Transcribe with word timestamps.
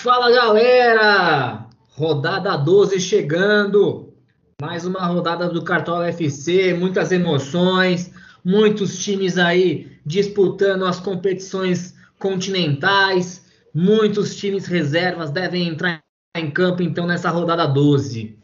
Fala 0.00 0.30
galera! 0.30 1.66
Rodada 1.96 2.56
12 2.56 3.00
chegando. 3.00 4.14
Mais 4.62 4.86
uma 4.86 5.04
rodada 5.04 5.48
do 5.48 5.64
Cartola 5.64 6.06
FC, 6.06 6.72
muitas 6.72 7.10
emoções, 7.10 8.14
muitos 8.44 8.96
times 9.02 9.36
aí 9.36 9.90
disputando 10.06 10.84
as 10.84 11.00
competições 11.00 11.96
continentais, 12.16 13.44
muitos 13.74 14.36
times 14.36 14.66
reservas 14.66 15.32
devem 15.32 15.66
entrar 15.66 16.00
em 16.36 16.48
campo 16.48 16.80
então 16.80 17.04
nessa 17.04 17.28
rodada 17.28 17.66
12. 17.66 18.38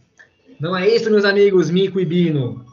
Não 0.58 0.76
é 0.76 0.88
isso, 0.88 1.08
meus 1.08 1.24
amigos 1.24 1.70
Mico 1.70 2.00
e 2.00 2.04
Bino? 2.04 2.64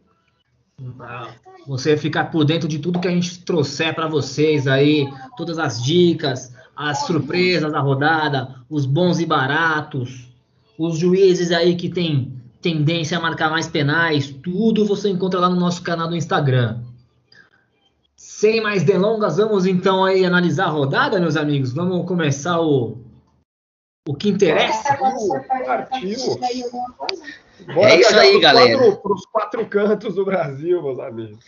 Você 1.68 1.98
ficar 1.98 2.26
por 2.26 2.46
dentro 2.46 2.68
de 2.68 2.80
tudo 2.80 3.00
que 3.00 3.08
a 3.08 3.12
gente 3.12 3.44
trouxer 3.44 3.94
para 3.94 4.08
vocês 4.08 4.68
aí, 4.68 5.08
todas 5.36 5.58
as 5.58 5.84
dicas, 5.84 6.54
as 6.76 7.06
surpresas 7.06 7.72
da 7.72 7.80
rodada, 7.80 8.56
os 8.70 8.86
bons 8.86 9.20
e 9.20 9.26
baratos, 9.26 10.28
os 10.78 10.98
juízes 10.98 11.52
aí 11.52 11.76
que 11.76 11.90
tem 11.90 12.34
tendência 12.62 13.18
a 13.18 13.22
marcar 13.22 13.50
mais 13.50 13.68
penais, 13.68 14.34
tudo 14.44 14.86
você 14.86 15.10
encontra 15.10 15.40
lá 15.40 15.50
no 15.50 15.60
nosso 15.60 15.82
canal 15.82 16.08
do 16.08 16.16
Instagram. 16.16 16.80
Sem 18.16 18.62
mais 18.62 18.84
delongas, 18.84 19.38
vamos 19.38 19.66
então 19.66 20.04
aí 20.04 20.26
analisar 20.26 20.66
a 20.66 20.70
rodada, 20.70 21.20
meus 21.20 21.38
amigos. 21.38 21.74
Vamos 21.74 22.06
começar 22.08 22.60
o 22.60 22.98
o 24.08 24.14
que 24.14 24.30
interessa. 24.30 24.96
Partiu. 25.66 26.40
É 27.68 28.00
isso 28.00 28.18
aí, 28.18 28.40
galera. 28.40 28.78
Para 28.98 29.14
os 29.14 29.26
quatro 29.26 29.66
cantos 29.68 30.16
do 30.16 30.26
Brasil, 30.26 30.82
meus 30.82 31.00
amigos. 31.00 31.40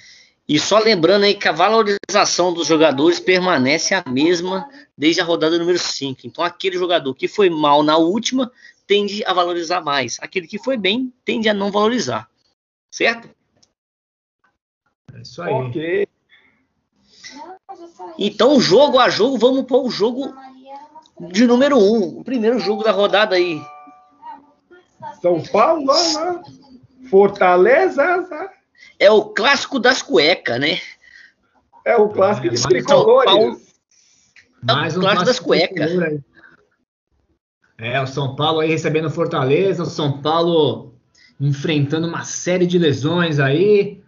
E 0.47 0.57
só 0.57 0.79
lembrando 0.79 1.25
aí 1.25 1.35
que 1.35 1.47
a 1.47 1.51
valorização 1.51 2.53
dos 2.53 2.67
jogadores 2.67 3.19
permanece 3.19 3.93
a 3.93 4.03
mesma 4.07 4.69
desde 4.97 5.19
a 5.19 5.25
rodada 5.25 5.57
número 5.57 5.77
5. 5.77 6.21
Então, 6.23 6.43
aquele 6.43 6.77
jogador 6.77 7.13
que 7.13 7.27
foi 7.27 7.49
mal 7.49 7.83
na 7.83 7.97
última 7.97 8.49
tende 8.87 9.25
a 9.25 9.33
valorizar 9.33 9.81
mais. 9.81 10.17
Aquele 10.21 10.47
que 10.47 10.57
foi 10.57 10.77
bem 10.77 11.13
tende 11.25 11.49
a 11.49 11.53
não 11.53 11.69
valorizar. 11.69 12.29
Certo? 12.89 13.29
É 15.13 15.21
isso 15.21 15.41
aí. 15.41 15.53
Ok. 15.53 16.07
Então, 18.17 18.59
jogo 18.59 18.99
a 18.99 19.09
jogo, 19.09 19.37
vamos 19.37 19.65
para 19.65 19.77
o 19.77 19.89
jogo 19.89 20.33
de 21.19 21.45
número 21.45 21.77
1. 21.77 21.81
Um, 21.81 22.19
o 22.19 22.23
primeiro 22.23 22.57
jogo 22.59 22.83
da 22.83 22.91
rodada 22.91 23.35
aí. 23.35 23.61
São 25.21 25.41
Paulo, 25.43 25.85
né? 25.85 26.41
Fortaleza. 27.09 28.49
É 28.99 29.09
o 29.09 29.25
clássico 29.25 29.79
das 29.79 30.01
cuecas, 30.01 30.59
né? 30.59 30.79
É 31.85 31.95
o 31.95 32.09
clássico 32.09 32.49
de 32.49 32.61
tricolores. 32.61 33.75
Mais 34.61 34.97
um 34.97 35.01
clássico 35.01 35.25
das 35.25 35.39
cuecas. 35.39 35.91
É, 37.77 38.01
o 38.01 38.07
São 38.07 38.35
Paulo 38.35 38.59
aí 38.59 38.69
recebendo 38.69 39.09
Fortaleza, 39.09 39.83
o 39.83 39.87
São 39.87 40.19
Paulo 40.19 40.95
enfrentando 41.39 42.07
uma 42.07 42.23
série 42.23 42.65
de 42.65 42.77
lesões 42.77 43.39
aí. 43.39 44.01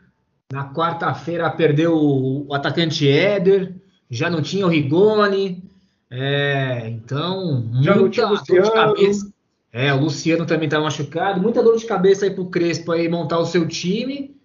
Na 0.52 0.74
quarta-feira 0.74 1.50
perdeu 1.52 1.96
o 1.96 2.54
atacante 2.54 3.08
Éder, 3.08 3.76
já 4.10 4.30
não 4.30 4.42
tinha 4.42 4.66
o 4.66 4.70
Rigoni. 4.70 5.64
É, 6.10 6.90
então, 6.90 7.70
já 7.84 7.96
muita 7.96 8.26
dor 8.26 8.44
de 8.44 8.72
cabeça. 8.72 9.32
É, 9.72 9.94
o 9.94 10.00
Luciano 10.00 10.46
também 10.46 10.68
tá 10.68 10.80
machucado. 10.80 11.42
Muita 11.42 11.62
dor 11.62 11.78
de 11.78 11.86
cabeça 11.86 12.26
aí 12.26 12.32
pro 12.32 12.50
Crespo 12.50 12.92
aí 12.92 13.08
montar 13.08 13.40
o 13.40 13.46
seu 13.46 13.68
time, 13.68 14.36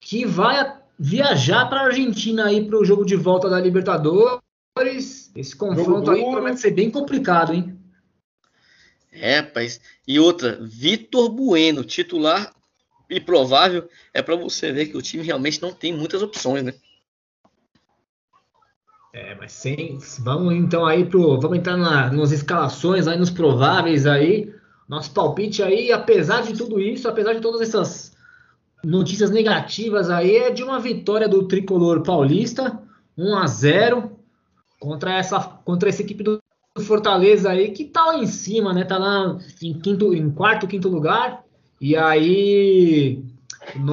que 0.00 0.24
vai 0.24 0.76
viajar 0.98 1.66
para 1.66 1.80
a 1.80 1.84
Argentina 1.86 2.46
aí 2.46 2.64
para 2.64 2.78
o 2.78 2.84
jogo 2.84 3.04
de 3.04 3.14
volta 3.14 3.48
da 3.48 3.60
Libertadores. 3.60 5.30
Esse 5.34 5.54
confronto 5.54 6.10
aí 6.10 6.20
promete 6.20 6.60
ser 6.60 6.72
bem 6.72 6.90
complicado, 6.90 7.54
hein? 7.54 7.78
É, 9.12 9.38
rapaz. 9.38 9.80
E 10.06 10.18
outra, 10.18 10.58
Vitor 10.60 11.30
Bueno, 11.30 11.84
titular 11.84 12.52
e 13.08 13.20
provável, 13.20 13.88
é 14.12 14.20
para 14.20 14.36
você 14.36 14.72
ver 14.72 14.86
que 14.86 14.96
o 14.96 15.02
time 15.02 15.22
realmente 15.22 15.62
não 15.62 15.72
tem 15.72 15.92
muitas 15.92 16.22
opções, 16.22 16.64
né? 16.64 16.74
É, 19.16 19.34
mas 19.34 19.52
sem. 19.52 19.98
Vamos 20.18 20.54
então 20.54 20.84
aí 20.84 21.06
pro. 21.06 21.40
Vamos 21.40 21.56
entrar 21.56 21.78
na, 21.78 22.12
nas 22.12 22.32
escalações 22.32 23.08
aí, 23.08 23.18
nos 23.18 23.30
prováveis 23.30 24.06
aí. 24.06 24.54
Nosso 24.86 25.10
palpite 25.10 25.62
aí, 25.62 25.90
apesar 25.90 26.42
de 26.42 26.52
tudo 26.52 26.78
isso, 26.78 27.08
apesar 27.08 27.32
de 27.32 27.40
todas 27.40 27.62
essas 27.62 28.14
notícias 28.84 29.30
negativas 29.30 30.10
aí, 30.10 30.36
é 30.36 30.50
de 30.50 30.62
uma 30.62 30.78
vitória 30.78 31.26
do 31.26 31.48
tricolor 31.48 32.02
paulista, 32.02 32.78
1 33.16 33.36
a 33.36 33.46
0 33.46 34.12
contra 34.78 35.14
essa, 35.14 35.40
contra 35.40 35.88
essa 35.88 36.02
equipe 36.02 36.22
do 36.22 36.38
Fortaleza 36.82 37.50
aí, 37.50 37.70
que 37.70 37.86
tá 37.86 38.04
lá 38.04 38.18
em 38.18 38.26
cima, 38.26 38.74
né? 38.74 38.84
Tá 38.84 38.98
lá 38.98 39.38
em, 39.62 39.72
quinto, 39.72 40.14
em 40.14 40.30
quarto, 40.30 40.68
quinto 40.68 40.90
lugar. 40.90 41.42
E 41.80 41.96
aí. 41.96 43.24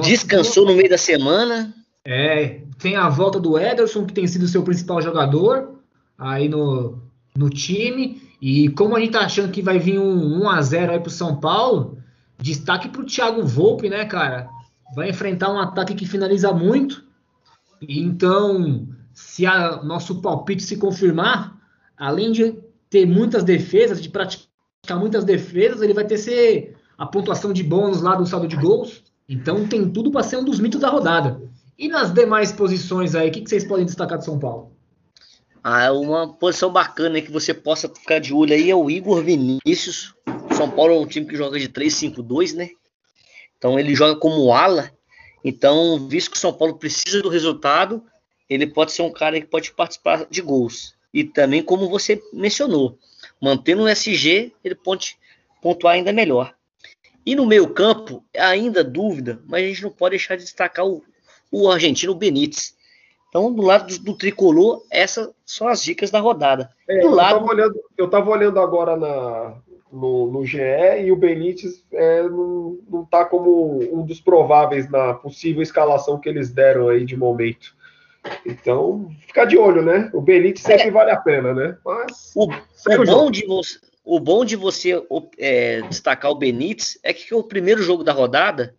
Descansou 0.02 0.66
no 0.66 0.74
meio 0.74 0.90
da 0.90 0.98
semana. 0.98 1.74
É, 2.04 2.60
tem 2.78 2.96
a 2.96 3.08
volta 3.08 3.38
do 3.40 3.58
Ederson, 3.58 4.04
que 4.04 4.12
tem 4.12 4.26
sido 4.26 4.48
seu 4.48 4.62
principal 4.62 5.00
jogador 5.00 5.80
aí 6.18 6.48
no, 6.48 6.98
no 7.36 7.50
time. 7.50 8.22
E 8.40 8.68
como 8.70 8.96
a 8.96 9.00
gente 9.00 9.12
tá 9.12 9.20
achando 9.20 9.52
que 9.52 9.62
vai 9.62 9.78
vir 9.78 9.98
um 9.98 10.42
1 10.42 10.48
a 10.50 10.62
0 10.62 10.92
aí 10.92 11.00
pro 11.00 11.10
São 11.10 11.36
Paulo, 11.36 11.98
destaque 12.38 12.88
pro 12.88 13.06
Thiago 13.06 13.44
Volpe, 13.44 13.88
né, 13.88 14.04
cara? 14.04 14.48
Vai 14.94 15.10
enfrentar 15.10 15.52
um 15.52 15.58
ataque 15.58 15.94
que 15.94 16.06
finaliza 16.06 16.52
muito. 16.52 17.04
Então, 17.80 18.88
se 19.12 19.46
a 19.46 19.82
nosso 19.82 20.20
palpite 20.20 20.62
se 20.62 20.76
confirmar, 20.76 21.58
além 21.96 22.32
de 22.32 22.58
ter 22.90 23.06
muitas 23.06 23.44
defesas, 23.44 24.00
de 24.00 24.08
praticar 24.08 24.98
muitas 24.98 25.24
defesas, 25.24 25.80
ele 25.82 25.94
vai 25.94 26.04
ter 26.04 26.18
ser 26.18 26.76
a 26.96 27.06
pontuação 27.06 27.52
de 27.52 27.62
bônus 27.62 28.02
lá 28.02 28.14
do 28.14 28.26
saldo 28.26 28.46
de 28.46 28.56
gols. 28.56 29.02
Então 29.28 29.66
tem 29.66 29.88
tudo 29.90 30.10
para 30.10 30.22
ser 30.22 30.36
um 30.36 30.44
dos 30.44 30.60
mitos 30.60 30.80
da 30.80 30.90
rodada. 30.90 31.40
E 31.78 31.88
nas 31.88 32.12
demais 32.12 32.52
posições 32.52 33.14
aí, 33.14 33.28
o 33.28 33.32
que, 33.32 33.40
que, 33.40 33.50
vocês 33.50 33.64
podem 33.64 33.84
destacar 33.84 34.18
de 34.18 34.24
São 34.24 34.38
Paulo? 34.38 34.72
Ah, 35.62 35.92
uma 35.92 36.32
posição 36.32 36.70
bacana 36.70 37.20
que 37.20 37.32
você 37.32 37.52
possa 37.52 37.88
ficar 37.88 38.20
de 38.20 38.32
olho 38.32 38.54
aí 38.54 38.70
é 38.70 38.76
o 38.76 38.90
Igor 38.90 39.22
Vinícius. 39.22 40.14
São 40.56 40.70
Paulo 40.70 40.94
é 40.94 40.98
um 40.98 41.06
time 41.06 41.26
que 41.26 41.36
joga 41.36 41.58
de 41.58 41.68
3-5-2, 41.68 42.54
né? 42.54 42.70
Então 43.58 43.78
ele 43.78 43.94
joga 43.94 44.20
como 44.20 44.52
ala. 44.52 44.92
Então, 45.42 46.06
visto 46.08 46.30
que 46.30 46.36
o 46.36 46.40
São 46.40 46.52
Paulo 46.52 46.78
precisa 46.78 47.22
do 47.22 47.28
resultado, 47.28 48.04
ele 48.48 48.66
pode 48.66 48.92
ser 48.92 49.02
um 49.02 49.12
cara 49.12 49.40
que 49.40 49.46
pode 49.46 49.72
participar 49.72 50.26
de 50.30 50.40
gols. 50.40 50.94
E 51.12 51.24
também, 51.24 51.62
como 51.62 51.88
você 51.88 52.22
mencionou, 52.32 52.98
mantendo 53.40 53.82
o 53.82 53.88
SG, 53.88 54.52
ele 54.62 54.74
pode 54.74 55.18
pontuar 55.62 55.94
ainda 55.94 56.12
melhor. 56.12 56.54
E 57.26 57.34
no 57.34 57.46
meio 57.46 57.72
campo, 57.72 58.22
ainda 58.36 58.84
dúvida, 58.84 59.40
mas 59.46 59.64
a 59.64 59.66
gente 59.66 59.82
não 59.82 59.90
pode 59.90 60.10
deixar 60.10 60.36
de 60.36 60.44
destacar 60.44 60.86
o, 60.86 61.02
o 61.54 61.70
argentino 61.70 62.14
Benítez. 62.14 62.74
Então, 63.28 63.52
do 63.52 63.62
lado 63.62 63.86
do, 63.86 64.04
do, 64.04 64.14
tricolor, 64.14 64.82
essas 64.90 65.30
são 65.44 65.68
as 65.68 65.82
dicas 65.82 66.10
da 66.10 66.18
rodada. 66.18 66.70
É, 66.88 67.00
do 67.00 67.06
eu, 67.06 67.10
lado... 67.10 67.38
tava 67.38 67.50
olhando, 67.50 67.80
eu 67.96 68.10
tava 68.10 68.30
olhando 68.30 68.60
agora 68.60 68.96
na, 68.96 69.56
no, 69.92 70.30
no 70.30 70.44
GE 70.44 70.58
e 71.04 71.12
o 71.12 71.16
Benítez 71.16 71.84
é, 71.92 72.22
não, 72.24 72.78
não 72.88 73.04
tá 73.04 73.24
como 73.24 73.78
um 73.92 74.04
dos 74.04 74.20
prováveis 74.20 74.90
na 74.90 75.14
possível 75.14 75.62
escalação 75.62 76.18
que 76.18 76.28
eles 76.28 76.50
deram 76.50 76.88
aí 76.88 77.04
de 77.04 77.16
momento. 77.16 77.74
Então, 78.44 79.10
ficar 79.26 79.44
de 79.44 79.56
olho, 79.56 79.82
né? 79.82 80.10
O 80.12 80.20
Benítez 80.20 80.62
sempre 80.62 80.88
é. 80.88 80.90
vale 80.90 81.10
a 81.10 81.16
pena, 81.16 81.52
né? 81.52 81.76
Mas. 81.84 82.32
O, 82.34 82.46
o 82.46 83.04
bom 83.04 83.30
de 83.30 83.46
você. 83.46 83.78
o 84.04 84.18
bom 84.18 84.44
de 84.44 84.56
você 84.56 85.04
é, 85.38 85.82
destacar 85.82 86.30
o 86.30 86.36
Benítez 86.36 86.98
é 87.02 87.12
que, 87.12 87.26
que 87.26 87.34
o 87.34 87.44
primeiro 87.44 87.82
jogo 87.82 88.02
da 88.02 88.12
rodada, 88.12 88.74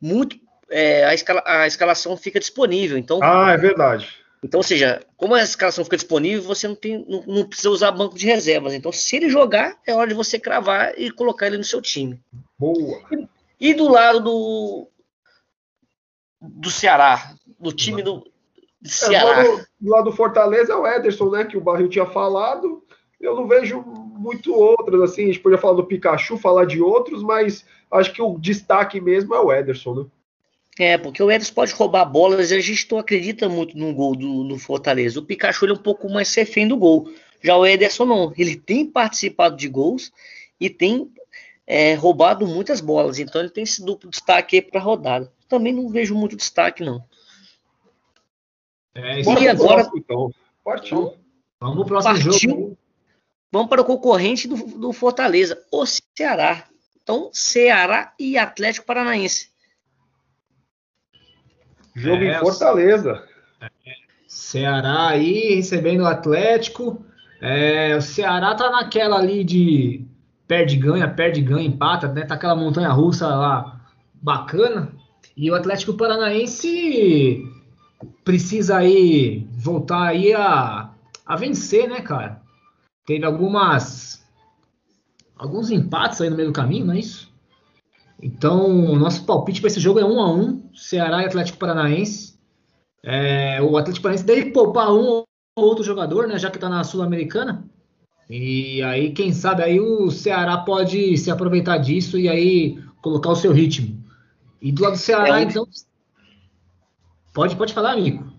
muito 0.00 0.36
é, 0.70 1.04
a, 1.04 1.14
escala, 1.14 1.42
a, 1.44 1.66
escalação 1.66 2.16
fica 2.16 2.40
disponível. 2.40 2.98
Então, 2.98 3.20
ah, 3.22 3.52
é 3.52 3.56
verdade. 3.56 4.08
Então, 4.42 4.58
ou 4.58 4.64
seja, 4.64 5.02
como 5.16 5.34
a 5.34 5.42
escalação 5.42 5.84
fica 5.84 5.96
disponível, 5.96 6.42
você 6.42 6.68
não, 6.68 6.74
tem, 6.74 7.04
não, 7.08 7.22
não, 7.26 7.44
precisa 7.48 7.70
usar 7.70 7.90
banco 7.90 8.16
de 8.16 8.26
reservas. 8.26 8.74
Então, 8.74 8.92
se 8.92 9.16
ele 9.16 9.28
jogar, 9.28 9.76
é 9.86 9.94
hora 9.94 10.08
de 10.08 10.14
você 10.14 10.38
cravar 10.38 10.94
e 10.96 11.10
colocar 11.10 11.46
ele 11.46 11.58
no 11.58 11.64
seu 11.64 11.80
time. 11.80 12.20
Boa. 12.58 13.00
E, 13.10 13.70
e 13.70 13.74
do 13.74 13.88
lado 13.88 14.20
do, 14.20 14.88
do 16.40 16.70
Ceará, 16.70 17.34
do 17.58 17.72
time 17.72 18.02
do, 18.02 18.24
do 18.80 18.88
Ceará. 18.88 19.40
É, 19.40 19.44
do, 19.44 19.50
lado, 19.50 19.66
do 19.80 19.90
lado 19.90 20.04
do 20.04 20.16
Fortaleza 20.16 20.72
é 20.72 20.76
o 20.76 20.86
Ederson, 20.86 21.30
né? 21.30 21.44
Que 21.44 21.56
o 21.56 21.60
Barril 21.60 21.88
tinha 21.88 22.06
falado. 22.06 22.84
Eu 23.20 23.34
não 23.34 23.48
vejo 23.48 23.80
muito 23.80 24.54
outras, 24.54 25.00
assim. 25.00 25.24
A 25.24 25.26
gente 25.26 25.40
podia 25.40 25.58
falar 25.58 25.74
do 25.74 25.86
Pikachu, 25.86 26.36
falar 26.36 26.66
de 26.66 26.80
outros, 26.80 27.22
mas 27.22 27.64
acho 27.90 28.12
que 28.12 28.20
o 28.20 28.38
destaque 28.38 29.00
mesmo 29.00 29.34
é 29.34 29.40
o 29.40 29.52
Ederson, 29.52 29.94
né? 29.94 30.06
É, 30.78 30.98
porque 30.98 31.22
o 31.22 31.30
Ederson 31.30 31.54
pode 31.54 31.72
roubar 31.72 32.04
bolas, 32.04 32.52
a 32.52 32.60
gente 32.60 32.90
não 32.90 32.98
acredita 32.98 33.48
muito 33.48 33.76
no 33.78 33.94
gol 33.94 34.14
do, 34.14 34.44
do 34.44 34.58
Fortaleza. 34.58 35.18
O 35.18 35.24
Pikachu 35.24 35.64
ele 35.64 35.72
é 35.72 35.74
um 35.74 35.82
pouco 35.82 36.08
mais 36.08 36.34
refém 36.34 36.68
do 36.68 36.76
gol. 36.76 37.10
Já 37.42 37.56
o 37.56 37.66
Ederson 37.66 38.04
não, 38.04 38.32
ele 38.36 38.56
tem 38.56 38.84
participado 38.84 39.56
de 39.56 39.68
gols 39.68 40.12
e 40.60 40.68
tem 40.68 41.10
é, 41.66 41.94
roubado 41.94 42.46
muitas 42.46 42.80
bolas, 42.80 43.18
então 43.18 43.40
ele 43.40 43.50
tem 43.50 43.64
esse 43.64 43.84
duplo 43.84 44.10
destaque 44.10 44.56
aí 44.56 44.62
para 44.62 44.80
a 44.80 44.82
rodada. 44.82 45.32
Também 45.48 45.72
não 45.72 45.88
vejo 45.88 46.14
muito 46.14 46.36
destaque, 46.36 46.84
não. 46.84 47.02
É, 48.94 49.20
e 49.20 49.48
agora. 49.48 49.84
Próximo, 49.84 49.98
então. 49.98 50.30
Partiu. 50.64 51.14
Vamos 51.60 51.76
pro 51.76 51.86
próximo 51.86 52.14
Partiu. 52.14 52.32
jogo. 52.32 52.78
Vamos 53.52 53.68
para 53.68 53.80
o 53.80 53.84
concorrente 53.84 54.48
do, 54.48 54.56
do 54.56 54.92
Fortaleza, 54.92 55.64
o 55.70 55.86
Ceará. 55.86 56.68
Então, 57.02 57.30
Ceará 57.32 58.12
e 58.18 58.36
Atlético 58.36 58.86
Paranaense. 58.86 59.50
Jogo 61.96 62.22
é, 62.24 62.36
em 62.36 62.38
Fortaleza. 62.38 63.24
Ceará 64.28 65.08
aí 65.08 65.56
recebendo 65.56 66.02
o 66.02 66.06
Atlético. 66.06 67.04
É, 67.40 67.96
o 67.96 68.02
Ceará 68.02 68.54
tá 68.54 68.70
naquela 68.70 69.16
ali 69.16 69.42
de 69.42 70.04
perde, 70.46 70.76
ganha, 70.76 71.08
perde, 71.08 71.40
ganha, 71.40 71.66
empata, 71.66 72.08
né? 72.08 72.24
Tá 72.26 72.34
aquela 72.34 72.54
montanha 72.54 72.90
russa 72.90 73.26
lá 73.26 73.80
bacana. 74.14 74.92
E 75.34 75.50
o 75.50 75.54
Atlético 75.54 75.94
Paranaense 75.94 77.42
precisa 78.24 78.76
aí 78.76 79.46
voltar 79.52 80.08
aí 80.08 80.34
a, 80.34 80.90
a 81.24 81.36
vencer, 81.36 81.88
né, 81.88 82.00
cara? 82.02 82.42
Teve 83.06 83.24
algumas 83.24 84.24
alguns 85.36 85.70
empates 85.70 86.20
aí 86.20 86.30
no 86.30 86.36
meio 86.36 86.48
do 86.48 86.54
caminho, 86.54 86.86
não 86.86 86.94
é 86.94 86.98
isso? 86.98 87.30
Então, 88.22 88.66
o 88.66 88.96
nosso 88.96 89.24
palpite 89.24 89.60
para 89.60 89.68
esse 89.68 89.80
jogo 89.80 90.00
é 90.00 90.04
1 90.04 90.20
a 90.20 90.32
1 90.32 90.70
Ceará 90.74 91.22
e 91.22 91.26
Atlético 91.26 91.58
Paranaense. 91.58 92.38
É, 93.02 93.60
o 93.62 93.76
Atlético 93.76 94.02
Paranaense 94.02 94.24
deve 94.24 94.50
poupar 94.52 94.92
um 94.92 95.04
ou 95.06 95.26
outro 95.56 95.84
jogador, 95.84 96.26
né, 96.26 96.38
já 96.38 96.50
que 96.50 96.56
está 96.56 96.68
na 96.68 96.84
Sul-Americana. 96.84 97.64
E 98.28 98.82
aí, 98.82 99.12
quem 99.12 99.32
sabe, 99.32 99.62
aí 99.62 99.78
o 99.78 100.10
Ceará 100.10 100.58
pode 100.58 101.16
se 101.16 101.30
aproveitar 101.30 101.78
disso 101.78 102.18
e 102.18 102.28
aí 102.28 102.78
colocar 103.00 103.30
o 103.30 103.36
seu 103.36 103.52
ritmo. 103.52 104.02
E 104.60 104.72
do 104.72 104.82
lado 104.82 104.92
do 104.94 104.98
Ceará, 104.98 105.40
é 105.40 105.44
então. 105.44 105.66
Pode, 107.32 107.54
pode 107.54 107.72
falar, 107.72 107.92
amigo. 107.92 108.32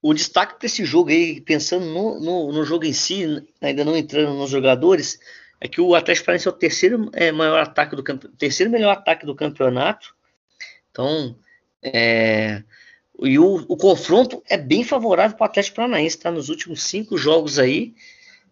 O 0.00 0.12
destaque 0.14 0.58
para 0.58 0.66
esse 0.66 0.84
jogo 0.84 1.10
aí, 1.10 1.40
pensando 1.40 1.86
no, 1.86 2.20
no, 2.20 2.52
no, 2.52 2.64
jogo 2.64 2.84
em 2.84 2.92
si, 2.92 3.42
ainda 3.60 3.84
não 3.84 3.96
entrando 3.96 4.36
nos 4.36 4.50
jogadores, 4.50 5.18
é 5.62 5.68
que 5.68 5.80
o 5.80 5.94
Atlético 5.94 6.26
Paranaense 6.26 6.48
é 6.48 6.50
o 6.50 6.54
terceiro 6.54 7.08
é, 7.12 7.30
maior 7.30 7.60
ataque 7.60 7.94
do 7.94 8.02
terceiro 8.36 8.68
melhor 8.68 8.90
ataque 8.90 9.24
do 9.24 9.32
campeonato. 9.32 10.12
Então, 10.90 11.38
é, 11.80 12.64
e 13.20 13.38
o, 13.38 13.64
o, 13.68 13.76
confronto 13.76 14.42
é 14.48 14.58
bem 14.58 14.82
favorável 14.82 15.36
para 15.36 15.44
o 15.44 15.46
Atlético 15.46 15.76
Paranaense, 15.76 16.18
tá? 16.18 16.32
Nos 16.32 16.48
últimos 16.48 16.82
cinco 16.82 17.16
jogos 17.16 17.60
aí, 17.60 17.94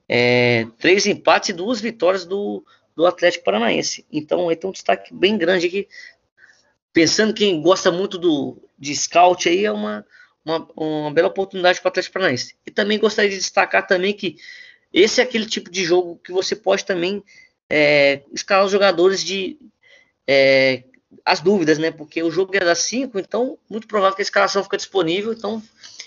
é, 0.09 0.69
três 0.79 1.05
empates 1.05 1.49
e 1.49 1.53
duas 1.53 1.81
vitórias 1.81 2.25
do, 2.25 2.65
do 2.95 3.05
Atlético 3.05 3.45
Paranaense. 3.45 4.07
Então, 4.13 4.49
aí 4.49 4.55
tem 4.55 4.71
um 4.71 4.73
destaque 4.73 5.13
bem 5.13 5.37
grande 5.37 5.67
aqui. 5.67 5.89
Pensando 6.93 7.35
quem 7.35 7.61
gosta 7.61 7.91
muito 7.91 8.19
do, 8.19 8.57
de 8.79 8.95
scout 8.95 9.49
aí, 9.49 9.65
é 9.65 9.73
uma, 9.73 10.07
uma, 10.45 10.69
uma 10.77 11.11
bela 11.11 11.27
oportunidade 11.27 11.81
para 11.81 11.89
o 11.89 11.91
Atlético 11.91 12.13
Paranaense. 12.13 12.55
E 12.65 12.71
também 12.71 13.01
gostaria 13.01 13.31
de 13.31 13.37
destacar 13.37 13.85
também 13.85 14.13
que 14.13 14.37
esse 14.93 15.21
é 15.21 15.25
aquele 15.25 15.47
tipo 15.47 15.71
de 15.71 15.85
jogo 15.85 16.21
que 16.23 16.33
você 16.33 16.57
pode 16.57 16.85
também 16.85 17.23
é, 17.69 18.23
escalar 18.33 18.65
os 18.65 18.73
jogadores 18.73 19.23
de 19.23 19.59
é, 20.27 20.85
as 21.25 21.41
dúvidas, 21.41 21.79
né? 21.79 21.91
Porque 21.91 22.23
o 22.23 22.31
jogo 22.31 22.55
é 22.57 22.61
das 22.61 22.81
5, 22.81 23.19
então 23.19 23.59
muito 23.69 23.87
provável 23.87 24.15
que 24.15 24.23
a 24.23 24.25
escalação 24.25 24.63
fica 24.63 24.77
disponível, 24.77 25.33
então 25.33 25.63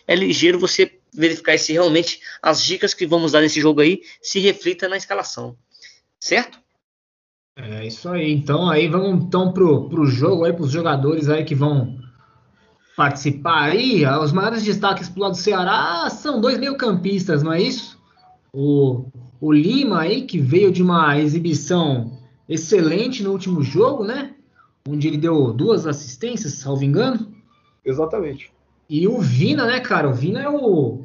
é 0.08 0.16
ligeiro 0.16 0.60
você 0.60 1.00
verificar 1.14 1.58
se 1.58 1.74
realmente 1.74 2.20
as 2.42 2.62
dicas 2.62 2.94
que 2.94 3.06
vamos 3.06 3.32
dar 3.32 3.42
nesse 3.42 3.62
jogo 3.62 3.82
aí 3.82 4.02
se 4.22 4.40
reflitam 4.40 4.90
na 4.90 4.98
escalação. 4.98 5.56
Certo? 6.20 6.60
É 7.56 7.86
isso 7.86 8.10
aí. 8.10 8.32
Então 8.32 8.70
aí 8.70 8.88
vamos 8.88 9.26
então 9.26 9.54
pro, 9.54 9.88
pro 9.88 10.06
jogo 10.06 10.44
aí, 10.44 10.54
pros 10.54 10.72
jogadores 10.72 11.30
aí 11.30 11.44
que 11.44 11.54
vão 11.54 12.00
participar 12.96 13.72
aí. 13.72 14.06
Os 14.06 14.32
maiores 14.32 14.64
destaques 14.64 15.10
pro 15.10 15.22
lado 15.22 15.32
do 15.34 15.38
Ceará 15.38 16.10
são 16.10 16.42
dois 16.42 16.58
meio-campistas, 16.58 17.44
não 17.44 17.54
é 17.54 17.62
isso? 17.62 18.02
O, 18.54 19.06
o 19.42 19.52
Lima 19.52 20.02
aí, 20.02 20.22
que 20.24 20.40
veio 20.40 20.72
de 20.72 20.84
uma 20.84 21.20
exibição 21.20 22.20
excelente 22.48 23.24
no 23.24 23.32
último 23.32 23.64
jogo, 23.64 24.04
né? 24.04 24.36
Onde 24.88 25.08
ele 25.08 25.18
deu 25.18 25.52
duas 25.52 25.88
assistências, 25.88 26.54
salvo 26.54 26.84
engano. 26.84 27.34
Exatamente. 27.84 28.52
E 28.90 29.08
o 29.08 29.20
Vina, 29.20 29.66
né, 29.66 29.80
cara? 29.80 30.10
O 30.10 30.14
Vina 30.14 30.42
é 30.42 30.50
o. 30.50 31.04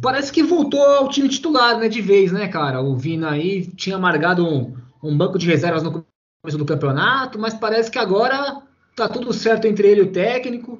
Parece 0.00 0.30
que 0.32 0.42
voltou 0.42 0.80
ao 0.80 1.08
time 1.08 1.28
titular, 1.28 1.78
né? 1.78 1.88
De 1.88 2.00
vez, 2.00 2.30
né, 2.30 2.48
cara? 2.48 2.80
O 2.80 2.96
Vina 2.96 3.30
aí 3.30 3.66
tinha 3.66 3.96
amargado 3.96 4.46
um, 4.46 4.76
um 5.02 5.16
banco 5.16 5.38
de 5.38 5.46
reservas 5.46 5.82
no 5.82 6.04
começo 6.42 6.58
do 6.58 6.64
campeonato, 6.64 7.38
mas 7.38 7.54
parece 7.54 7.90
que 7.90 7.98
agora 7.98 8.62
tá 8.94 9.08
tudo 9.08 9.32
certo 9.32 9.66
entre 9.66 9.88
ele 9.88 10.00
e 10.00 10.04
o 10.04 10.12
técnico. 10.12 10.78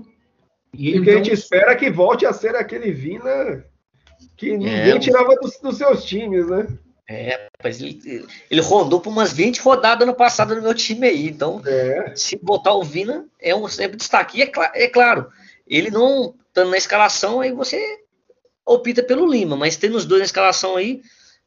E, 0.74 0.88
ele, 0.88 0.98
e 0.98 1.00
o 1.00 1.04
que 1.04 1.10
então... 1.10 1.20
a 1.20 1.24
gente 1.24 1.34
espera 1.34 1.72
é 1.72 1.76
que 1.76 1.90
volte 1.90 2.26
a 2.26 2.32
ser 2.32 2.54
aquele 2.54 2.92
Vina 2.92 3.64
que 4.36 4.56
ninguém 4.56 4.96
é, 4.96 4.98
tirava 4.98 5.34
dos, 5.36 5.58
dos, 5.58 5.76
seus 5.76 6.04
times, 6.04 6.48
né? 6.48 6.66
É, 7.08 7.48
mas 7.62 7.80
ele, 7.80 8.26
ele 8.50 8.60
rondou 8.60 9.00
por 9.00 9.10
umas 9.10 9.32
20 9.32 9.60
rodadas 9.60 10.06
no 10.06 10.14
passado 10.14 10.54
no 10.54 10.62
meu 10.62 10.74
time 10.74 11.06
aí. 11.06 11.28
Então, 11.28 11.62
é. 11.64 12.12
se 12.14 12.36
botar 12.36 12.74
o 12.74 12.82
Vina, 12.82 13.26
é 13.40 13.54
um 13.54 13.66
sempre 13.66 13.96
destaque. 13.96 14.38
E 14.38 14.42
é, 14.42 14.52
é 14.74 14.88
claro, 14.88 15.28
ele 15.66 15.90
não 15.90 16.34
estando 16.48 16.70
na 16.70 16.76
escalação, 16.76 17.40
aí 17.40 17.52
você 17.52 17.80
opta 18.66 19.02
pelo 19.02 19.30
Lima, 19.30 19.56
mas 19.56 19.76
tendo 19.76 19.96
os 19.96 20.04
dois 20.04 20.20
na 20.20 20.26
escalação 20.26 20.76
aí, 20.76 21.00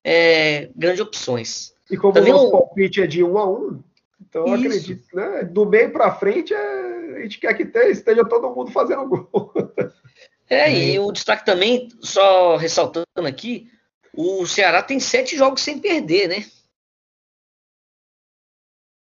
é, 0.04 0.70
grandes 0.76 1.02
opções. 1.02 1.74
E 1.90 1.98
como 1.98 2.14
Também 2.14 2.34
o 2.34 2.38
nosso 2.38 2.52
palpite 2.52 3.02
é 3.02 3.08
de 3.08 3.24
1 3.24 3.32
um 3.32 3.38
a 3.38 3.48
1 3.48 3.54
um, 3.54 3.84
então 4.28 4.48
eu 4.48 4.54
acredito, 4.54 5.04
né? 5.14 5.44
Do 5.44 5.66
meio 5.66 5.92
para 5.92 6.16
frente, 6.16 6.54
é, 6.54 7.18
a 7.18 7.20
gente 7.22 7.40
quer 7.40 7.54
que 7.54 7.64
esteja 7.64 8.24
todo 8.26 8.56
mundo 8.56 8.72
fazendo 8.72 9.06
gol. 9.06 9.54
É, 10.52 10.70
e 10.70 11.00
o 11.00 11.14
destaque 11.14 11.46
também, 11.46 11.88
só 12.02 12.58
ressaltando 12.58 13.06
aqui, 13.26 13.72
o 14.14 14.46
Ceará 14.46 14.84
tem 14.84 15.00
sete 15.00 15.38
jogos 15.38 15.62
sem 15.62 15.80
perder, 15.80 16.28
né? 16.28 16.46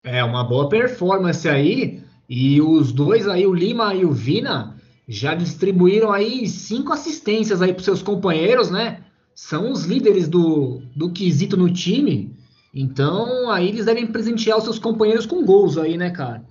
É, 0.03 0.25
uma 0.25 0.43
boa 0.43 0.67
performance 0.71 1.47
aí. 1.47 2.03
E 2.27 2.63
os 2.63 2.91
dois 2.91 3.29
aí, 3.29 3.47
o 3.47 3.53
Lima 3.53 3.95
e 3.95 4.03
o 4.03 4.13
Vina, 4.13 4.81
já 5.07 5.35
distribuíram 5.35 6.11
aí 6.11 6.49
cinco 6.49 6.91
assistências 6.95 7.61
aí 7.61 7.75
para 7.75 7.85
seus 7.85 8.03
companheiros, 8.03 8.71
né? 8.71 9.05
São 9.35 9.71
os 9.71 9.85
líderes 9.85 10.29
do, 10.29 10.81
do 10.97 11.13
quesito 11.13 11.55
no 11.55 11.71
time. 11.71 12.35
Então, 12.73 13.51
aí 13.51 13.69
eles 13.69 13.85
devem 13.85 14.07
presentear 14.07 14.57
os 14.57 14.65
seus 14.65 14.79
companheiros 14.79 15.27
com 15.27 15.45
gols 15.45 15.77
aí, 15.77 15.99
né, 15.99 16.09
cara? 16.09 16.43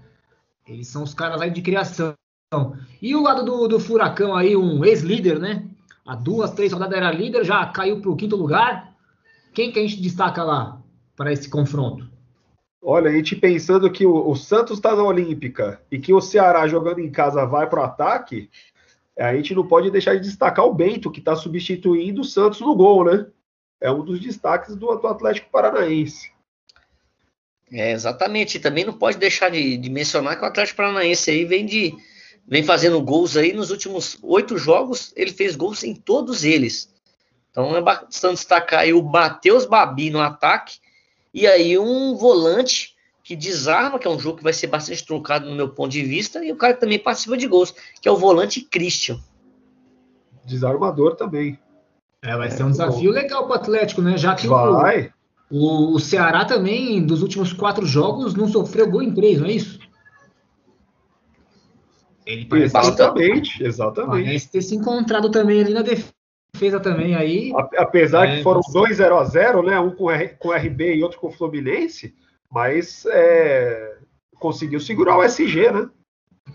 Eles 0.68 0.88
são 0.88 1.01
os 1.01 1.15
caras 1.15 1.42
aí 1.42 1.50
de 1.50 1.63
criação. 1.63 2.13
E 3.01 3.15
o 3.15 3.21
lado 3.21 3.43
do, 3.43 3.67
do 3.67 3.79
Furacão 3.79 4.35
aí, 4.35 4.55
um 4.55 4.83
ex-líder, 4.83 5.39
né? 5.39 5.63
Há 6.05 6.15
duas, 6.15 6.51
três 6.51 6.71
rodadas 6.71 6.97
era 6.97 7.12
líder, 7.12 7.43
já 7.43 7.65
caiu 7.65 8.00
para 8.00 8.12
o 8.12 8.15
quinto 8.15 8.35
lugar. 8.35 8.93
Quem 9.53 9.71
que 9.71 9.79
a 9.79 9.81
gente 9.81 10.01
destaca 10.01 10.43
lá 10.43 10.81
para 11.15 11.31
esse 11.31 11.50
confronto? 11.50 12.07
Olha, 12.81 13.09
a 13.09 13.13
gente 13.13 13.35
pensando 13.35 13.91
que 13.91 14.05
o, 14.05 14.29
o 14.29 14.35
Santos 14.35 14.77
está 14.77 14.95
na 14.95 15.03
Olímpica 15.03 15.81
e 15.89 15.97
que 15.97 16.13
o 16.13 16.21
Ceará 16.21 16.67
jogando 16.67 17.00
em 17.00 17.09
casa 17.09 17.45
vai 17.45 17.67
para 17.67 17.81
o 17.81 17.83
ataque, 17.83 18.50
a 19.17 19.33
gente 19.35 19.55
não 19.55 19.65
pode 19.65 19.89
deixar 19.89 20.15
de 20.15 20.21
destacar 20.21 20.65
o 20.65 20.74
Bento, 20.74 21.09
que 21.09 21.19
está 21.19 21.35
substituindo 21.35 22.21
o 22.21 22.25
Santos 22.25 22.62
no 22.62 22.75
gol, 22.75 23.05
né? 23.05 23.25
É 23.81 23.91
um 23.91 24.03
dos 24.03 24.19
destaques 24.19 24.75
do, 24.75 24.95
do 24.95 25.07
Atlético 25.07 25.50
Paranaense. 25.50 26.31
É, 27.71 27.91
exatamente. 27.91 28.57
E 28.57 28.59
também 28.59 28.85
não 28.85 28.93
pode 28.93 29.17
deixar 29.17 29.50
de, 29.50 29.77
de 29.77 29.89
mencionar 29.89 30.38
que 30.38 30.43
o 30.43 30.47
Atlético 30.47 30.77
Paranaense 30.77 31.31
aí 31.31 31.45
vem 31.45 31.65
de 31.65 31.93
vem 32.48 32.64
fazendo 32.64 33.02
gols 33.02 33.36
aí 33.36 33.54
nos 33.54 33.72
últimos 33.72 34.18
oito 34.22 34.58
jogos, 34.58 35.14
ele 35.16 35.32
fez 35.32 35.56
gols 35.56 35.84
em 35.84 35.94
todos 35.96 36.44
eles. 36.44 36.94
Então 37.52 37.75
é 37.75 37.82
bastante 37.82 38.36
destacar 38.36 38.82
aí 38.82 38.94
o 38.94 39.04
Matheus 39.04 39.66
Babi 39.66 40.10
no 40.10 40.20
ataque 40.20 40.78
e 41.34 41.48
aí 41.48 41.78
um 41.78 42.16
volante 42.16 42.96
que 43.24 43.36
desarma, 43.36 43.98
que 43.98 44.08
é 44.08 44.10
um 44.10 44.20
jogo 44.20 44.38
que 44.38 44.44
vai 44.44 44.54
ser 44.54 44.68
bastante 44.68 45.04
truncado 45.04 45.50
no 45.50 45.56
meu 45.56 45.70
ponto 45.70 45.92
de 45.92 46.04
vista, 46.04 46.46
e 46.46 46.52
o 46.52 46.56
cara 46.56 46.75
também 46.75 47.00
participa 47.00 47.36
de 47.36 47.48
gols, 47.48 47.74
que 48.00 48.08
é 48.08 48.12
o 48.12 48.16
volante 48.16 48.62
Christian. 48.62 49.20
Desarmador 50.46 51.16
também. 51.16 51.58
É, 52.22 52.38
vai 52.38 52.52
ser 52.52 52.64
um 52.64 52.70
desafio 52.70 53.12
bom. 53.12 53.20
legal 53.20 53.48
para 53.48 53.54
o 53.54 53.56
Atlético, 53.56 54.02
né? 54.02 54.16
Já 54.16 54.36
que 54.36 54.48
vai. 54.48 55.12
O, 55.50 55.96
o, 55.96 56.00
Ceará 56.00 56.46
também, 56.46 57.04
dos 57.04 57.22
últimos 57.24 57.52
quatro 57.52 57.86
jogos, 57.86 58.36
não 58.36 58.48
sofreu 58.48 58.90
gol 58.90 59.02
em 59.02 59.14
três, 59.14 59.40
não 59.40 59.48
é 59.48 59.52
isso? 59.52 59.80
Ele 62.25 62.46
parece 62.46 62.75
exatamente, 62.75 63.58
ter, 63.60 63.65
exatamente. 63.65 64.25
Parece 64.25 64.51
ter 64.51 64.62
se 64.62 64.75
encontrado 64.75 65.29
também 65.29 65.62
ali 65.62 65.74
na 65.74 65.84
defesa 65.84 66.79
também 66.79 67.15
aí. 67.15 67.53
Apesar 67.77 68.27
é, 68.27 68.38
que 68.38 68.44
foram 68.44 68.62
dois 68.74 68.98
0 68.98 69.17
a 69.17 69.24
0 69.24 69.63
né? 69.63 69.79
Um 69.79 69.91
com, 69.91 70.10
R, 70.10 70.29
com 70.39 70.51
RB 70.51 70.96
e 70.96 71.03
outro 71.03 71.20
com 71.20 71.27
o 71.27 71.32
Fluminense, 71.32 72.15
mas 72.51 73.05
é, 73.08 73.98
conseguiu 74.39 74.79
segurar 74.79 75.17
o 75.17 75.24
SG, 75.24 75.72
né? 75.72 75.89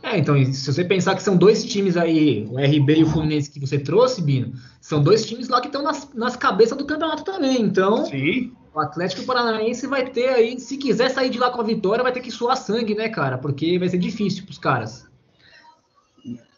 É, 0.02 0.16
então, 0.16 0.42
se 0.44 0.72
você 0.72 0.84
pensar 0.84 1.14
que 1.14 1.22
são 1.22 1.36
dois 1.36 1.64
times 1.64 1.96
aí, 1.96 2.46
o 2.48 2.58
RB 2.58 3.00
e 3.00 3.02
o 3.02 3.08
Fluminense 3.08 3.50
que 3.50 3.60
você 3.60 3.78
trouxe, 3.78 4.22
Bino, 4.22 4.52
são 4.80 5.02
dois 5.02 5.26
times 5.26 5.48
lá 5.48 5.60
que 5.60 5.66
estão 5.66 5.82
nas, 5.82 6.12
nas 6.14 6.36
cabeças 6.36 6.78
do 6.78 6.86
campeonato 6.86 7.24
também. 7.24 7.60
Então, 7.60 8.06
Sim. 8.06 8.52
o 8.72 8.80
Atlético 8.80 9.24
Paranaense 9.24 9.86
vai 9.86 10.08
ter 10.08 10.28
aí, 10.28 10.58
se 10.58 10.76
quiser 10.78 11.10
sair 11.10 11.28
de 11.28 11.38
lá 11.38 11.50
com 11.50 11.60
a 11.60 11.64
vitória, 11.64 12.04
vai 12.04 12.12
ter 12.12 12.20
que 12.20 12.30
suar 12.30 12.56
sangue, 12.56 12.94
né, 12.94 13.08
cara? 13.08 13.36
Porque 13.36 13.78
vai 13.78 13.88
ser 13.88 13.98
difícil 13.98 14.44
pros 14.44 14.58
caras. 14.58 15.09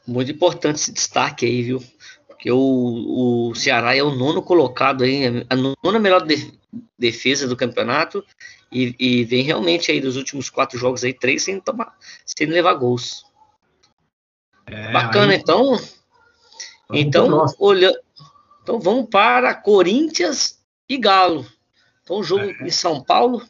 Muito 0.06 0.30
importante 0.30 0.76
esse 0.76 0.92
destaque 0.92 1.46
aí, 1.46 1.62
viu? 1.62 1.82
Porque 2.26 2.50
o, 2.50 3.50
o 3.50 3.54
Ceará 3.54 3.96
é 3.96 4.02
o 4.02 4.14
nono 4.14 4.42
colocado 4.42 5.04
aí, 5.04 5.46
a 5.48 5.56
nona 5.56 5.98
melhor 5.98 6.26
de, 6.26 6.52
defesa 6.98 7.46
do 7.46 7.56
campeonato 7.56 8.24
e, 8.70 8.94
e, 8.98 9.24
vem 9.24 9.42
realmente 9.42 9.90
aí 9.90 10.00
dos 10.00 10.16
últimos 10.16 10.48
quatro 10.48 10.78
jogos 10.78 11.04
aí, 11.04 11.12
três 11.12 11.42
sem, 11.42 11.60
tomar, 11.60 11.94
sem 12.24 12.46
levar 12.46 12.74
gols. 12.74 13.24
É, 14.66 14.92
Bacana, 14.92 15.32
aí... 15.32 15.38
então. 15.38 15.78
então, 16.92 17.46
olha, 17.60 17.92
então 18.62 18.80
vamos 18.80 19.08
para 19.10 19.54
Corinthians 19.54 20.58
e 20.88 20.96
Galo. 20.96 21.46
Então, 22.02 22.18
o 22.18 22.24
jogo 22.24 22.44
é. 22.44 22.66
em 22.66 22.70
São 22.70 23.02
Paulo. 23.02 23.42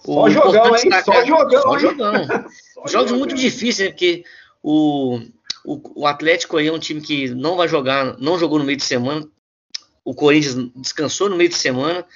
Só 0.00 0.24
o 0.24 0.30
jogão, 0.30 0.76
hein? 0.76 0.90
Só 1.04 1.24
jogão. 1.26 1.62
Só 1.62 1.78
jogão. 1.78 2.12
Jogos 2.86 3.12
muito 3.12 3.34
difíceis, 3.34 3.90
porque 3.90 4.24
o, 4.62 5.20
o, 5.64 6.02
o, 6.02 6.06
Atlético 6.06 6.56
aí 6.56 6.68
é 6.68 6.72
um 6.72 6.78
time 6.78 7.00
que 7.00 7.28
não 7.30 7.56
vai 7.56 7.68
jogar, 7.68 8.18
não 8.18 8.38
jogou 8.38 8.58
no 8.58 8.64
meio 8.64 8.78
de 8.78 8.84
semana. 8.84 9.26
O 10.04 10.14
Corinthians 10.14 10.70
descansou 10.76 11.28
no 11.28 11.36
meio 11.36 11.50
de 11.50 11.56
semana 11.56 12.06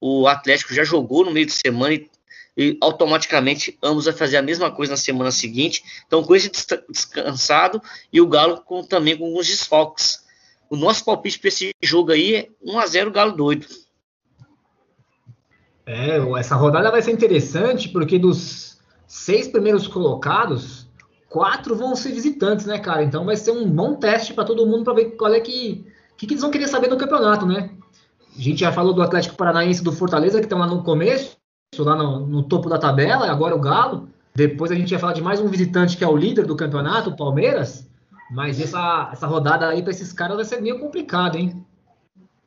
o 0.00 0.26
Atlético 0.26 0.72
já 0.72 0.82
jogou 0.82 1.24
no 1.24 1.30
meio 1.30 1.46
de 1.46 1.52
semana 1.52 1.94
e, 1.94 2.08
e 2.56 2.78
automaticamente 2.80 3.78
ambos 3.82 4.06
vai 4.06 4.14
fazer 4.14 4.38
a 4.38 4.42
mesma 4.42 4.70
coisa 4.70 4.92
na 4.92 4.96
semana 4.96 5.30
seguinte. 5.30 5.84
Então, 6.06 6.24
com 6.24 6.34
esse 6.34 6.50
descansado 6.88 7.82
e 8.12 8.20
o 8.20 8.26
Galo 8.26 8.62
com, 8.62 8.82
também 8.82 9.16
com 9.16 9.26
alguns 9.26 9.46
desfalques. 9.46 10.24
O 10.70 10.76
nosso 10.76 11.04
palpite 11.04 11.38
para 11.38 11.48
esse 11.48 11.74
jogo 11.82 12.12
aí 12.12 12.34
é 12.34 12.48
1x0 12.64 13.10
Galo 13.12 13.32
doido. 13.32 13.66
É, 15.84 16.18
essa 16.38 16.54
rodada 16.54 16.90
vai 16.90 17.02
ser 17.02 17.10
interessante 17.10 17.88
porque 17.88 18.18
dos 18.18 18.78
seis 19.06 19.48
primeiros 19.48 19.88
colocados, 19.88 20.79
quatro 21.30 21.76
vão 21.76 21.94
ser 21.94 22.12
visitantes, 22.12 22.66
né, 22.66 22.78
cara? 22.78 23.02
Então 23.04 23.24
vai 23.24 23.36
ser 23.36 23.52
um 23.52 23.70
bom 23.70 23.94
teste 23.94 24.34
para 24.34 24.44
todo 24.44 24.66
mundo 24.66 24.84
para 24.84 24.94
ver 24.94 25.12
qual 25.12 25.32
é 25.32 25.40
que, 25.40 25.86
que, 26.16 26.26
que 26.26 26.34
eles 26.34 26.42
vão 26.42 26.50
querer 26.50 26.68
saber 26.68 26.88
do 26.88 26.98
campeonato, 26.98 27.46
né? 27.46 27.70
A 28.36 28.40
gente 28.40 28.60
já 28.60 28.72
falou 28.72 28.92
do 28.92 29.00
Atlético 29.00 29.36
Paranaense 29.36 29.82
do 29.82 29.92
Fortaleza, 29.92 30.38
que 30.38 30.46
estão 30.46 30.58
lá 30.58 30.66
no 30.66 30.82
começo, 30.82 31.36
lá 31.78 31.94
no, 31.94 32.26
no, 32.26 32.42
topo 32.42 32.68
da 32.68 32.78
tabela, 32.78 33.30
agora 33.30 33.54
o 33.54 33.60
Galo. 33.60 34.08
Depois 34.34 34.72
a 34.72 34.74
gente 34.74 34.90
vai 34.90 34.98
falar 34.98 35.12
de 35.12 35.22
mais 35.22 35.40
um 35.40 35.48
visitante 35.48 35.96
que 35.96 36.04
é 36.04 36.08
o 36.08 36.16
líder 36.16 36.46
do 36.46 36.56
campeonato, 36.56 37.10
o 37.10 37.16
Palmeiras. 37.16 37.88
Mas 38.30 38.60
essa, 38.60 39.10
essa 39.12 39.26
rodada 39.26 39.68
aí 39.68 39.82
para 39.82 39.90
esses 39.90 40.12
caras 40.12 40.36
vai 40.36 40.44
ser 40.44 40.60
meio 40.60 40.78
complicado, 40.78 41.36
hein? 41.36 41.64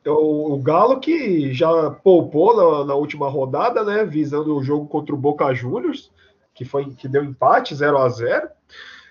O, 0.06 0.54
o 0.54 0.58
Galo 0.58 1.00
que 1.00 1.52
já 1.54 1.90
poupou 1.90 2.56
na, 2.56 2.84
na, 2.86 2.94
última 2.94 3.28
rodada, 3.28 3.82
né? 3.82 4.04
Visando 4.04 4.54
o 4.54 4.62
jogo 4.62 4.86
contra 4.86 5.14
o 5.14 5.18
Boca 5.18 5.52
Juniors, 5.54 6.10
que 6.54 6.64
foi 6.64 6.94
que 6.94 7.08
deu 7.08 7.24
empate 7.24 7.74
0 7.74 7.98
a 7.98 8.08
0 8.08 8.48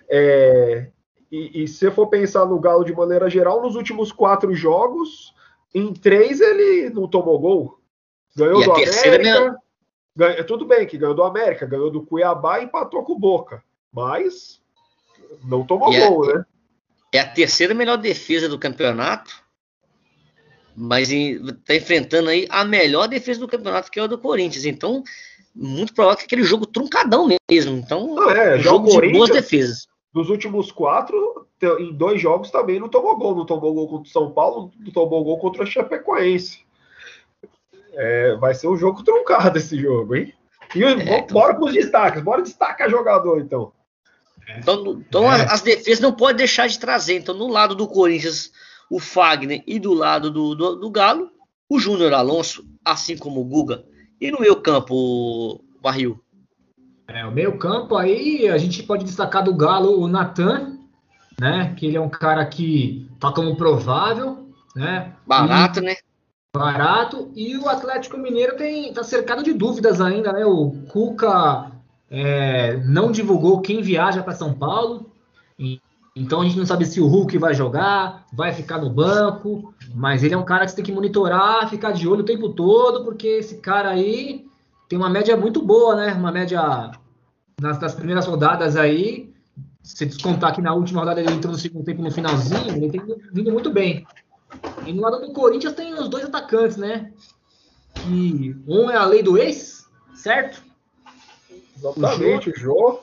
é, 0.10 0.90
e, 1.32 1.64
e 1.64 1.68
se 1.68 1.90
for 1.90 2.08
pensar 2.08 2.46
no 2.46 2.60
Galo 2.60 2.84
de 2.84 2.94
maneira 2.94 3.30
geral, 3.30 3.62
nos 3.62 3.76
últimos 3.76 4.12
quatro 4.12 4.54
jogos, 4.54 5.34
em 5.74 5.92
três 5.92 6.40
ele 6.40 6.90
não 6.92 7.08
tomou 7.08 7.40
gol. 7.40 7.80
Ganhou 8.36 8.62
e 8.62 8.66
do 8.66 8.72
América. 8.72 9.58
Ganha, 10.16 10.44
tudo 10.44 10.66
bem 10.66 10.86
que 10.86 10.98
ganhou 10.98 11.16
do 11.16 11.24
América, 11.24 11.66
ganhou 11.66 11.90
do 11.90 12.06
Cuiabá 12.06 12.60
e 12.60 12.66
empatou 12.66 13.04
com 13.04 13.14
o 13.14 13.20
Boca. 13.20 13.64
Mas 13.92 14.62
não 15.44 15.66
tomou 15.66 15.92
e 15.92 16.00
gol, 16.00 16.30
é, 16.30 16.36
né? 16.36 16.46
É 17.12 17.20
a 17.20 17.28
terceira 17.28 17.74
melhor 17.74 17.98
defesa 17.98 18.48
do 18.48 18.60
campeonato. 18.60 19.42
Mas 20.76 21.12
está 21.12 21.76
enfrentando 21.76 22.30
aí 22.30 22.48
a 22.50 22.64
melhor 22.64 23.08
defesa 23.08 23.40
do 23.40 23.48
campeonato, 23.48 23.92
que 23.92 24.00
é 24.00 24.04
o 24.04 24.08
do 24.08 24.18
Corinthians. 24.18 24.66
Então, 24.66 25.04
muito 25.56 25.94
provável 25.94 26.18
que 26.18 26.26
aquele 26.26 26.44
jogo 26.44 26.66
truncadão 26.66 27.28
mesmo. 27.50 27.78
Então, 27.78 28.16
não, 28.16 28.30
é, 28.30 28.58
jogo 28.60 29.02
de 29.02 29.12
boas 29.12 29.30
defesas. 29.30 29.88
Dos 30.14 30.30
últimos 30.30 30.72
quatro, 30.72 31.48
em 31.80 31.94
dois 31.94 32.22
jogos 32.22 32.52
também 32.52 32.80
não 32.80 32.90
tomou 32.90 33.18
gol. 33.18 33.36
Não 33.36 33.46
tomou 33.46 33.74
gol 33.74 33.88
contra 33.88 34.10
o 34.10 34.12
São 34.12 34.32
Paulo, 34.32 34.72
não 34.80 34.92
tomou 34.92 35.24
gol 35.24 35.40
contra 35.40 35.64
o 35.64 35.68
Chapecoense. 35.68 36.60
É, 37.94 38.36
vai 38.36 38.54
ser 38.54 38.68
um 38.68 38.78
jogo 38.78 39.04
truncado 39.04 39.58
esse 39.58 39.80
jogo, 39.80 40.16
hein? 40.16 40.34
E 40.76 40.84
é, 40.84 40.92
então... 40.92 41.28
bora 41.28 41.54
para 41.54 41.66
os 41.66 41.74
destaques, 41.74 42.24
bora 42.24 42.42
destacar 42.42 42.90
jogador, 42.90 43.40
então. 43.40 43.72
Então, 44.58 45.02
então 45.08 45.32
é. 45.32 45.44
as 45.44 45.62
defesas 45.62 46.00
não 46.00 46.12
pode 46.12 46.38
deixar 46.38 46.68
de 46.68 46.80
trazer. 46.80 47.16
Então, 47.16 47.36
no 47.36 47.48
lado 47.48 47.76
do 47.76 47.88
Corinthians, 47.88 48.52
o 48.90 49.00
Fagner, 49.00 49.64
e 49.66 49.80
do 49.80 49.94
lado 49.94 50.30
do, 50.30 50.56
do, 50.56 50.76
do 50.76 50.92
Galo, 50.92 51.30
o 51.70 51.80
Júnior 51.80 52.14
Alonso, 52.14 52.66
assim 52.84 53.18
como 53.18 53.42
o 53.42 53.46
Guga. 53.46 53.86
E 54.24 54.32
no 54.32 54.39
meio 54.39 54.56
campo, 54.56 54.96
o 54.96 55.60
Barril? 55.82 56.18
É, 57.10 57.25
o 57.25 57.32
meio 57.32 57.58
campo 57.58 57.98
aí, 57.98 58.48
a 58.48 58.58
gente 58.58 58.82
pode 58.82 59.03
destacar 59.03 59.44
do 59.44 59.53
Galo 59.53 60.00
o 60.00 60.08
Natan, 60.08 60.77
né? 61.38 61.75
Que 61.75 61.88
ele 61.88 61.98
é 61.98 62.00
um 62.00 62.08
cara 62.08 62.46
que 62.46 63.06
tá 63.20 63.34
como 63.34 63.58
provável, 63.58 64.48
né? 64.74 65.12
Barato, 65.27 65.80
e, 65.80 65.82
né? 65.82 65.96
Barato. 66.56 67.34
E 67.36 67.58
o 67.58 67.68
Atlético 67.68 68.18
Mineiro 68.18 68.56
tem 68.56 68.94
tá 68.94 69.03
cercado 69.03 69.44
de 69.44 69.51
dúvidas 69.51 70.00
ainda, 70.00 70.32
né? 70.32 70.46
O 70.46 70.72
Cuca 70.88 71.70
é, 72.10 72.77
não 72.77 73.12
divulgou 73.12 73.60
quem 73.60 73.82
viaja 73.82 74.24
para 74.24 74.34
São 74.34 74.53
Paulo. 74.53 75.12
Então 76.15 76.41
a 76.41 76.46
gente 76.46 76.58
não 76.58 76.65
sabe 76.65 76.86
se 76.86 77.01
o 77.01 77.08
Hulk 77.08 77.38
vai 77.39 77.55
jogar, 77.55 78.25
vai 78.32 78.53
ficar 78.53 78.77
no 78.77 78.89
banco, 78.89 79.74
mas 79.96 80.24
ele 80.24 80.36
é 80.36 80.38
um 80.38 80.46
cara 80.46 80.63
que 80.63 80.72
você 80.72 80.75
tem 80.75 80.86
que 80.86 80.91
monitorar, 80.91 81.70
ficar 81.70 81.91
de 81.91 82.08
olho 82.08 82.22
o 82.22 82.25
tempo 82.25 82.50
todo, 82.50 83.03
porque 83.03 83.27
esse 83.27 83.58
cara 83.58 83.89
aí 83.89 84.48
tem 84.88 84.98
uma 84.98 85.10
média 85.10 85.36
muito 85.36 85.60
boa, 85.62 85.96
né? 85.96 86.13
Uma 86.13 86.32
média 86.32 86.91
nas, 87.60 87.79
nas 87.79 87.96
primeiras 87.96 88.27
rodadas 88.27 88.75
aí, 88.75 89.34
se 89.82 90.05
descontar 90.05 90.53
que 90.53 90.62
na 90.62 90.74
última 90.74 91.00
rodada 91.00 91.20
ele 91.20 91.34
entrou 91.34 91.51
no 91.51 91.60
segundo 91.60 91.84
tempo 91.84 92.03
no 92.03 92.12
finalzinho, 92.12 92.75
ele 92.75 92.91
tem 92.91 93.01
vindo 93.32 93.51
muito 93.51 93.72
bem. 93.72 94.05
E 94.86 94.93
no 94.93 95.01
lado 95.01 95.20
do 95.20 95.34
Corinthians 95.34 95.74
tem 95.74 95.96
os 95.96 96.08
dois 96.08 96.25
atacantes, 96.25 96.77
né? 96.77 97.12
E 98.08 98.55
um 98.67 98.89
é 98.91 98.98
a 98.98 99.05
lei 99.05 99.24
do 99.24 99.36
ex, 99.36 99.89
certo? 100.13 100.62
Exatamente, 101.75 102.51
o 102.51 102.55
Jô. 102.55 103.00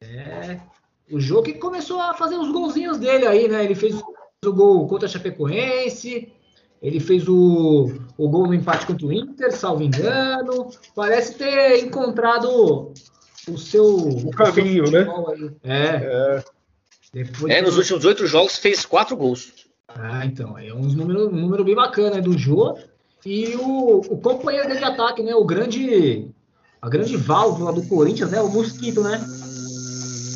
É. 0.00 0.60
O 1.10 1.20
Jô 1.20 1.42
que 1.42 1.54
começou 1.54 2.00
a 2.00 2.14
fazer 2.14 2.36
os 2.36 2.50
golzinhos 2.50 2.98
dele 2.98 3.26
aí, 3.26 3.48
né? 3.48 3.64
Ele 3.64 3.74
fez 3.74 3.94
o 4.44 4.52
gol 4.52 4.86
contra 4.86 5.06
a 5.06 5.10
Chapecoense, 5.10 6.32
ele 6.82 7.00
fez 7.00 7.26
o, 7.28 7.90
o 8.16 8.28
gol 8.28 8.46
no 8.46 8.54
empate 8.54 8.86
contra 8.86 9.06
o 9.06 9.12
Inter, 9.12 9.52
salvo 9.52 9.82
engano. 9.82 10.70
Parece 10.94 11.34
ter 11.34 11.84
encontrado 11.84 12.92
o 13.48 13.58
seu 13.58 13.84
o 13.86 14.30
caminho, 14.30 14.84
o 14.84 14.88
seu 14.88 15.04
né? 15.04 15.52
É. 15.64 15.86
É. 15.86 16.44
Depois 17.12 17.52
é, 17.52 17.62
nos 17.62 17.76
últimos 17.76 18.04
oito 18.04 18.26
jogos 18.26 18.58
fez 18.58 18.84
quatro 18.84 19.16
gols. 19.16 19.52
Ah, 19.88 20.24
então, 20.24 20.58
é 20.58 20.72
um 20.72 20.82
número, 20.82 21.28
um 21.28 21.40
número 21.40 21.64
bem 21.64 21.74
bacana 21.74 22.20
do 22.20 22.36
Jô. 22.36 22.76
E 23.24 23.56
o, 23.56 23.98
o 23.98 24.18
companheiro 24.18 24.76
de 24.76 24.84
ataque, 24.84 25.22
né? 25.22 25.34
O 25.34 25.44
grande. 25.44 26.30
A 26.80 26.88
grande 26.88 27.16
válvula 27.16 27.72
do 27.72 27.82
Corinthians, 27.88 28.30
né? 28.30 28.40
O 28.40 28.48
Mosquito, 28.48 29.02
né? 29.02 29.18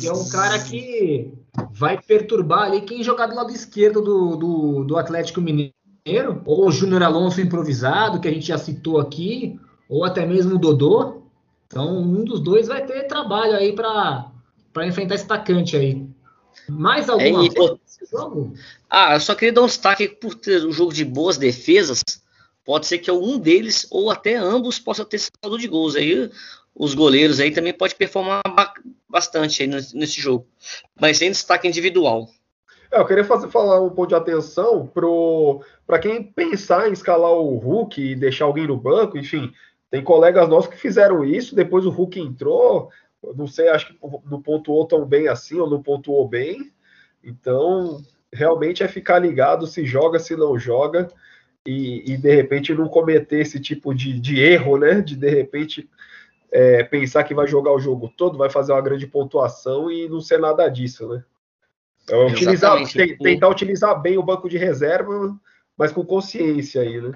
Que 0.03 0.09
é 0.09 0.13
um 0.13 0.29
cara 0.29 0.59
que 0.59 1.33
vai 1.71 2.01
perturbar 2.01 2.63
ali 2.63 2.81
quem 2.81 3.03
jogar 3.03 3.27
do 3.27 3.35
lado 3.35 3.51
esquerdo 3.51 4.01
do, 4.01 4.35
do, 4.35 4.83
do 4.83 4.97
Atlético 4.97 5.41
Mineiro, 5.41 6.41
ou 6.45 6.67
o 6.67 6.71
Júnior 6.71 7.03
Alonso 7.03 7.41
improvisado, 7.41 8.19
que 8.19 8.27
a 8.27 8.31
gente 8.31 8.47
já 8.47 8.57
citou 8.57 8.99
aqui, 8.99 9.59
ou 9.87 10.03
até 10.03 10.25
mesmo 10.25 10.55
o 10.55 10.59
Dodô. 10.59 11.23
Então, 11.67 11.99
um 11.99 12.23
dos 12.23 12.39
dois 12.39 12.67
vai 12.67 12.85
ter 12.85 13.07
trabalho 13.07 13.55
aí 13.55 13.73
para 13.73 14.31
enfrentar 14.85 15.15
esse 15.15 15.23
atacante 15.23 15.75
aí. 15.75 16.05
Mais 16.67 17.09
alguma 17.09 17.45
é, 17.45 17.49
coisa 17.49 17.79
jogo? 18.13 18.53
Ah, 18.89 19.15
eu 19.15 19.19
só 19.19 19.33
queria 19.35 19.53
dar 19.53 19.63
um 19.63 19.67
destaque 19.67 20.07
por 20.07 20.35
ter 20.35 20.65
um 20.65 20.71
jogo 20.71 20.93
de 20.93 21.03
boas 21.03 21.37
defesas. 21.37 22.03
pode 22.65 22.87
ser 22.87 22.99
que 22.99 23.11
um 23.11 23.37
deles 23.37 23.87
ou 23.91 24.09
até 24.11 24.35
ambos 24.35 24.79
possa 24.79 25.03
ter 25.03 25.19
saldo 25.19 25.57
de 25.57 25.67
gols. 25.67 25.95
Aí 25.95 26.29
os 26.75 26.93
goleiros 26.93 27.39
aí 27.39 27.51
também 27.51 27.73
pode 27.73 27.95
performar 27.95 28.41
bastante 29.13 29.61
aí 29.61 29.69
nesse 29.69 30.19
jogo. 30.19 30.47
Mas 30.99 31.19
sem 31.19 31.29
destaque 31.29 31.67
individual. 31.67 32.27
É, 32.91 32.99
eu 32.99 33.05
queria 33.05 33.23
fazer, 33.23 33.47
falar 33.47 33.79
um 33.79 33.91
ponto 33.91 34.09
de 34.09 34.15
atenção 34.15 34.91
para 35.85 35.99
quem 35.99 36.23
pensar 36.23 36.89
em 36.89 36.93
escalar 36.93 37.31
o 37.31 37.55
Hulk 37.57 38.01
e 38.01 38.15
deixar 38.15 38.45
alguém 38.45 38.65
no 38.65 38.75
banco, 38.75 39.15
enfim, 39.15 39.53
tem 39.91 40.03
colegas 40.03 40.49
nossos 40.49 40.71
que 40.71 40.77
fizeram 40.77 41.23
isso, 41.23 41.55
depois 41.55 41.85
o 41.85 41.91
Hulk 41.91 42.19
entrou, 42.19 42.89
não 43.35 43.45
sei, 43.45 43.69
acho 43.69 43.87
que 43.87 43.99
não 44.25 44.41
pontuou 44.41 44.87
tão 44.87 45.05
bem 45.05 45.27
assim, 45.27 45.59
ou 45.59 45.69
não 45.69 45.81
pontuou 45.81 46.27
bem, 46.27 46.71
então 47.23 48.01
realmente 48.33 48.81
é 48.81 48.87
ficar 48.87 49.19
ligado 49.19 49.67
se 49.67 49.85
joga, 49.85 50.17
se 50.17 50.35
não 50.35 50.57
joga, 50.57 51.07
e, 51.67 52.11
e 52.11 52.17
de 52.17 52.35
repente 52.35 52.73
não 52.73 52.87
cometer 52.87 53.41
esse 53.41 53.59
tipo 53.59 53.93
de, 53.93 54.19
de 54.19 54.39
erro, 54.39 54.77
né, 54.77 55.01
de 55.01 55.15
de 55.15 55.29
repente 55.29 55.87
é, 56.53 56.83
pensar 56.83 57.23
que 57.23 57.33
vai 57.33 57.47
jogar 57.47 57.73
o 57.73 57.79
jogo 57.79 58.13
todo, 58.15 58.37
vai 58.37 58.49
fazer 58.49 58.73
uma 58.73 58.81
grande 58.81 59.07
pontuação 59.07 59.89
e 59.89 60.07
não 60.07 60.21
ser 60.21 60.39
nada 60.39 60.69
disso, 60.69 61.07
né. 61.07 61.23
É, 62.07 62.25
utilizar, 62.27 62.77
tentar 63.19 63.49
utilizar 63.49 63.99
bem 63.99 64.17
o 64.17 64.23
banco 64.23 64.47
de 64.47 64.57
reserva, 64.57 65.35
mas 65.75 65.91
com 65.91 66.05
consciência 66.05 66.81
aí, 66.81 67.01
né? 67.01 67.13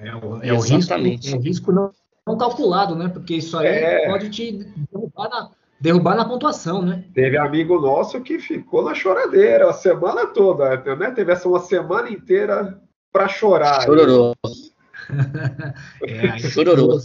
É, 0.00 0.14
o, 0.14 0.42
é 0.42 0.52
o 0.54 0.60
risco, 0.60 0.94
é 0.94 1.36
o 1.36 1.40
risco 1.40 1.70
não, 1.72 1.90
não, 2.26 2.38
calculado, 2.38 2.94
né? 2.94 3.08
Porque 3.08 3.34
isso 3.34 3.58
aí 3.58 3.66
é. 3.66 4.08
pode 4.08 4.30
te 4.30 4.52
derrubar 4.90 5.28
na, 5.28 5.50
derrubar 5.78 6.16
na 6.16 6.24
pontuação, 6.24 6.80
né? 6.80 7.04
Teve 7.12 7.36
amigo 7.36 7.78
nosso 7.78 8.22
que 8.22 8.38
ficou 8.38 8.82
na 8.82 8.94
choradeira 8.94 9.68
a 9.68 9.74
semana 9.74 10.26
toda, 10.26 10.76
né? 10.96 11.10
Teve 11.10 11.32
essa 11.32 11.46
uma 11.46 11.60
semana 11.60 12.08
inteira 12.08 12.80
para 13.12 13.28
chorar. 13.28 13.82
Chororô. 13.82 14.34
é, 16.06 16.38
Chororô. 16.38 17.00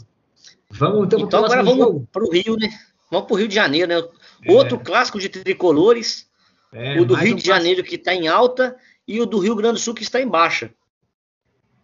Vamos 0.70 1.06
então, 1.06 1.20
então 1.20 1.46
agora 1.46 1.63
vamos 1.63 2.04
para 2.12 2.24
o 2.24 2.32
Rio, 2.32 2.58
né? 2.58 2.70
Vamos 3.10 3.27
para 3.27 3.36
o 3.36 3.38
Rio 3.38 3.48
de 3.48 3.56
Janeiro, 3.56 3.88
né? 3.88 4.10
É. 4.46 4.51
Outro 4.51 4.80
clássico 4.80 5.20
de 5.20 5.30
tricolores 5.30 6.27
é, 6.72 7.00
o 7.00 7.06
do 7.06 7.13
Rio 7.13 7.34
um 7.34 7.38
de 7.38 7.46
Janeiro 7.46 7.84
que 7.84 7.96
está 7.96 8.13
em 8.13 8.27
alta 8.27 8.75
e 9.08 9.22
o 9.22 9.25
do 9.25 9.39
Rio 9.39 9.56
Grande 9.56 9.75
do 9.75 9.80
Sul 9.80 9.94
que 9.94 10.04
está 10.04 10.22
em 10.22 10.27
baixa. 10.27 10.74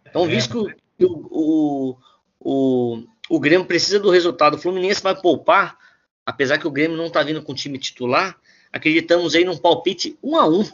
Então, 0.06 0.24
é, 0.24 0.28
visto 0.28 0.66
que 0.98 1.04
o, 1.04 1.26
o, 1.30 1.98
o, 2.38 3.04
o 3.30 3.40
Grêmio 3.40 3.66
precisa 3.66 3.98
do 3.98 4.10
resultado, 4.10 4.54
o 4.54 4.58
Fluminense 4.58 5.02
vai 5.02 5.18
poupar, 5.18 5.78
apesar 6.24 6.58
que 6.58 6.66
o 6.66 6.70
Grêmio 6.70 6.96
não 6.96 7.06
está 7.06 7.22
vindo 7.22 7.42
com 7.42 7.52
o 7.52 7.54
time 7.56 7.78
titular, 7.78 8.38
acreditamos 8.72 9.34
aí 9.34 9.44
num 9.44 9.56
palpite 9.56 10.18
1 10.22 10.36
a 10.36 10.46
1 10.46 10.64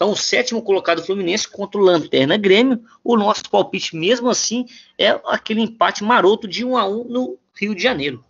então, 0.00 0.12
o 0.12 0.16
sétimo 0.16 0.62
colocado 0.62 1.04
Fluminense 1.04 1.46
contra 1.46 1.78
o 1.78 1.84
Lanterna 1.84 2.38
Grêmio. 2.38 2.82
O 3.04 3.18
nosso 3.18 3.50
palpite, 3.50 3.94
mesmo 3.94 4.30
assim, 4.30 4.64
é 4.96 5.08
aquele 5.26 5.60
empate 5.60 6.02
maroto 6.02 6.48
de 6.48 6.64
1 6.64 6.74
a 6.74 6.88
1 6.88 7.04
no 7.04 7.38
Rio 7.54 7.74
de 7.74 7.82
Janeiro. 7.82 8.24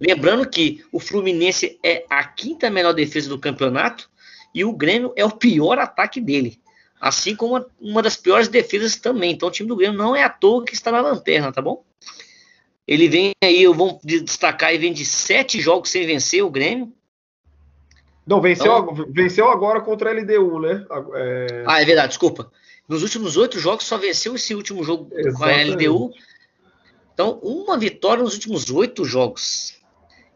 Lembrando 0.00 0.48
que 0.48 0.82
o 0.90 0.98
Fluminense 0.98 1.78
é 1.84 2.06
a 2.08 2.24
quinta 2.24 2.70
melhor 2.70 2.94
defesa 2.94 3.28
do 3.28 3.38
campeonato 3.38 4.08
e 4.54 4.64
o 4.64 4.72
Grêmio 4.72 5.12
é 5.14 5.26
o 5.26 5.30
pior 5.30 5.78
ataque 5.78 6.22
dele. 6.22 6.58
Assim 6.98 7.36
como 7.36 7.62
uma 7.78 8.00
das 8.00 8.16
piores 8.16 8.48
defesas 8.48 8.96
também. 8.96 9.32
Então 9.32 9.50
o 9.50 9.52
time 9.52 9.68
do 9.68 9.76
Grêmio 9.76 9.98
não 9.98 10.16
é 10.16 10.24
à 10.24 10.30
toa 10.30 10.64
que 10.64 10.72
está 10.72 10.90
na 10.90 11.02
lanterna, 11.02 11.52
tá 11.52 11.60
bom? 11.60 11.84
Ele 12.88 13.10
vem 13.10 13.32
aí, 13.44 13.62
eu 13.62 13.74
vou 13.74 14.00
destacar, 14.02 14.74
e 14.74 14.78
vem 14.78 14.94
de 14.94 15.04
sete 15.04 15.60
jogos 15.60 15.90
sem 15.90 16.06
vencer 16.06 16.42
o 16.42 16.48
Grêmio. 16.48 16.95
Não, 18.26 18.40
venceu, 18.40 18.78
então, 18.78 19.06
venceu 19.08 19.48
agora 19.48 19.80
contra 19.80 20.10
a 20.10 20.12
LDU, 20.12 20.58
né? 20.58 20.84
É... 21.14 21.64
Ah, 21.66 21.80
é 21.80 21.84
verdade, 21.84 22.08
desculpa. 22.08 22.50
Nos 22.88 23.02
últimos 23.02 23.36
oito 23.36 23.58
jogos 23.58 23.84
só 23.84 23.96
venceu 23.96 24.34
esse 24.34 24.54
último 24.54 24.82
jogo 24.82 25.08
Exatamente. 25.12 25.36
com 25.38 25.44
a 25.44 25.74
LDU. 25.74 26.10
Então, 27.14 27.38
uma 27.42 27.78
vitória 27.78 28.22
nos 28.22 28.34
últimos 28.34 28.70
oito 28.70 29.04
jogos. 29.04 29.80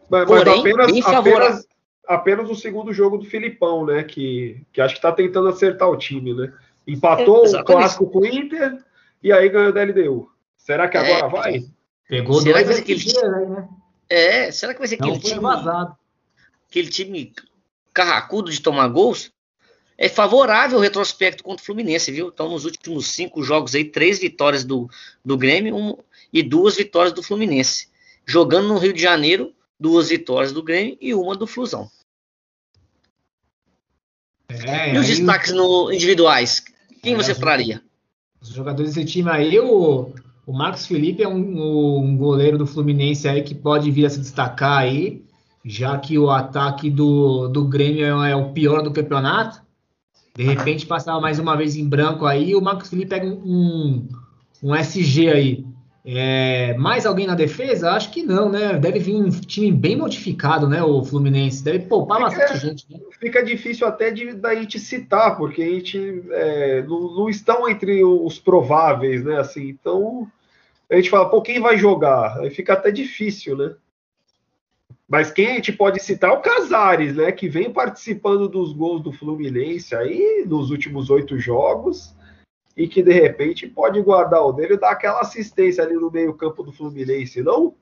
Mas, 0.08 0.24
Porém, 0.24 0.60
apenas, 0.60 1.06
apenas, 1.06 1.68
apenas 2.06 2.50
o 2.50 2.54
segundo 2.54 2.92
jogo 2.92 3.18
do 3.18 3.24
Filipão, 3.24 3.84
né? 3.84 4.04
Que, 4.04 4.62
que 4.72 4.80
acho 4.80 4.94
que 4.94 4.98
está 4.98 5.12
tentando 5.12 5.48
acertar 5.48 5.88
o 5.88 5.96
time, 5.96 6.32
né? 6.32 6.52
Empatou 6.86 7.44
é, 7.46 7.60
o 7.60 7.64
clássico 7.64 8.08
com 8.08 8.20
o 8.20 8.26
Inter 8.26 8.78
e 9.22 9.32
aí 9.32 9.48
ganhou 9.48 9.72
da 9.72 9.82
LDU. 9.82 10.30
Será 10.56 10.88
que 10.88 10.96
agora 10.96 11.26
é, 11.26 11.28
vai? 11.28 11.64
Pegou 12.08 12.40
será 12.40 12.62
dois 12.62 12.78
aquele 12.78 12.98
time, 12.98 13.48
né? 13.48 13.68
É, 14.08 14.50
será 14.50 14.72
que 14.72 14.80
vai 14.80 14.88
ser 14.88 14.96
aquele 14.96 15.12
Não 15.12 15.18
time 15.20 15.40
vazado. 15.40 15.96
Aquele 16.68 16.88
time 16.88 17.32
carracudo 17.92 18.50
de 18.50 18.60
tomar 18.60 18.88
gols? 18.88 19.30
É 19.96 20.08
favorável 20.08 20.78
o 20.78 20.80
retrospecto 20.80 21.44
contra 21.44 21.62
o 21.62 21.66
Fluminense, 21.66 22.10
viu? 22.10 22.28
Então, 22.28 22.48
nos 22.48 22.64
últimos 22.64 23.08
cinco 23.08 23.42
jogos 23.42 23.74
aí, 23.74 23.84
três 23.84 24.18
vitórias 24.18 24.64
do, 24.64 24.88
do 25.22 25.36
Grêmio 25.36 25.76
um, 25.76 25.96
e 26.32 26.42
duas 26.42 26.76
vitórias 26.76 27.12
do 27.12 27.22
Fluminense. 27.22 27.88
Jogando 28.24 28.68
no 28.68 28.78
Rio 28.78 28.94
de 28.94 29.02
Janeiro, 29.02 29.52
duas 29.78 30.08
vitórias 30.08 30.52
do 30.52 30.62
Grêmio 30.62 30.96
e 31.00 31.14
uma 31.14 31.36
do 31.36 31.46
Flusão. 31.46 31.90
É, 34.48 34.94
e 34.94 34.98
os 34.98 35.06
destaques 35.06 35.52
no, 35.52 35.92
individuais? 35.92 36.62
Quem 37.02 37.14
é, 37.14 37.16
você 37.16 37.34
traria? 37.34 37.82
Os 38.40 38.48
jogadores 38.48 38.94
desse 38.94 39.06
time 39.06 39.30
aí, 39.30 39.58
o, 39.58 40.12
o 40.46 40.52
Marcos 40.52 40.86
Felipe 40.86 41.22
é 41.22 41.28
um, 41.28 41.98
um, 41.98 42.16
goleiro 42.16 42.58
do 42.58 42.66
Fluminense 42.66 43.28
aí 43.28 43.42
que 43.42 43.54
pode 43.54 43.90
vir 43.90 44.06
a 44.06 44.10
se 44.10 44.18
destacar 44.18 44.78
aí, 44.78 45.22
já 45.70 45.96
que 45.96 46.18
o 46.18 46.28
ataque 46.28 46.90
do, 46.90 47.46
do 47.48 47.64
Grêmio 47.64 48.22
é, 48.22 48.32
é 48.32 48.36
o 48.36 48.52
pior 48.52 48.82
do 48.82 48.92
campeonato. 48.92 49.62
De 50.34 50.42
repente 50.42 50.86
passava 50.86 51.20
mais 51.20 51.38
uma 51.38 51.56
vez 51.56 51.76
em 51.76 51.88
branco 51.88 52.26
aí, 52.26 52.54
o 52.54 52.60
Marcos 52.60 52.88
Felipe 52.88 53.10
pega 53.10 53.26
um, 53.26 53.40
um, 53.44 54.08
um 54.62 54.74
SG 54.74 55.28
aí. 55.28 55.64
É, 56.04 56.74
mais 56.78 57.04
alguém 57.04 57.26
na 57.26 57.34
defesa? 57.34 57.90
Acho 57.90 58.10
que 58.10 58.22
não, 58.22 58.50
né? 58.50 58.78
Deve 58.78 58.98
vir 58.98 59.14
um 59.14 59.28
time 59.28 59.70
bem 59.70 59.96
modificado, 59.96 60.66
né? 60.66 60.82
O 60.82 61.04
Fluminense 61.04 61.62
deve 61.62 61.80
poupar 61.80 62.18
fica, 62.18 62.30
bastante 62.30 62.66
gente. 62.66 62.86
Né? 62.90 62.98
Fica 63.20 63.44
difícil 63.44 63.86
até 63.86 64.10
de 64.10 64.32
da 64.32 64.54
gente 64.54 64.78
citar, 64.78 65.36
porque 65.36 65.62
a 65.62 65.68
gente 65.68 66.24
é, 66.30 66.82
não, 66.82 67.14
não, 67.14 67.28
estão 67.28 67.68
entre 67.68 68.02
os 68.02 68.38
prováveis, 68.38 69.22
né? 69.22 69.38
Assim, 69.38 69.68
então 69.68 70.26
a 70.90 70.96
gente 70.96 71.10
fala, 71.10 71.28
pô, 71.28 71.42
quem 71.42 71.60
vai 71.60 71.76
jogar? 71.76 72.38
Aí 72.38 72.50
fica 72.50 72.72
até 72.72 72.90
difícil, 72.90 73.56
né? 73.56 73.74
Mas 75.10 75.32
quem 75.32 75.48
a 75.48 75.54
gente 75.54 75.72
pode 75.72 76.00
citar 76.00 76.30
é 76.30 76.32
o 76.32 76.40
Casares, 76.40 77.16
né? 77.16 77.32
Que 77.32 77.48
vem 77.48 77.72
participando 77.72 78.48
dos 78.48 78.72
gols 78.72 79.02
do 79.02 79.12
Fluminense 79.12 79.92
aí 79.92 80.44
nos 80.46 80.70
últimos 80.70 81.10
oito 81.10 81.36
jogos 81.36 82.14
e 82.76 82.86
que 82.86 83.02
de 83.02 83.12
repente 83.12 83.66
pode 83.66 84.00
guardar 84.00 84.40
o 84.46 84.52
dele 84.52 84.74
e 84.74 84.78
dar 84.78 84.92
aquela 84.92 85.20
assistência 85.20 85.82
ali 85.82 85.94
no 85.94 86.12
meio-campo 86.12 86.62
do 86.62 86.72
Fluminense, 86.72 87.42
não? 87.42 87.74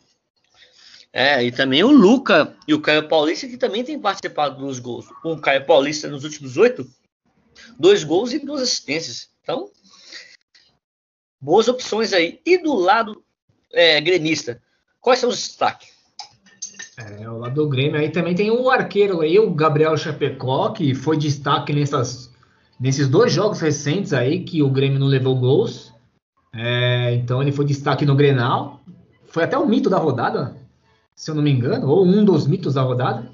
É, 1.12 1.44
e 1.44 1.52
também 1.52 1.84
o 1.84 1.90
Luca 1.90 2.56
e 2.66 2.72
o 2.72 2.80
Caio 2.80 3.06
Paulista, 3.06 3.46
que 3.46 3.58
também 3.58 3.84
tem 3.84 4.00
participado 4.00 4.58
dos 4.58 4.78
gols. 4.78 5.06
O 5.22 5.36
Caio 5.36 5.66
Paulista 5.66 6.08
nos 6.08 6.24
últimos 6.24 6.56
oito, 6.56 6.88
dois 7.78 8.04
gols 8.04 8.32
e 8.32 8.38
duas 8.38 8.62
assistências. 8.62 9.28
Então, 9.42 9.70
boas 11.38 11.68
opções 11.68 12.14
aí. 12.14 12.40
E 12.46 12.56
do 12.56 12.74
lado 12.74 13.22
é, 13.70 14.00
gremista, 14.00 14.62
quais 14.98 15.18
são 15.18 15.28
os 15.28 15.36
destaques? 15.36 15.97
É, 16.98 17.30
o 17.30 17.38
lado 17.38 17.54
do 17.54 17.68
Grêmio 17.68 18.00
aí 18.00 18.10
também 18.10 18.34
tem 18.34 18.50
o 18.50 18.68
arqueiro 18.68 19.20
aí, 19.20 19.38
o 19.38 19.50
Gabriel 19.52 19.96
Chapecó, 19.96 20.70
que 20.70 20.94
foi 20.94 21.16
destaque 21.16 21.72
nessas 21.72 22.32
nesses 22.78 23.08
dois 23.08 23.32
jogos 23.32 23.60
recentes 23.60 24.12
aí 24.12 24.44
que 24.44 24.62
o 24.62 24.70
Grêmio 24.70 24.98
não 24.98 25.06
levou 25.06 25.36
gols. 25.36 25.92
É, 26.52 27.14
então 27.14 27.42
ele 27.42 27.52
foi 27.52 27.64
destaque 27.64 28.04
no 28.04 28.16
Grenal. 28.16 28.80
Foi 29.26 29.44
até 29.44 29.56
o 29.56 29.66
mito 29.66 29.90
da 29.90 29.98
rodada, 29.98 30.56
se 31.14 31.30
eu 31.30 31.34
não 31.34 31.42
me 31.42 31.50
engano, 31.50 31.88
ou 31.88 32.04
um 32.04 32.24
dos 32.24 32.46
mitos 32.46 32.74
da 32.74 32.82
rodada. 32.82 33.30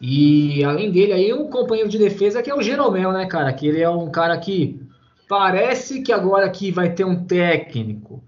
E 0.00 0.62
além 0.62 0.90
dele 0.92 1.12
aí, 1.12 1.32
um 1.32 1.48
companheiro 1.48 1.88
de 1.88 1.98
defesa 1.98 2.42
que 2.42 2.50
é 2.50 2.54
o 2.54 2.62
Jeromel, 2.62 3.12
né, 3.12 3.26
cara? 3.26 3.52
Que 3.52 3.66
ele 3.66 3.80
é 3.80 3.88
um 3.88 4.10
cara 4.10 4.36
que 4.38 4.80
parece 5.28 6.02
que 6.02 6.12
agora 6.12 6.48
que 6.50 6.70
vai 6.70 6.92
ter 6.92 7.04
um 7.04 7.24
técnico 7.24 8.22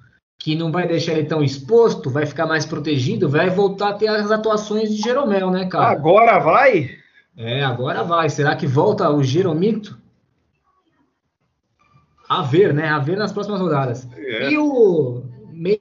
que 0.46 0.54
não 0.54 0.70
vai 0.70 0.87
deixar 0.87 1.14
ele 1.14 1.24
tão 1.24 1.42
exposto, 1.42 2.09
vai 2.09 2.24
ficar 2.24 2.46
mais 2.46 2.64
protegido, 2.64 3.28
vai 3.28 3.50
voltar 3.50 3.88
a 3.88 3.94
ter 3.94 4.06
as 4.06 4.30
atuações 4.30 4.94
de 4.94 5.02
Jeromel, 5.02 5.50
né, 5.50 5.66
cara? 5.66 5.90
Agora 5.90 6.38
vai? 6.38 6.88
É, 7.37 7.64
agora 7.64 8.04
vai. 8.04 8.30
Será 8.30 8.54
que 8.54 8.64
volta 8.64 9.11
o 9.11 9.24
Jeromito? 9.24 10.00
a 12.28 12.42
ver, 12.42 12.72
né? 12.72 12.88
A 12.88 13.00
ver 13.00 13.16
nas 13.16 13.32
próximas 13.32 13.61
rodadas. 13.61 14.06
É. 14.14 14.50
E 14.50 14.56
o 14.56 15.24
meio 15.50 15.80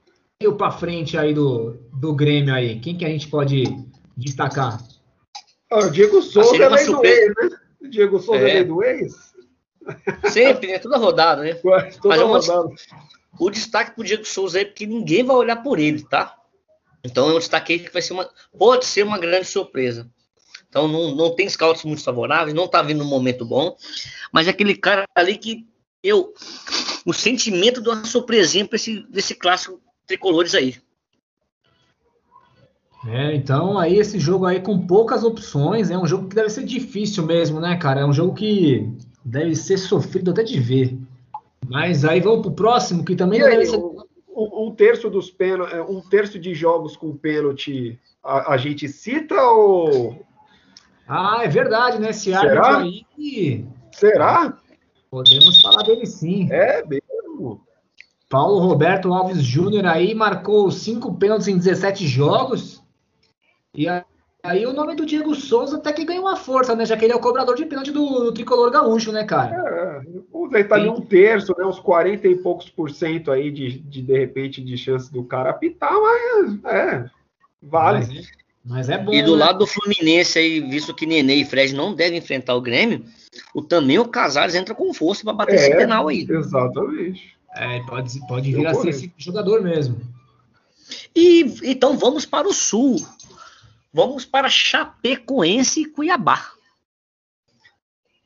para 0.57 0.71
frente 0.71 1.15
aí 1.15 1.31
do, 1.31 1.77
do 1.93 2.15
Grêmio 2.15 2.51
aí, 2.51 2.79
quem 2.79 2.97
que 2.97 3.05
a 3.05 3.09
gente 3.09 3.27
pode 3.27 3.65
destacar? 4.17 4.79
Ah, 5.71 5.85
o 5.85 5.91
Diego 5.91 6.23
Souza 6.23 6.55
é 6.55 6.85
do 6.85 7.05
ex, 7.05 7.33
né? 7.35 7.49
O 7.83 7.87
Diego 7.87 8.19
Souza 8.19 8.49
é, 8.49 8.57
é 8.57 8.63
do 8.63 8.83
ex? 8.83 9.13
Sempre, 10.31 10.69
né? 10.69 10.79
Toda 10.79 10.97
rodada, 10.97 11.43
né? 11.43 11.53
Toda 11.53 12.17
Mas 12.17 12.19
rodada. 12.19 12.69
O 13.39 13.49
destaque 13.49 13.95
pro 13.95 14.03
Diego 14.03 14.25
Souza 14.25 14.59
aí, 14.59 14.65
porque 14.65 14.85
ninguém 14.85 15.23
vai 15.23 15.35
olhar 15.35 15.57
por 15.57 15.79
ele, 15.79 16.03
tá? 16.03 16.35
Então 17.03 17.29
eu 17.29 17.37
destaquei 17.37 17.79
que 17.79 17.93
vai 17.93 18.01
ser 18.01 18.13
uma. 18.13 18.29
Pode 18.57 18.85
ser 18.85 19.03
uma 19.03 19.19
grande 19.19 19.45
surpresa. 19.45 20.09
Então 20.67 20.87
não, 20.87 21.15
não 21.15 21.35
tem 21.35 21.47
scouts 21.47 21.83
muito 21.83 22.03
favoráveis, 22.03 22.53
não 22.53 22.67
tá 22.67 22.81
vindo 22.81 23.03
um 23.03 23.07
momento 23.07 23.45
bom. 23.45 23.77
Mas 24.31 24.47
é 24.47 24.49
aquele 24.49 24.75
cara 24.75 25.05
ali 25.15 25.37
que 25.37 25.67
eu 26.03 26.33
o 27.05 27.13
sentimento 27.13 27.81
de 27.81 27.89
uma 27.89 28.03
surpresinha 28.03 28.65
para 28.65 28.75
esse 28.75 29.05
desse 29.09 29.35
clássico 29.35 29.79
tricolores 30.07 30.55
aí. 30.55 30.75
É, 33.07 33.35
então 33.35 33.77
aí 33.77 33.99
esse 33.99 34.19
jogo 34.19 34.45
aí 34.45 34.59
com 34.59 34.85
poucas 34.87 35.23
opções, 35.23 35.91
é 35.91 35.97
um 35.97 36.07
jogo 36.07 36.27
que 36.27 36.35
deve 36.35 36.49
ser 36.49 36.63
difícil 36.63 37.23
mesmo, 37.23 37.59
né, 37.59 37.77
cara? 37.77 38.01
É 38.01 38.05
um 38.05 38.13
jogo 38.13 38.33
que 38.33 38.89
deve 39.23 39.55
ser 39.55 39.77
sofrido 39.77 40.31
até 40.31 40.43
de 40.43 40.59
ver. 40.59 40.97
Mas 41.69 42.05
aí 42.05 42.19
vamos 42.19 42.41
pro 42.41 42.51
próximo, 42.51 43.03
que 43.03 43.15
também 43.15 43.41
aí, 43.41 43.51
deve 43.51 43.65
ser... 43.65 43.77
um, 43.77 44.67
um, 44.67 44.75
terço 44.75 45.09
dos 45.09 45.31
pênaltis, 45.31 45.75
é, 45.75 45.81
um 45.81 46.01
terço 46.01 46.39
de 46.39 46.53
jogos 46.53 46.95
com 46.95 47.15
pênalti 47.15 47.99
a, 48.23 48.53
a, 48.53 48.57
gente 48.57 48.87
cita 48.87 49.35
ou 49.35 50.19
Ah, 51.07 51.41
é 51.43 51.47
verdade, 51.47 51.99
né? 51.99 52.09
Esse 52.09 52.31
Será? 52.31 52.79
aí 52.79 53.65
Será? 53.91 54.57
Podemos 55.09 55.61
falar 55.61 55.83
dele 55.83 56.05
sim. 56.05 56.51
É 56.51 56.83
mesmo. 56.85 57.61
Paulo 58.29 58.59
Roberto 58.59 59.13
Alves 59.13 59.43
Júnior 59.43 59.85
aí 59.85 60.13
marcou 60.13 60.69
cinco 60.71 61.15
pênaltis 61.15 61.47
em 61.47 61.57
17 61.57 62.07
jogos. 62.07 62.83
E 63.73 63.87
aí 64.45 64.65
o 64.65 64.73
nome 64.73 64.95
do 64.95 65.05
Diego 65.05 65.35
Souza 65.35 65.77
até 65.77 65.91
que 65.91 66.05
ganhou 66.05 66.23
uma 66.23 66.35
força, 66.35 66.75
né? 66.75 66.85
Já 66.85 66.95
que 66.95 67.05
ele 67.05 67.13
é 67.13 67.15
o 67.15 67.21
cobrador 67.21 67.55
de 67.55 67.65
pênalti 67.65 67.91
do, 67.91 68.25
do 68.25 68.33
tricolor 68.33 68.71
gaúcho, 68.71 69.11
né, 69.11 69.23
cara? 69.23 70.03
É, 70.53 70.63
tá 70.63 70.75
ali 70.75 70.87
um 70.87 71.01
terço, 71.01 71.53
né? 71.57 71.65
Uns 71.65 71.79
40 71.79 72.27
e 72.27 72.35
poucos 72.35 72.69
por 72.69 72.91
cento 72.91 73.31
aí 73.31 73.51
de, 73.51 73.79
de, 73.79 74.01
de 74.01 74.17
repente, 74.17 74.61
de 74.61 74.77
chance 74.77 75.11
do 75.11 75.23
cara 75.23 75.49
apitar, 75.49 75.93
mas 75.93 76.63
é, 76.65 77.05
vale. 77.61 77.99
Mas, 77.99 78.09
é, 78.09 78.21
mas 78.63 78.89
é 78.89 78.97
bom. 78.97 79.13
E 79.13 79.21
do 79.21 79.35
né? 79.35 79.45
lado 79.45 79.59
do 79.59 79.67
Fluminense 79.67 80.39
aí, 80.39 80.61
visto 80.61 80.93
que 80.93 81.05
Nenê 81.05 81.35
e 81.35 81.45
Fred 81.45 81.73
não 81.73 81.93
devem 81.93 82.19
enfrentar 82.19 82.55
o 82.55 82.61
Grêmio, 82.61 83.03
o 83.53 83.61
também 83.61 83.99
o 83.99 84.07
Casares 84.07 84.55
entra 84.55 84.73
com 84.73 84.93
força 84.93 85.23
para 85.23 85.33
bater 85.33 85.55
É, 85.55 85.57
esse 85.57 85.75
penal 85.75 86.07
aí. 86.07 86.25
Exatamente. 86.29 87.35
É, 87.55 87.79
pode, 87.81 88.27
pode 88.27 88.53
vir 88.53 88.67
a 88.67 88.73
ser 88.73 88.89
esse 88.89 89.13
jogador 89.17 89.61
mesmo. 89.61 89.97
E 91.15 91.55
então 91.63 91.97
vamos 91.97 92.25
para 92.25 92.47
o 92.47 92.53
sul. 92.53 92.97
Vamos 93.95 94.25
para 94.25 94.49
Chapecoense 94.49 95.83
e 95.83 95.85
Cuiabá. 95.85 96.51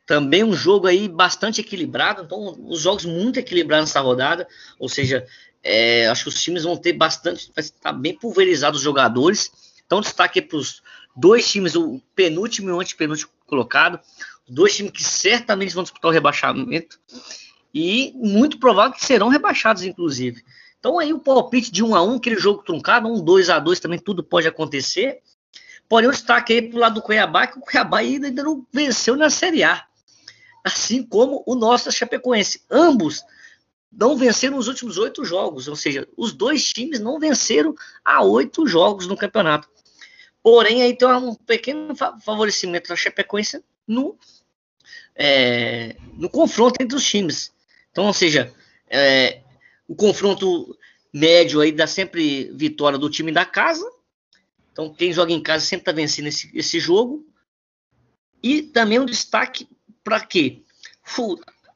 Também 0.07 0.43
um 0.43 0.51
jogo 0.51 0.87
aí 0.87 1.07
bastante 1.07 1.61
equilibrado. 1.61 2.23
Então, 2.23 2.57
os 2.67 2.81
jogos 2.81 3.05
muito 3.05 3.37
equilibrados 3.37 3.87
nessa 3.87 3.99
rodada. 3.99 4.47
Ou 4.79 4.89
seja, 4.89 5.27
é, 5.61 6.07
acho 6.07 6.23
que 6.23 6.29
os 6.29 6.41
times 6.41 6.63
vão 6.63 6.75
ter 6.75 6.93
bastante. 6.93 7.51
Vai 7.55 7.63
estar 7.63 7.93
bem 7.93 8.17
pulverizados 8.17 8.79
os 8.79 8.83
jogadores. 8.83 9.51
Então, 9.85 10.01
destaque 10.01 10.41
para 10.41 10.57
os 10.57 10.81
dois 11.15 11.47
times, 11.47 11.75
o 11.75 12.01
penúltimo 12.15 12.69
e 12.69 12.73
o 12.73 12.79
antepenúltimo 12.79 13.29
colocado. 13.45 13.99
Dois 14.47 14.75
times 14.75 14.91
que 14.91 15.03
certamente 15.03 15.75
vão 15.75 15.83
disputar 15.83 16.09
o 16.09 16.13
rebaixamento. 16.13 16.99
E 17.71 18.11
muito 18.15 18.57
provável 18.57 18.97
que 18.97 19.05
serão 19.05 19.27
rebaixados, 19.27 19.83
inclusive. 19.83 20.43
Então 20.79 20.97
aí 20.97 21.13
o 21.13 21.19
palpite 21.19 21.71
de 21.71 21.83
1 21.83 21.93
a 21.93 22.01
1 22.01 22.15
aquele 22.15 22.37
jogo 22.37 22.63
truncado, 22.63 23.07
um 23.07 23.23
2 23.23 23.51
a 23.51 23.59
2 23.59 23.79
também 23.79 23.99
tudo 23.99 24.23
pode 24.23 24.47
acontecer. 24.47 25.21
Porém, 25.89 26.07
o 26.07 26.11
destaque 26.11 26.53
aí 26.53 26.61
pro 26.61 26.77
lado 26.77 26.93
do 26.95 27.01
Cuiabá, 27.01 27.47
que 27.47 27.57
o 27.57 27.61
Cuiabá 27.61 27.97
ainda 27.97 28.43
não 28.43 28.65
venceu 28.71 29.15
na 29.15 29.29
Série 29.29 29.63
A. 29.63 29.85
Assim 30.63 31.01
como 31.01 31.43
o 31.47 31.55
nosso 31.55 31.91
Chapecoense. 31.91 32.61
Ambos 32.69 33.23
não 33.91 34.15
venceram 34.15 34.57
os 34.57 34.67
últimos 34.67 34.99
oito 34.99 35.25
jogos, 35.25 35.67
ou 35.67 35.75
seja, 35.75 36.07
os 36.15 36.31
dois 36.31 36.71
times 36.71 36.99
não 36.99 37.19
venceram 37.19 37.73
há 38.05 38.21
oito 38.23 38.67
jogos 38.67 39.07
no 39.07 39.17
campeonato. 39.17 39.67
Porém, 40.43 40.83
aí 40.83 40.95
tem 40.95 41.07
um 41.07 41.33
pequeno 41.33 41.95
fa- 41.95 42.17
favorecimento 42.19 42.89
da 42.89 42.95
Chapecoense 42.95 43.63
no, 43.87 44.15
é, 45.15 45.95
no 46.13 46.29
confronto 46.29 46.75
entre 46.79 46.95
os 46.95 47.03
times. 47.03 47.51
Então, 47.91 48.05
ou 48.05 48.13
seja, 48.13 48.53
é, 48.87 49.41
o 49.87 49.95
confronto 49.95 50.77
médio 51.11 51.61
aí 51.61 51.71
dá 51.71 51.87
sempre 51.87 52.51
vitória 52.53 52.97
do 52.97 53.09
time 53.09 53.31
da 53.31 53.43
casa. 53.43 53.89
Então, 54.79 54.93
quem 54.93 55.11
joga 55.11 55.33
em 55.33 55.43
casa 55.43 55.65
sempre 55.65 55.81
está 55.81 55.91
vencendo 55.91 56.27
esse, 56.27 56.49
esse 56.53 56.79
jogo. 56.79 57.27
E 58.41 58.61
também 58.61 58.97
um 58.97 59.05
destaque 59.05 59.67
para 60.01 60.21
quê? 60.21 60.63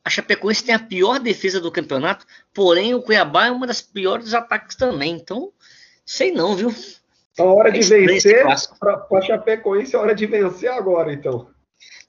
A 0.05 0.09
Chapecoense 0.09 0.63
tem 0.63 0.73
a 0.73 0.79
pior 0.79 1.19
defesa 1.19 1.59
do 1.59 1.69
campeonato, 1.69 2.25
porém 2.53 2.95
o 2.95 3.01
Cuiabá 3.01 3.47
é 3.47 3.51
uma 3.51 3.67
das 3.67 3.81
piores 3.81 4.33
ataques 4.33 4.77
também. 4.77 5.15
Então, 5.15 5.51
sei 6.05 6.31
não, 6.31 6.55
viu? 6.55 6.73
Então, 7.33 7.47
hora 7.47 7.73
de 7.73 7.79
É 7.79 7.81
esse 7.81 8.05
vencer, 8.05 8.45
para 8.79 9.21
Chapecoense 9.21 9.95
é 9.95 9.99
hora 9.99 10.15
de 10.15 10.25
vencer 10.25 10.71
agora, 10.71 11.11
então. 11.11 11.49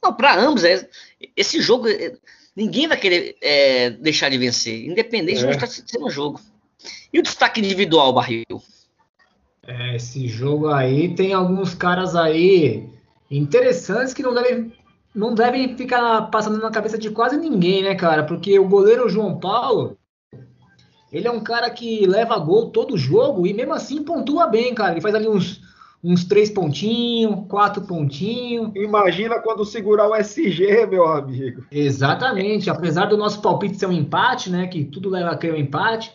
Não, 0.00 0.14
para 0.14 0.38
ambos, 0.38 0.62
é, 0.62 0.88
esse 1.36 1.60
jogo, 1.60 1.88
é, 1.88 2.16
ninguém 2.54 2.86
vai 2.86 2.96
querer 2.96 3.36
é, 3.40 3.90
deixar 3.90 4.28
de 4.28 4.38
vencer, 4.38 4.86
independente 4.86 5.38
de 5.38 5.44
É. 5.44 5.48
onde 5.48 5.56
está 5.56 5.66
sendo 5.66 6.06
o 6.06 6.10
jogo. 6.10 6.40
E 7.12 7.18
o 7.18 7.22
destaque 7.22 7.60
individual, 7.60 8.12
Barril? 8.12 8.44
É, 9.66 9.96
esse 9.96 10.28
jogo 10.28 10.68
aí 10.68 11.14
tem 11.14 11.32
alguns 11.32 11.74
caras 11.74 12.14
aí 12.14 12.88
interessantes 13.30 14.12
que 14.12 14.22
não 14.22 14.34
devem, 14.34 14.72
não 15.14 15.34
devem 15.34 15.76
ficar 15.76 16.22
passando 16.30 16.58
na 16.58 16.70
cabeça 16.70 16.98
de 16.98 17.10
quase 17.10 17.36
ninguém, 17.36 17.82
né, 17.82 17.94
cara? 17.94 18.24
Porque 18.24 18.58
o 18.58 18.68
goleiro 18.68 19.08
João 19.08 19.38
Paulo, 19.38 19.96
ele 21.12 21.28
é 21.28 21.30
um 21.30 21.40
cara 21.40 21.70
que 21.70 22.06
leva 22.06 22.38
gol 22.38 22.70
todo 22.70 22.98
jogo 22.98 23.46
e 23.46 23.54
mesmo 23.54 23.72
assim 23.72 24.02
pontua 24.02 24.46
bem, 24.46 24.74
cara. 24.74 24.92
Ele 24.92 25.00
faz 25.00 25.14
ali 25.14 25.28
uns, 25.28 25.62
uns 26.02 26.24
três 26.24 26.50
pontinhos, 26.50 27.46
quatro 27.48 27.82
pontinhos. 27.82 28.70
Imagina 28.74 29.40
quando 29.40 29.64
segurar 29.64 30.08
o 30.08 30.14
SG, 30.14 30.86
meu 30.86 31.06
amigo. 31.06 31.64
Exatamente. 31.70 32.68
Apesar 32.68 33.06
do 33.06 33.16
nosso 33.16 33.40
palpite 33.40 33.78
ser 33.78 33.86
um 33.86 33.92
empate, 33.92 34.50
né? 34.50 34.66
Que 34.66 34.84
tudo 34.84 35.08
leva 35.08 35.30
a 35.30 35.36
crer 35.36 35.54
um 35.54 35.58
empate. 35.58 36.12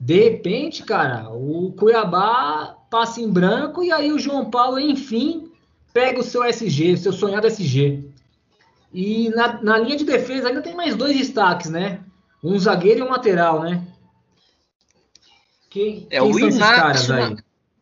De 0.00 0.18
repente, 0.18 0.82
cara, 0.82 1.28
o 1.28 1.72
Cuiabá 1.72 2.74
passa 2.90 3.20
em 3.20 3.30
branco 3.30 3.84
e 3.84 3.92
aí 3.92 4.10
o 4.10 4.18
João 4.18 4.50
Paulo, 4.50 4.80
enfim, 4.80 5.52
pega 5.92 6.20
o 6.20 6.24
seu 6.24 6.42
SG, 6.42 6.94
o 6.94 6.96
seu 6.96 7.12
sonhado 7.12 7.46
SG. 7.46 8.02
E 8.92 9.28
na, 9.28 9.62
na 9.62 9.78
linha 9.78 9.98
de 9.98 10.04
defesa 10.04 10.48
ainda 10.48 10.62
tem 10.62 10.74
mais 10.74 10.96
dois 10.96 11.16
destaques, 11.16 11.70
né? 11.70 12.00
Um 12.42 12.58
zagueiro 12.58 13.00
e 13.00 13.02
um 13.02 13.10
lateral, 13.10 13.62
né? 13.62 13.86
Quem, 15.68 16.06
É 16.10 16.18
quem 16.18 16.30
o 16.30 16.32
são 16.38 16.48
esses 16.48 16.60
caras 16.60 17.04
Inácio, 17.04 17.14
aí? 17.14 17.36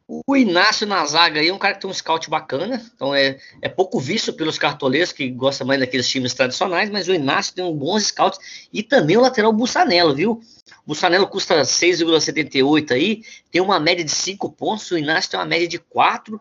O 0.09 0.35
Inácio 0.35 0.87
na 0.87 1.05
zaga 1.05 1.39
aí 1.39 1.49
é 1.49 1.53
um 1.53 1.59
cara 1.59 1.75
que 1.75 1.83
tem 1.83 1.91
um 1.91 1.93
scout 1.93 2.31
bacana, 2.31 2.83
então 2.95 3.15
é, 3.15 3.39
é 3.61 3.69
pouco 3.69 4.01
visto 4.01 4.33
pelos 4.33 4.59
cartoleiros 4.59 5.13
que 5.13 5.29
gostam 5.29 5.67
mais 5.67 5.79
daqueles 5.79 6.09
times 6.09 6.33
tradicionais, 6.33 6.89
mas 6.89 7.09
o 7.09 7.15
Inácio 7.15 7.55
tem 7.55 7.63
um 7.63 7.77
bons 7.77 8.05
scouts 8.07 8.69
e 8.73 8.83
também 8.83 9.19
o 9.19 9.21
lateral 9.21 9.53
Bussanello, 9.53 10.15
viu? 10.15 10.41
Bussanello 10.87 11.27
custa 11.27 11.61
6,78 11.61 12.93
aí, 12.93 13.23
tem 13.51 13.61
uma 13.61 13.79
média 13.79 14.03
de 14.03 14.11
5 14.11 14.51
pontos, 14.53 14.91
o 14.91 14.97
Inácio 14.97 15.31
tem 15.31 15.39
uma 15.39 15.45
média 15.45 15.69
de 15.69 15.79
4, 15.79 16.41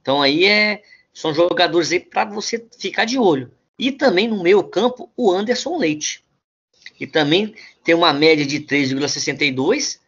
então 0.00 0.22
aí 0.22 0.44
é 0.44 0.82
são 1.12 1.34
jogadores 1.34 1.90
aí 1.90 1.98
para 1.98 2.24
você 2.24 2.64
ficar 2.78 3.04
de 3.04 3.18
olho. 3.18 3.50
E 3.76 3.90
também 3.90 4.28
no 4.28 4.42
meio 4.42 4.62
campo 4.62 5.10
o 5.16 5.32
Anderson 5.32 5.76
Leite, 5.76 6.24
que 6.94 7.06
também 7.06 7.52
tem 7.82 7.96
uma 7.96 8.12
média 8.12 8.46
de 8.46 8.60
3,62 8.60 9.98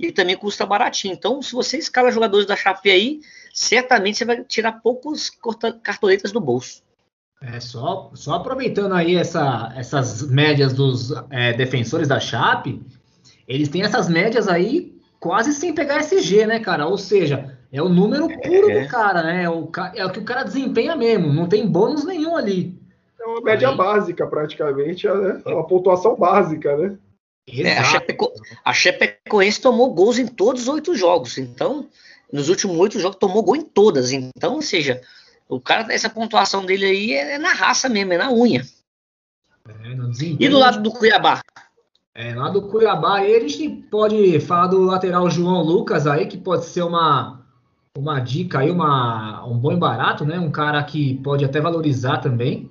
e 0.00 0.10
também 0.10 0.36
custa 0.36 0.64
baratinho. 0.64 1.14
Então, 1.14 1.42
se 1.42 1.52
você 1.52 1.76
escala 1.78 2.10
jogadores 2.10 2.46
da 2.46 2.56
Chape 2.56 2.90
aí, 2.90 3.20
certamente 3.52 4.18
você 4.18 4.24
vai 4.24 4.42
tirar 4.44 4.80
poucos 4.80 5.30
cartoletas 5.82 6.32
do 6.32 6.40
bolso. 6.40 6.82
É, 7.42 7.58
só, 7.60 8.10
só 8.14 8.34
aproveitando 8.34 8.94
aí 8.94 9.16
essa, 9.16 9.72
essas 9.76 10.22
médias 10.28 10.72
dos 10.72 11.12
é, 11.30 11.52
defensores 11.52 12.08
da 12.08 12.20
Chape, 12.20 12.82
eles 13.46 13.68
têm 13.68 13.82
essas 13.82 14.08
médias 14.08 14.48
aí 14.48 14.94
quase 15.18 15.52
sem 15.52 15.74
pegar 15.74 16.00
SG, 16.00 16.46
né, 16.46 16.60
cara? 16.60 16.86
Ou 16.86 16.98
seja, 16.98 17.58
é 17.72 17.82
o 17.82 17.88
número 17.88 18.28
puro 18.28 18.70
É. 18.70 18.82
do 18.82 18.88
cara, 18.88 19.22
né? 19.22 19.44
É 19.44 19.50
o, 19.50 19.70
é 19.94 20.04
o 20.04 20.10
que 20.10 20.18
o 20.18 20.24
cara 20.24 20.42
desempenha 20.42 20.96
mesmo, 20.96 21.32
não 21.32 21.46
tem 21.48 21.66
bônus 21.66 22.04
nenhum 22.04 22.36
ali. 22.36 22.78
É 23.20 23.24
uma 23.26 23.40
média 23.42 23.68
Aí. 23.68 23.76
básica, 23.76 24.26
praticamente. 24.26 25.06
É 25.06 25.10
é 25.10 25.54
uma 25.54 25.66
pontuação 25.66 26.16
básica, 26.16 26.74
né? 26.76 26.96
É, 27.48 27.78
a, 27.78 27.84
Chapeco, 27.84 28.32
a 28.64 28.72
Chapecoense 28.72 29.60
tomou 29.60 29.92
gols 29.92 30.18
em 30.18 30.26
todos 30.26 30.62
os 30.62 30.68
oito 30.68 30.94
jogos. 30.94 31.38
Então, 31.38 31.88
nos 32.32 32.48
últimos 32.48 32.76
oito 32.78 33.00
jogos, 33.00 33.18
tomou 33.18 33.42
gol 33.42 33.56
em 33.56 33.62
todas. 33.62 34.12
Então, 34.12 34.54
ou 34.54 34.62
seja, 34.62 35.00
o 35.48 35.60
cara, 35.60 35.92
essa 35.92 36.08
pontuação 36.08 36.64
dele 36.64 36.86
aí 36.86 37.12
é, 37.12 37.34
é 37.34 37.38
na 37.38 37.52
raça 37.52 37.88
mesmo, 37.88 38.12
é 38.12 38.18
na 38.18 38.32
unha. 38.32 38.64
É. 39.68 39.72
E 40.38 40.48
do 40.48 40.58
lado 40.58 40.82
do 40.82 40.92
Cuiabá? 40.92 41.40
É, 42.14 42.34
lá 42.34 42.50
do 42.50 42.62
Cuiabá 42.62 43.18
aí 43.18 43.34
a 43.34 43.40
gente 43.40 43.68
pode 43.90 44.40
falar 44.40 44.68
do 44.68 44.82
lateral 44.82 45.30
João 45.30 45.62
Lucas 45.62 46.06
aí, 46.06 46.26
que 46.26 46.36
pode 46.36 46.66
ser 46.66 46.82
uma, 46.82 47.40
uma 47.96 48.20
dica 48.20 48.60
aí, 48.60 48.70
uma, 48.70 49.44
um 49.46 49.58
bom 49.58 49.72
e 49.72 49.76
barato, 49.76 50.24
né? 50.24 50.38
Um 50.38 50.50
cara 50.50 50.82
que 50.82 51.14
pode 51.18 51.44
até 51.44 51.60
valorizar 51.60 52.18
também, 52.18 52.70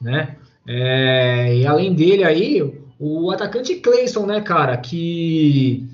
né? 0.00 0.36
É, 0.66 1.56
e 1.56 1.66
além 1.66 1.94
dele 1.94 2.24
aí, 2.24 2.81
o 3.04 3.32
atacante 3.32 3.74
Cleison, 3.74 4.24
né, 4.26 4.40
cara, 4.40 4.76
que, 4.76 5.84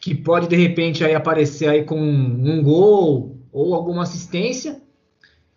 que 0.00 0.14
pode 0.14 0.48
de 0.48 0.56
repente 0.56 1.04
aí 1.04 1.14
aparecer 1.14 1.68
aí 1.68 1.84
com 1.84 2.00
um 2.00 2.62
gol 2.62 3.36
ou 3.52 3.74
alguma 3.74 4.04
assistência. 4.04 4.80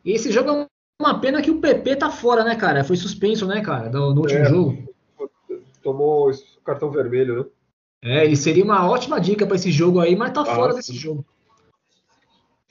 Esse 0.04 0.30
jogo 0.30 0.50
é 0.50 0.68
uma 1.02 1.22
pena 1.22 1.42
que 1.42 1.50
o 1.50 1.62
PP 1.62 1.96
tá 1.96 2.12
fora, 2.12 2.44
né, 2.44 2.58
cara? 2.58 2.84
Foi 2.84 2.98
suspenso, 2.98 3.48
né, 3.48 3.62
cara, 3.62 3.88
do, 3.88 4.12
do 4.12 4.20
último 4.20 4.40
É. 4.42 4.46
jogo. 4.50 4.94
Tomou 5.82 6.30
cartão 6.66 6.92
vermelho, 6.92 7.40
né? 7.40 7.46
É, 8.02 8.26
ele 8.26 8.36
seria 8.36 8.64
uma 8.66 8.86
ótima 8.90 9.22
dica 9.22 9.48
para 9.48 9.56
esse 9.56 9.72
jogo 9.72 10.02
aí, 10.02 10.18
mas 10.18 10.34
tá 10.34 10.42
ah, 10.42 10.46
fora 10.54 10.74
desse 10.74 10.94
jogo. 10.94 11.26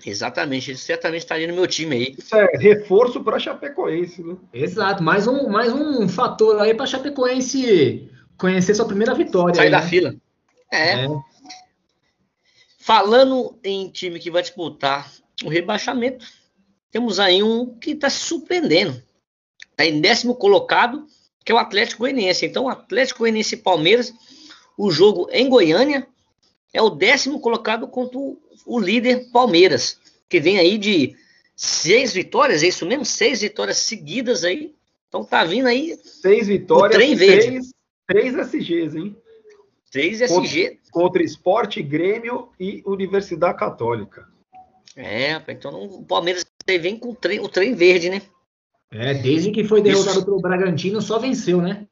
Exatamente, 0.04 0.70
ele 0.70 0.78
certamente 0.78 1.22
estaria 1.22 1.48
no 1.48 1.54
meu 1.54 1.66
time 1.66 1.96
aí. 1.96 2.14
Isso 2.18 2.36
é 2.36 2.46
reforço 2.58 3.24
para 3.24 3.38
Chapecoense, 3.38 4.22
né? 4.22 4.36
Exato, 4.52 5.02
mais 5.02 5.26
um, 5.26 5.48
mais 5.48 5.72
um 5.72 6.06
fator 6.06 6.60
aí 6.60 6.74
para 6.74 6.84
Chapecoense 6.84 8.10
conhecer 8.38 8.74
sua 8.74 8.86
primeira 8.86 9.14
vitória. 9.14 9.54
Sair 9.54 9.70
da 9.70 9.80
né? 9.80 9.88
fila. 9.88 10.14
É. 10.70 11.04
é. 11.04 11.08
Falando 12.78 13.58
em 13.62 13.90
time 13.90 14.18
que 14.18 14.30
vai 14.30 14.40
disputar 14.40 15.10
o 15.44 15.48
rebaixamento, 15.48 16.24
temos 16.90 17.20
aí 17.20 17.42
um 17.42 17.78
que 17.78 17.90
está 17.90 18.08
se 18.08 18.20
surpreendendo. 18.20 19.02
Está 19.70 19.84
em 19.84 20.00
décimo 20.00 20.34
colocado, 20.34 21.06
que 21.44 21.52
é 21.52 21.54
o 21.54 21.58
Atlético 21.58 22.00
Goianiense. 22.00 22.46
Então, 22.46 22.68
Atlético 22.68 23.20
Goianiense 23.20 23.56
e 23.56 23.58
Palmeiras, 23.58 24.12
o 24.76 24.90
jogo 24.90 25.28
em 25.30 25.48
Goiânia, 25.48 26.06
é 26.72 26.80
o 26.80 26.90
décimo 26.90 27.40
colocado 27.40 27.86
contra 27.88 28.18
o 28.18 28.78
líder 28.78 29.30
Palmeiras, 29.32 29.98
que 30.28 30.40
vem 30.40 30.58
aí 30.58 30.76
de 30.78 31.16
seis 31.56 32.12
vitórias, 32.12 32.62
é 32.62 32.68
isso 32.68 32.86
mesmo? 32.86 33.04
Seis 33.04 33.40
vitórias 33.40 33.78
seguidas 33.78 34.44
aí. 34.44 34.74
Então 35.08 35.24
tá 35.24 35.44
vindo 35.44 35.66
aí. 35.66 35.98
Seis 36.04 36.46
vitórias. 36.46 36.94
Trem 36.94 37.14
verde. 37.14 37.44
Seis, 37.44 37.72
três 38.08 38.34
SGs, 38.34 38.96
hein? 38.96 39.16
Três 39.92 40.20
SG. 40.20 40.34
Contra, 40.34 40.78
contra 40.90 41.22
Esporte, 41.22 41.82
Grêmio 41.82 42.48
e 42.58 42.82
Universidade 42.84 43.58
Católica. 43.58 44.26
É, 44.96 45.40
então 45.48 45.84
o 45.84 46.04
Palmeiras 46.04 46.44
vem 46.66 46.98
com 46.98 47.10
o 47.10 47.14
trem, 47.14 47.38
o 47.38 47.48
trem 47.48 47.74
verde, 47.74 48.10
né? 48.10 48.22
É, 48.90 49.14
desde 49.14 49.50
que 49.50 49.64
foi 49.64 49.80
derrotado 49.80 50.18
Isso. 50.18 50.24
pelo 50.24 50.40
Bragantino, 50.40 51.00
só 51.00 51.18
venceu, 51.18 51.60
né? 51.60 51.86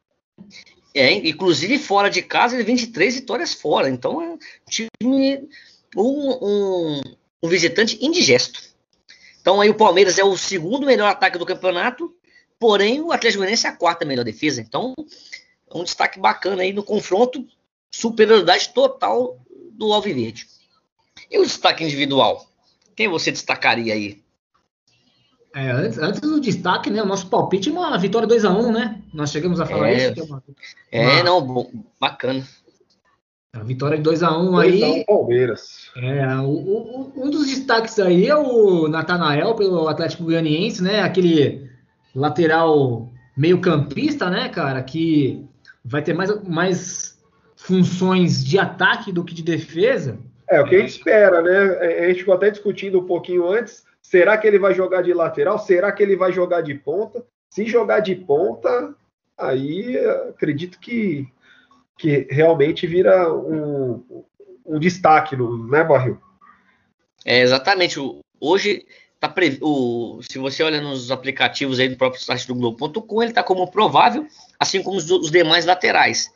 É, 0.94 1.12
inclusive 1.12 1.78
fora 1.78 2.08
de 2.08 2.22
casa, 2.22 2.56
ele 2.56 2.64
vem 2.64 2.74
de 2.74 2.88
três 2.88 3.14
vitórias 3.14 3.52
fora. 3.52 3.88
Então 3.88 4.20
é 4.20 4.28
um 4.30 4.38
time, 4.68 5.48
um, 5.94 6.30
um, 6.42 7.00
um 7.42 7.48
visitante 7.48 8.02
indigesto. 8.04 8.60
Então 9.40 9.60
aí 9.60 9.68
o 9.68 9.74
Palmeiras 9.74 10.18
é 10.18 10.24
o 10.24 10.36
segundo 10.36 10.86
melhor 10.86 11.08
ataque 11.08 11.38
do 11.38 11.46
campeonato, 11.46 12.12
porém 12.58 13.00
o 13.00 13.12
Atlético 13.12 13.40
Goianiense 13.40 13.66
é 13.66 13.70
a 13.70 13.76
quarta 13.76 14.04
melhor 14.04 14.24
defesa. 14.24 14.60
Então 14.60 14.94
um 15.74 15.84
destaque 15.84 16.18
bacana 16.18 16.62
aí 16.62 16.72
no 16.72 16.82
confronto, 16.82 17.44
superioridade 17.90 18.70
total 18.70 19.38
do 19.72 19.92
Alviverde. 19.92 20.46
E 21.30 21.38
o 21.38 21.44
destaque 21.44 21.84
individual? 21.84 22.46
Quem 22.94 23.08
você 23.08 23.30
destacaria 23.30 23.94
aí? 23.94 24.22
É, 25.54 25.70
antes, 25.70 25.98
antes, 25.98 26.20
do 26.20 26.38
destaque, 26.38 26.90
né? 26.90 27.02
O 27.02 27.06
nosso 27.06 27.28
palpite 27.28 27.70
é 27.70 27.72
uma 27.72 27.96
vitória 27.96 28.28
2x1, 28.28 28.72
né? 28.72 29.00
Nós 29.12 29.30
chegamos 29.30 29.58
a 29.58 29.64
falar 29.64 29.88
é, 29.88 30.10
isso. 30.10 30.20
É, 30.92 31.02
uma, 31.02 31.12
é 31.18 31.22
não, 31.22 31.40
bom, 31.40 31.70
bacana. 31.98 32.46
A 33.54 33.62
vitória 33.62 33.96
de 33.96 34.08
2x1 34.08 34.62
aí. 34.62 35.04
Palmeiras. 35.06 35.90
É, 35.96 36.36
o, 36.40 36.50
o, 36.50 37.12
um 37.16 37.30
dos 37.30 37.46
destaques 37.46 37.98
aí 37.98 38.28
é 38.28 38.36
o 38.36 38.86
Natanael 38.86 39.54
pelo 39.54 39.88
Atlético 39.88 40.24
Goianiense, 40.24 40.82
né? 40.82 41.00
Aquele 41.00 41.70
lateral 42.14 43.10
meio-campista, 43.34 44.28
né, 44.28 44.50
cara? 44.50 44.82
Que 44.82 45.45
vai 45.86 46.02
ter 46.02 46.12
mais, 46.12 46.42
mais 46.42 47.18
funções 47.56 48.44
de 48.44 48.58
ataque 48.58 49.12
do 49.12 49.24
que 49.24 49.34
de 49.34 49.42
defesa. 49.42 50.18
É, 50.48 50.60
o 50.60 50.64
que 50.64 50.76
a 50.76 50.78
gente 50.78 50.90
espera, 50.90 51.42
né? 51.42 52.04
A 52.04 52.08
gente 52.08 52.20
ficou 52.20 52.34
até 52.34 52.50
discutindo 52.50 53.00
um 53.00 53.06
pouquinho 53.06 53.48
antes 53.48 53.86
Será 54.08 54.38
que 54.38 54.46
ele 54.46 54.58
vai 54.58 54.72
jogar 54.72 55.02
de 55.02 55.12
lateral? 55.12 55.58
Será 55.58 55.90
que 55.90 56.00
ele 56.00 56.14
vai 56.14 56.32
jogar 56.32 56.60
de 56.60 56.74
ponta? 56.74 57.26
Se 57.50 57.66
jogar 57.66 57.98
de 57.98 58.14
ponta, 58.14 58.94
aí 59.36 59.98
acredito 60.28 60.78
que, 60.78 61.26
que 61.98 62.24
realmente 62.30 62.86
vira 62.86 63.34
um, 63.34 64.24
um 64.64 64.78
destaque, 64.78 65.34
no, 65.34 65.66
né, 65.66 65.82
Barril? 65.82 66.20
É, 67.24 67.40
exatamente. 67.40 67.98
Hoje, 68.40 68.86
tá 69.20 69.28
pre... 69.28 69.58
o... 69.60 70.20
se 70.22 70.38
você 70.38 70.62
olha 70.62 70.80
nos 70.80 71.10
aplicativos 71.10 71.78
aí 71.78 71.88
do 71.88 71.96
próprio 71.96 72.22
site 72.22 72.46
do 72.46 72.54
Globo.com, 72.54 73.22
ele 73.22 73.32
está 73.32 73.42
como 73.42 73.70
provável, 73.70 74.26
assim 74.58 74.82
como 74.82 74.96
os, 74.96 75.30
demais 75.30 75.64
laterais. 75.64 76.30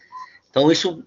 Então, 0.50 0.70
isso 0.70 1.04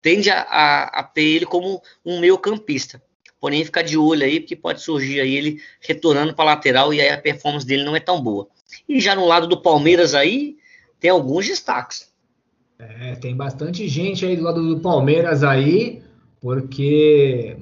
tende 0.00 0.30
a, 0.30 0.40
a, 0.42 1.00
a 1.00 1.02
ter 1.02 1.22
ele 1.24 1.46
como 1.46 1.82
um 2.04 2.20
meio 2.20 2.38
campista. 2.38 3.02
Porém, 3.40 3.64
ficar 3.64 3.82
de 3.82 3.98
olho 3.98 4.24
aí, 4.24 4.40
porque 4.40 4.56
pode 4.56 4.80
surgir 4.80 5.20
aí 5.20 5.34
ele 5.34 5.60
retornando 5.80 6.34
para 6.34 6.46
lateral 6.46 6.92
e 6.92 7.00
aí 7.00 7.10
a 7.10 7.18
performance 7.18 7.66
dele 7.66 7.84
não 7.84 7.94
é 7.94 8.00
tão 8.00 8.20
boa. 8.20 8.48
E 8.88 9.00
já 9.00 9.14
no 9.14 9.26
lado 9.26 9.46
do 9.46 9.60
Palmeiras 9.60 10.14
aí, 10.14 10.56
tem 10.98 11.10
alguns 11.10 11.46
destaques. 11.46 12.10
É, 12.78 13.14
tem 13.16 13.36
bastante 13.36 13.88
gente 13.88 14.24
aí 14.24 14.36
do 14.36 14.42
lado 14.42 14.74
do 14.74 14.80
Palmeiras 14.80 15.42
aí, 15.42 16.02
porque 16.40 17.56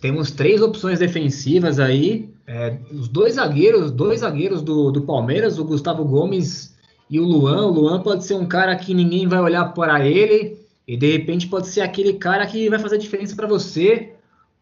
temos 0.00 0.30
três 0.30 0.60
opções 0.60 0.98
defensivas 0.98 1.78
aí. 1.78 2.31
É, 2.46 2.76
os 2.90 3.08
dois 3.08 3.34
zagueiros, 3.34 3.90
dois 3.90 4.20
zagueiros 4.20 4.62
do, 4.62 4.90
do 4.90 5.02
Palmeiras, 5.02 5.58
o 5.58 5.64
Gustavo 5.64 6.04
Gomes 6.04 6.76
e 7.08 7.20
o 7.20 7.24
Luan. 7.24 7.66
O 7.66 7.72
Luan 7.72 8.02
pode 8.02 8.24
ser 8.24 8.34
um 8.34 8.46
cara 8.46 8.74
que 8.76 8.94
ninguém 8.94 9.28
vai 9.28 9.40
olhar 9.40 9.66
para 9.74 10.04
ele 10.06 10.58
e 10.86 10.96
de 10.96 11.12
repente 11.12 11.46
pode 11.46 11.68
ser 11.68 11.82
aquele 11.82 12.14
cara 12.14 12.46
que 12.46 12.68
vai 12.68 12.78
fazer 12.78 12.98
diferença 12.98 13.36
para 13.36 13.46
você 13.46 14.12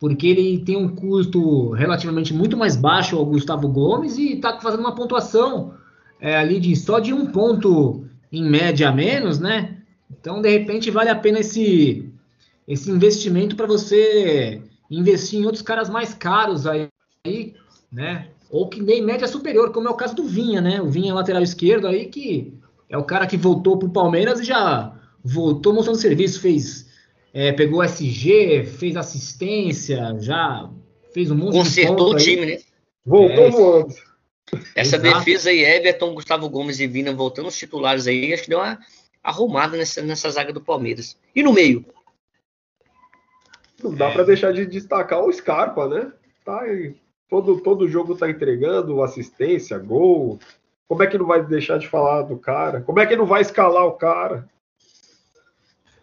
porque 0.00 0.26
ele 0.26 0.64
tem 0.64 0.76
um 0.76 0.88
custo 0.88 1.70
relativamente 1.72 2.32
muito 2.32 2.56
mais 2.56 2.74
baixo 2.74 3.16
ao 3.16 3.26
Gustavo 3.26 3.68
Gomes 3.68 4.16
e 4.16 4.32
está 4.32 4.58
fazendo 4.58 4.80
uma 4.80 4.94
pontuação 4.94 5.74
é, 6.18 6.38
ali 6.38 6.58
de 6.58 6.74
só 6.74 6.98
de 6.98 7.12
um 7.12 7.26
ponto 7.26 8.06
em 8.32 8.42
média 8.42 8.88
a 8.88 8.92
menos, 8.92 9.38
né? 9.38 9.76
Então, 10.10 10.40
de 10.40 10.48
repente, 10.48 10.90
vale 10.90 11.10
a 11.10 11.14
pena 11.14 11.40
esse, 11.40 12.10
esse 12.66 12.90
investimento 12.90 13.54
para 13.54 13.66
você 13.66 14.62
investir 14.90 15.38
em 15.38 15.44
outros 15.44 15.62
caras 15.62 15.90
mais 15.90 16.14
caros 16.14 16.66
aí, 16.66 16.88
né? 17.92 18.28
Ou 18.50 18.68
que 18.68 18.82
nem 18.82 19.02
média 19.02 19.28
superior, 19.28 19.72
como 19.72 19.88
é 19.88 19.90
o 19.90 19.96
caso 19.96 20.14
do 20.14 20.24
Vinha, 20.24 20.60
né? 20.60 20.80
O 20.80 20.90
Vinha 20.90 21.14
lateral 21.14 21.42
esquerdo 21.42 21.86
aí, 21.86 22.06
que 22.06 22.52
é 22.88 22.98
o 22.98 23.04
cara 23.04 23.26
que 23.26 23.36
voltou 23.36 23.78
para 23.78 23.88
o 23.88 23.92
Palmeiras 23.92 24.40
e 24.40 24.44
já 24.44 24.92
voltou 25.22 25.72
mostrando 25.72 25.98
serviço, 25.98 26.40
fez 26.40 26.88
é, 27.32 27.52
pegou 27.52 27.82
SG, 27.82 28.64
fez 28.64 28.96
assistência, 28.96 30.16
já 30.20 30.68
fez 31.12 31.30
um 31.30 31.36
monte 31.36 31.52
Consertou 31.52 32.10
de 32.10 32.16
o 32.16 32.18
time, 32.18 32.46
né? 32.46 32.58
Voltou 33.04 33.44
é, 33.44 33.50
voando. 33.50 33.94
Essa 34.74 34.96
Exato. 34.96 35.18
defesa 35.18 35.50
aí, 35.50 35.64
Everton, 35.64 36.14
Gustavo 36.14 36.48
Gomes 36.48 36.80
e 36.80 36.86
Vina 36.86 37.14
voltando 37.14 37.46
os 37.46 37.56
titulares 37.56 38.06
aí, 38.06 38.32
acho 38.32 38.44
que 38.44 38.50
deu 38.50 38.58
uma 38.58 38.78
arrumada 39.22 39.76
nessa, 39.76 40.02
nessa 40.02 40.28
zaga 40.30 40.52
do 40.52 40.60
Palmeiras. 40.60 41.16
E 41.34 41.42
no 41.42 41.52
meio? 41.52 41.84
Não 43.82 43.94
dá 43.94 44.08
é. 44.08 44.12
para 44.12 44.24
deixar 44.24 44.52
de 44.52 44.66
destacar 44.66 45.22
o 45.22 45.32
Scarpa, 45.32 45.88
né? 45.88 46.12
Tá 46.44 46.60
aí. 46.62 46.96
Todo, 47.30 47.60
todo 47.60 47.88
jogo 47.88 48.16
tá 48.16 48.28
entregando 48.28 49.02
assistência, 49.02 49.78
gol. 49.78 50.40
Como 50.88 51.02
é 51.04 51.06
que 51.06 51.16
não 51.16 51.26
vai 51.26 51.42
deixar 51.46 51.78
de 51.78 51.86
falar 51.86 52.22
do 52.22 52.36
cara? 52.36 52.80
Como 52.80 52.98
é 52.98 53.06
que 53.06 53.14
não 53.14 53.24
vai 53.24 53.40
escalar 53.40 53.86
o 53.86 53.92
cara? 53.92 54.48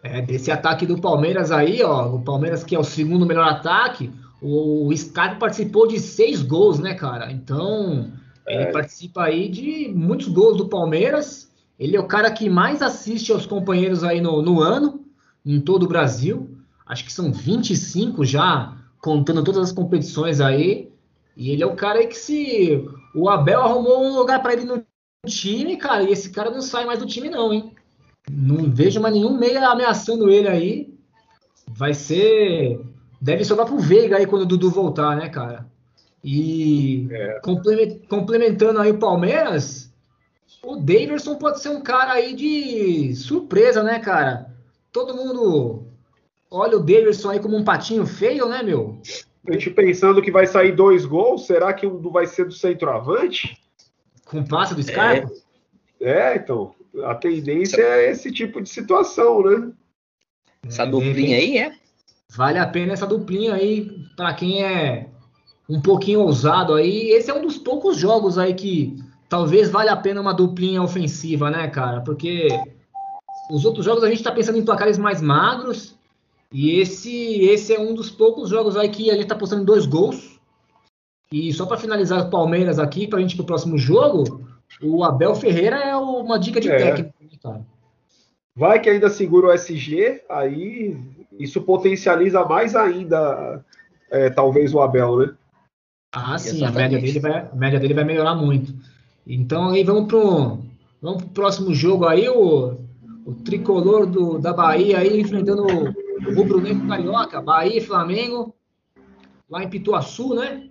É, 0.02 0.22
desse 0.22 0.50
ataque 0.50 0.86
do 0.86 0.98
Palmeiras 0.98 1.52
aí, 1.52 1.82
ó, 1.82 2.14
o 2.14 2.22
Palmeiras 2.22 2.64
que 2.64 2.74
é 2.74 2.78
o 2.78 2.84
segundo 2.84 3.26
melhor 3.26 3.46
ataque, 3.46 4.10
o, 4.40 4.90
Scarpa 4.96 5.40
participou 5.40 5.86
de 5.86 5.98
seis 5.98 6.42
gols, 6.42 6.78
né, 6.78 6.94
cara? 6.94 7.30
Então, 7.30 8.10
ele 8.46 8.62
é. 8.62 8.72
participa 8.72 9.24
aí 9.24 9.48
de 9.48 9.92
muitos 9.94 10.28
gols 10.28 10.56
do 10.56 10.68
Palmeiras. 10.68 11.52
Ele 11.78 11.96
é 11.96 12.00
o 12.00 12.06
cara 12.06 12.30
que 12.30 12.48
mais 12.48 12.80
assiste 12.80 13.32
aos 13.32 13.44
companheiros 13.44 14.02
aí 14.02 14.20
no, 14.20 14.40
no 14.40 14.60
ano, 14.60 15.04
em 15.44 15.60
todo 15.60 15.82
o 15.82 15.88
Brasil. 15.88 16.48
Acho 16.86 17.04
que 17.04 17.12
são 17.12 17.32
25 17.32 18.24
já, 18.24 18.76
contando 19.00 19.44
todas 19.44 19.62
as 19.62 19.72
competições 19.72 20.40
aí. 20.40 20.90
E 21.38 21.52
ele 21.52 21.62
é 21.62 21.66
o 21.66 21.76
cara 21.76 22.00
aí 22.00 22.08
que 22.08 22.16
se 22.16 22.84
o 23.14 23.28
Abel 23.28 23.62
arrumou 23.62 24.02
um 24.02 24.16
lugar 24.16 24.42
para 24.42 24.54
ele 24.54 24.64
no 24.64 24.84
time, 25.24 25.76
cara, 25.76 26.02
e 26.02 26.10
esse 26.10 26.30
cara 26.30 26.50
não 26.50 26.60
sai 26.60 26.84
mais 26.84 26.98
do 26.98 27.06
time 27.06 27.30
não, 27.30 27.52
hein? 27.52 27.72
Não 28.28 28.68
vejo 28.68 29.00
mais 29.00 29.14
nenhum 29.14 29.38
meia 29.38 29.68
ameaçando 29.68 30.28
ele 30.28 30.48
aí. 30.48 30.92
Vai 31.68 31.94
ser. 31.94 32.80
Deve 33.20 33.44
sobrar 33.44 33.68
pro 33.68 33.78
Veiga 33.78 34.16
aí 34.16 34.26
quando 34.26 34.42
o 34.42 34.46
Dudu 34.46 34.68
voltar, 34.68 35.16
né, 35.16 35.28
cara? 35.28 35.64
E 36.24 37.06
é. 37.12 37.40
complementando 38.08 38.80
aí 38.80 38.90
o 38.90 38.98
Palmeiras, 38.98 39.92
o 40.60 40.74
Daverson 40.74 41.36
pode 41.36 41.60
ser 41.60 41.68
um 41.68 41.80
cara 41.80 42.14
aí 42.14 42.34
de 42.34 43.14
surpresa, 43.14 43.84
né, 43.84 44.00
cara? 44.00 44.52
Todo 44.92 45.14
mundo 45.14 45.86
olha 46.50 46.76
o 46.76 46.80
Daverson 46.80 47.30
aí 47.30 47.38
como 47.38 47.56
um 47.56 47.62
patinho 47.62 48.04
feio, 48.04 48.48
né, 48.48 48.60
meu? 48.60 49.00
A 49.48 49.52
gente 49.52 49.70
pensando 49.70 50.20
que 50.20 50.30
vai 50.30 50.46
sair 50.46 50.72
dois 50.72 51.06
gols, 51.06 51.46
será 51.46 51.72
que 51.72 51.86
um 51.86 51.98
vai 52.10 52.26
ser 52.26 52.44
do 52.44 52.52
centroavante? 52.52 53.56
Com 54.26 54.44
passe 54.44 54.74
do 54.74 54.82
Scarpa? 54.82 55.32
É, 56.00 56.34
é 56.34 56.36
então 56.36 56.74
a 57.04 57.14
tendência 57.14 57.80
é 57.80 58.10
esse 58.10 58.30
tipo 58.30 58.60
de 58.60 58.68
situação, 58.68 59.42
né? 59.42 59.72
Essa 60.66 60.84
duplinha 60.84 61.38
aí 61.38 61.58
é. 61.58 61.72
Vale 62.30 62.58
a 62.58 62.66
pena 62.66 62.92
essa 62.92 63.06
duplinha 63.06 63.54
aí 63.54 63.90
para 64.14 64.34
quem 64.34 64.62
é 64.62 65.08
um 65.68 65.80
pouquinho 65.80 66.20
ousado 66.20 66.74
aí. 66.74 67.10
Esse 67.10 67.30
é 67.30 67.34
um 67.34 67.40
dos 67.40 67.56
poucos 67.56 67.96
jogos 67.96 68.36
aí 68.36 68.54
que 68.54 68.98
talvez 69.28 69.70
valha 69.70 69.92
a 69.92 69.96
pena 69.96 70.20
uma 70.20 70.34
duplinha 70.34 70.82
ofensiva, 70.82 71.50
né, 71.50 71.68
cara? 71.68 72.02
Porque 72.02 72.48
os 73.50 73.64
outros 73.64 73.84
jogos 73.84 74.04
a 74.04 74.08
gente 74.08 74.18
está 74.18 74.32
pensando 74.32 74.58
em 74.58 74.64
placares 74.64 74.98
mais 74.98 75.22
magros. 75.22 75.97
E 76.52 76.80
esse, 76.80 77.42
esse 77.42 77.74
é 77.74 77.80
um 77.80 77.94
dos 77.94 78.10
poucos 78.10 78.48
jogos 78.48 78.76
aí 78.76 78.88
que 78.88 79.10
a 79.10 79.14
gente 79.14 79.24
está 79.24 79.34
postando 79.34 79.62
em 79.62 79.66
dois 79.66 79.84
gols. 79.84 80.38
E 81.30 81.52
só 81.52 81.66
para 81.66 81.76
finalizar 81.76 82.26
o 82.26 82.30
Palmeiras 82.30 82.78
aqui, 82.78 83.06
para 83.06 83.18
a 83.18 83.22
gente 83.22 83.32
ir 83.32 83.36
para 83.36 83.42
o 83.42 83.46
próximo 83.46 83.76
jogo, 83.76 84.48
o 84.82 85.04
Abel 85.04 85.34
Ferreira 85.34 85.76
é 85.76 85.94
uma 85.94 86.38
dica 86.38 86.60
de 86.60 86.70
é. 86.70 86.78
técnico, 86.78 87.14
né, 87.20 87.28
cara. 87.42 87.66
Vai 88.56 88.80
que 88.80 88.88
ainda 88.88 89.10
segura 89.10 89.48
o 89.48 89.52
SG, 89.52 90.22
aí 90.28 90.96
isso 91.38 91.60
potencializa 91.60 92.44
mais 92.44 92.74
ainda, 92.74 93.64
é, 94.10 94.30
talvez, 94.30 94.74
o 94.74 94.80
Abel, 94.80 95.18
né? 95.18 95.34
Ah, 96.12 96.38
sim, 96.38 96.64
a 96.64 96.70
média, 96.72 96.98
dele 96.98 97.20
vai, 97.20 97.32
a 97.52 97.54
média 97.54 97.78
dele 97.78 97.94
vai 97.94 98.04
melhorar 98.04 98.34
muito. 98.34 98.74
Então 99.26 99.68
aí 99.68 99.84
vamos 99.84 100.08
pro, 100.08 100.58
vamos 101.00 101.22
pro 101.24 101.32
próximo 101.32 101.74
jogo 101.74 102.06
aí, 102.06 102.28
o, 102.28 102.78
o 103.26 103.34
tricolor 103.34 104.06
do, 104.06 104.38
da 104.38 104.54
Bahia 104.54 104.98
aí 104.98 105.20
enfrentando 105.20 105.66
o 106.26 106.34
Rubro 106.34 106.60
Negro 106.60 106.86
Carioca, 106.88 107.40
Bahia 107.40 107.78
e 107.78 107.84
Flamengo, 107.84 108.54
lá 109.48 109.62
em 109.62 109.68
Pituaçu, 109.68 110.34
né? 110.34 110.68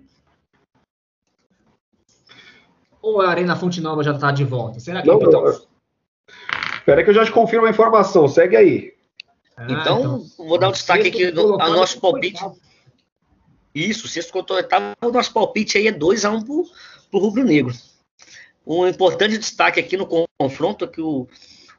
Ou 3.00 3.20
a 3.20 3.30
Arena 3.30 3.56
Fonte 3.56 3.80
Nova 3.80 4.02
já 4.02 4.12
está 4.12 4.30
de 4.30 4.44
volta? 4.44 4.80
Será 4.80 5.02
que 5.02 5.08
é 5.08 5.12
não, 5.12 5.20
é 5.20 5.24
Pituaçu? 5.24 5.68
Espera 6.78 7.04
que 7.04 7.10
eu 7.10 7.14
já 7.14 7.24
te 7.24 7.32
confirmo 7.32 7.66
a 7.66 7.70
informação, 7.70 8.28
segue 8.28 8.56
aí. 8.56 8.94
Ah, 9.56 9.66
então, 9.68 10.22
então, 10.36 10.46
vou 10.46 10.58
dar 10.58 10.68
um 10.68 10.72
destaque 10.72 11.08
aqui 11.08 11.30
no 11.30 11.60
a 11.60 11.68
nosso 11.68 12.00
palpite. 12.00 12.44
Isso, 13.74 14.08
sexto 14.08 14.32
contra 14.32 14.56
oitavo, 14.56 14.96
o 15.02 15.10
nosso 15.10 15.32
palpite 15.32 15.78
aí 15.78 15.88
é 15.88 15.92
2x1 15.92 16.34
um 16.34 16.42
pro, 16.42 16.64
pro 17.10 17.20
Rubro 17.20 17.44
Negro. 17.44 17.74
Um 18.66 18.86
importante 18.86 19.38
destaque 19.38 19.80
aqui 19.80 19.96
no 19.96 20.06
confronto 20.38 20.84
é 20.84 20.88
que 20.88 21.00
o, 21.00 21.26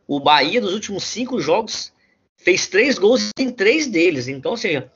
o 0.08 0.20
Bahia, 0.20 0.62
nos 0.62 0.74
últimos 0.74 1.04
cinco 1.04 1.40
jogos, 1.40 1.94
fez 2.40 2.68
três 2.68 2.98
gols 2.98 3.30
em 3.38 3.52
três 3.52 3.88
deles. 3.88 4.28
Então, 4.28 4.52
ou 4.52 4.58
seja, 4.58 4.92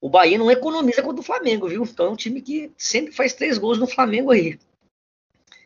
o 0.00 0.08
Bahia 0.08 0.38
não 0.38 0.50
economiza 0.50 1.02
contra 1.02 1.20
o 1.20 1.24
Flamengo, 1.24 1.68
viu? 1.68 1.82
Então 1.82 2.06
é 2.06 2.10
um 2.10 2.16
time 2.16 2.40
que 2.40 2.72
sempre 2.76 3.12
faz 3.12 3.32
três 3.32 3.58
gols 3.58 3.78
no 3.78 3.86
Flamengo 3.86 4.30
aí. 4.30 4.58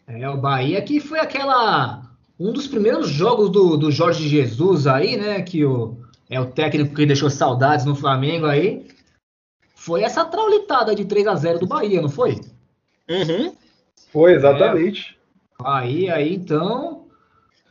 É, 0.06 0.28
o 0.28 0.36
Bahia 0.36 0.82
que 0.82 1.00
foi 1.00 1.18
aquela 1.18 2.10
um 2.38 2.52
dos 2.52 2.66
primeiros 2.66 3.08
jogos 3.08 3.50
do, 3.50 3.76
do 3.76 3.90
Jorge 3.90 4.28
Jesus 4.28 4.86
aí, 4.86 5.16
né? 5.16 5.42
Que 5.42 5.64
o, 5.64 5.96
é 6.28 6.40
o 6.40 6.50
técnico 6.50 6.94
que 6.94 7.06
deixou 7.06 7.30
saudades 7.30 7.84
no 7.84 7.94
Flamengo 7.94 8.46
aí. 8.46 8.86
Foi 9.74 10.02
essa 10.02 10.24
traulitada 10.24 10.94
de 10.94 11.04
3 11.04 11.26
a 11.26 11.34
0 11.34 11.58
do 11.60 11.66
Bahia, 11.66 12.00
não 12.00 12.08
foi? 12.08 12.40
Uhum. 13.08 13.54
Foi, 14.12 14.34
exatamente. 14.34 15.18
É, 15.60 15.64
aí, 15.64 16.10
aí, 16.10 16.34
então, 16.34 17.01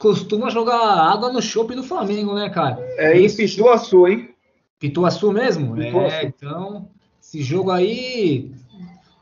costuma 0.02 0.50
jogar 0.50 0.80
água 0.80 1.32
no 1.32 1.40
chope 1.40 1.76
do 1.76 1.84
Flamengo, 1.84 2.34
né, 2.34 2.50
cara? 2.50 2.84
É 2.98 3.20
em 3.22 3.34
Pituaçu, 3.34 4.08
hein? 4.08 4.30
Pituaçu 4.80 5.32
mesmo? 5.32 5.76
Pituaçu. 5.76 6.16
É, 6.16 6.26
então, 6.26 6.90
esse 7.22 7.44
jogo 7.44 7.70
aí 7.70 8.52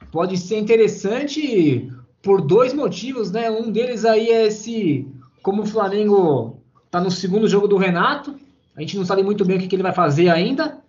pode 0.09 0.37
ser 0.37 0.57
interessante 0.57 1.91
por 2.21 2.41
dois 2.41 2.73
motivos, 2.73 3.29
né? 3.29 3.51
Um 3.51 3.69
deles 3.69 4.05
aí 4.05 4.29
é 4.29 4.47
esse 4.47 5.05
como 5.43 5.63
o 5.63 5.65
Flamengo 5.65 6.61
está 6.85 7.01
no 7.01 7.11
segundo 7.11 7.47
jogo 7.47 7.67
do 7.67 7.75
Renato, 7.75 8.39
a 8.73 8.79
gente 8.79 8.95
não 8.95 9.03
sabe 9.03 9.21
muito 9.21 9.43
bem 9.43 9.57
o 9.57 9.59
que, 9.59 9.67
que, 9.67 9.75
ele 9.75 9.83
vai 9.83 9.93
fazer 9.93 10.29
ainda. 10.29 10.79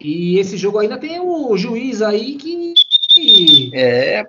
E 0.00 0.36
esse 0.36 0.56
jogo 0.56 0.80
ainda 0.80 0.98
tem 0.98 1.20
o 1.20 1.56
juiz 1.56 2.02
aí 2.02 2.34
que. 2.34 2.74
É. 3.72 4.24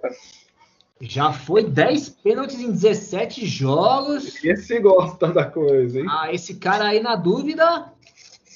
Já 1.06 1.34
foi 1.34 1.64
10 1.64 2.10
pênaltis 2.10 2.60
em 2.60 2.72
17 2.72 3.46
jogos. 3.46 4.44
Esse 4.44 4.80
gosta 4.80 5.28
da 5.28 5.46
coisa, 5.46 6.00
hein? 6.00 6.06
Ah, 6.10 6.32
esse 6.32 6.56
cara 6.56 6.86
aí, 6.86 7.02
na 7.02 7.16
dúvida. 7.16 7.92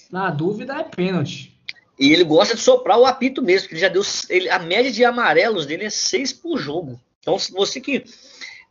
Na 0.09 0.29
dúvida 0.29 0.75
é 0.75 0.83
pênalti. 0.83 1.53
E 1.99 2.13
ele 2.13 2.23
gosta 2.23 2.55
de 2.55 2.61
soprar 2.61 2.97
o 2.97 3.05
apito 3.05 3.41
mesmo, 3.41 3.67
que 3.67 3.73
ele 3.73 3.81
já 3.81 3.89
deu. 3.89 4.01
Ele, 4.29 4.49
a 4.49 4.59
média 4.59 4.89
de 4.89 5.03
amarelos 5.03 5.65
dele 5.65 5.85
é 5.85 5.89
6 5.89 6.31
por 6.33 6.57
jogo. 6.57 6.99
Então, 7.19 7.37
se 7.37 7.51
você 7.51 7.81
que 7.81 8.05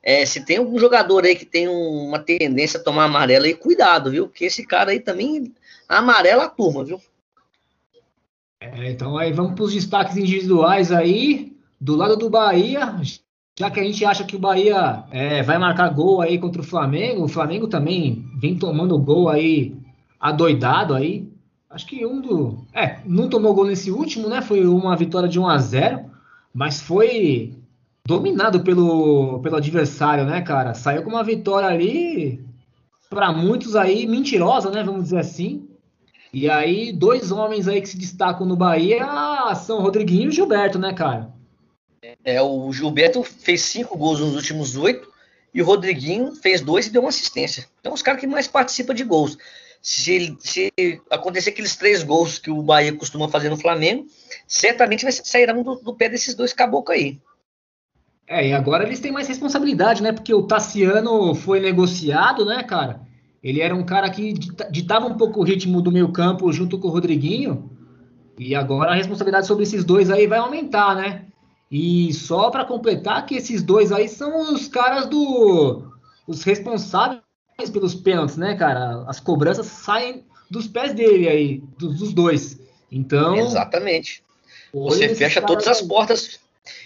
é, 0.02 0.24
se 0.24 0.44
tem 0.44 0.58
algum 0.58 0.78
jogador 0.78 1.24
aí 1.24 1.34
que 1.34 1.44
tem 1.44 1.68
uma 1.68 2.18
tendência 2.18 2.80
a 2.80 2.82
tomar 2.82 3.04
amarelo 3.04 3.44
aí, 3.44 3.54
cuidado, 3.54 4.10
viu? 4.10 4.28
Porque 4.28 4.44
esse 4.44 4.64
cara 4.64 4.92
aí 4.92 5.00
também 5.00 5.52
amarela 5.88 6.44
a 6.44 6.48
turma, 6.48 6.84
viu? 6.84 7.00
É, 8.60 8.90
então 8.90 9.18
aí 9.18 9.32
vamos 9.32 9.54
para 9.54 9.64
os 9.64 9.74
destaques 9.74 10.16
individuais 10.16 10.90
aí. 10.90 11.54
Do 11.78 11.94
lado 11.94 12.16
do 12.16 12.30
Bahia, 12.30 12.96
já 13.58 13.70
que 13.70 13.80
a 13.80 13.82
gente 13.82 14.04
acha 14.04 14.24
que 14.24 14.36
o 14.36 14.38
Bahia 14.38 15.04
é, 15.10 15.42
vai 15.42 15.56
marcar 15.56 15.88
gol 15.88 16.20
aí 16.20 16.38
contra 16.38 16.60
o 16.60 16.64
Flamengo, 16.64 17.24
o 17.24 17.28
Flamengo 17.28 17.66
também 17.66 18.24
vem 18.38 18.54
tomando 18.54 18.98
gol 18.98 19.30
aí 19.30 19.74
adoidado 20.20 20.94
aí. 20.94 21.26
Acho 21.70 21.86
que 21.86 22.04
um 22.04 22.20
do. 22.20 22.66
É, 22.72 22.98
não 23.06 23.28
tomou 23.28 23.54
gol 23.54 23.66
nesse 23.66 23.90
último, 23.90 24.28
né? 24.28 24.42
Foi 24.42 24.66
uma 24.66 24.94
vitória 24.96 25.28
de 25.28 25.40
1 25.40 25.48
a 25.48 25.58
0 25.58 26.16
mas 26.52 26.80
foi 26.80 27.54
dominado 28.06 28.60
pelo, 28.60 29.40
pelo 29.40 29.56
adversário, 29.56 30.24
né, 30.24 30.40
cara? 30.40 30.72
Saiu 30.72 31.02
com 31.02 31.10
uma 31.10 31.22
vitória 31.24 31.68
ali, 31.68 32.42
para 33.10 33.30
muitos 33.32 33.76
aí, 33.76 34.06
mentirosa, 34.06 34.70
né? 34.70 34.82
Vamos 34.82 35.04
dizer 35.04 35.18
assim. 35.18 35.68
E 36.32 36.48
aí, 36.48 36.92
dois 36.92 37.30
homens 37.30 37.68
aí 37.68 37.80
que 37.80 37.88
se 37.88 37.98
destacam 37.98 38.46
no 38.46 38.56
Bahia 38.56 39.06
são 39.54 39.82
Rodriguinho 39.82 40.28
e 40.28 40.32
Gilberto, 40.32 40.78
né, 40.78 40.92
cara? 40.92 41.35
É, 42.24 42.40
o 42.42 42.72
Gilberto 42.72 43.22
fez 43.22 43.62
cinco 43.62 43.96
gols 43.96 44.20
nos 44.20 44.34
últimos 44.34 44.76
oito 44.76 45.10
e 45.52 45.62
o 45.62 45.64
Rodriguinho 45.64 46.34
fez 46.34 46.60
dois 46.60 46.86
e 46.86 46.90
deu 46.90 47.02
uma 47.02 47.08
assistência. 47.08 47.66
Então, 47.80 47.92
os 47.92 48.02
caras 48.02 48.20
que 48.20 48.26
mais 48.26 48.46
participam 48.46 48.94
de 48.94 49.04
gols. 49.04 49.38
Se, 49.80 50.36
se 50.40 50.72
acontecer 51.10 51.50
aqueles 51.50 51.76
três 51.76 52.02
gols 52.02 52.38
que 52.38 52.50
o 52.50 52.62
Bahia 52.62 52.92
costuma 52.92 53.28
fazer 53.28 53.48
no 53.48 53.56
Flamengo, 53.56 54.06
certamente 54.46 55.04
vai 55.04 55.12
sairão 55.12 55.62
do, 55.62 55.76
do 55.76 55.94
pé 55.94 56.08
desses 56.08 56.34
dois 56.34 56.52
caboclos 56.52 56.96
aí. 56.96 57.20
É, 58.28 58.48
e 58.48 58.52
agora 58.52 58.84
eles 58.84 58.98
têm 58.98 59.12
mais 59.12 59.28
responsabilidade, 59.28 60.02
né? 60.02 60.12
Porque 60.12 60.34
o 60.34 60.42
Tassiano 60.42 61.34
foi 61.34 61.60
negociado, 61.60 62.44
né, 62.44 62.62
cara? 62.64 63.00
Ele 63.42 63.60
era 63.60 63.74
um 63.74 63.84
cara 63.84 64.10
que 64.10 64.32
ditava 64.70 65.06
um 65.06 65.16
pouco 65.16 65.40
o 65.40 65.44
ritmo 65.44 65.80
do 65.80 65.92
meio 65.92 66.10
campo 66.10 66.52
junto 66.52 66.78
com 66.78 66.88
o 66.88 66.90
Rodriguinho. 66.90 67.70
E 68.36 68.54
agora 68.54 68.90
a 68.90 68.94
responsabilidade 68.94 69.46
sobre 69.46 69.62
esses 69.62 69.84
dois 69.84 70.10
aí 70.10 70.26
vai 70.26 70.40
aumentar, 70.40 70.96
né? 70.96 71.26
E 71.70 72.12
só 72.12 72.50
para 72.50 72.64
completar 72.64 73.26
que 73.26 73.36
esses 73.36 73.62
dois 73.62 73.90
aí 73.90 74.08
são 74.08 74.54
os 74.54 74.68
caras 74.68 75.06
do 75.06 75.90
os 76.26 76.42
responsáveis 76.42 77.22
pelos 77.72 77.94
pênaltis, 77.94 78.36
né, 78.36 78.54
cara? 78.54 79.04
As 79.08 79.20
cobranças 79.20 79.66
saem 79.66 80.24
dos 80.50 80.68
pés 80.68 80.92
dele 80.94 81.28
aí, 81.28 81.62
dos, 81.78 81.98
dos 81.98 82.12
dois. 82.12 82.60
Então, 82.90 83.36
exatamente. 83.36 84.22
Você 84.72 85.14
fecha 85.14 85.40
todas 85.40 85.66
as 85.66 85.80
portas 85.80 86.38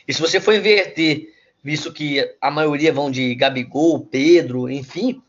e 0.07 0.13
se 0.13 0.21
você 0.21 0.41
for 0.41 0.55
inverter, 0.55 1.33
visto 1.63 1.93
que 1.93 2.29
a 2.41 2.51
maioria 2.51 2.93
vão 2.93 3.11
de 3.11 3.35
Gabigol, 3.35 4.01
Pedro, 4.01 4.69
enfim, 4.69 5.23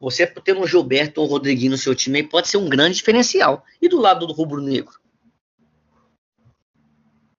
você 0.00 0.26
ter 0.26 0.56
um 0.56 0.66
Gilberto 0.66 1.20
ou 1.20 1.26
um 1.26 1.30
Rodriguinho 1.30 1.72
no 1.72 1.78
seu 1.78 1.94
time 1.94 2.22
pode 2.22 2.48
ser 2.48 2.56
um 2.56 2.68
grande 2.68 2.96
diferencial. 2.96 3.64
E 3.80 3.88
do 3.88 4.00
lado 4.00 4.26
do 4.26 4.32
Rubro 4.32 4.60
Negro? 4.60 4.94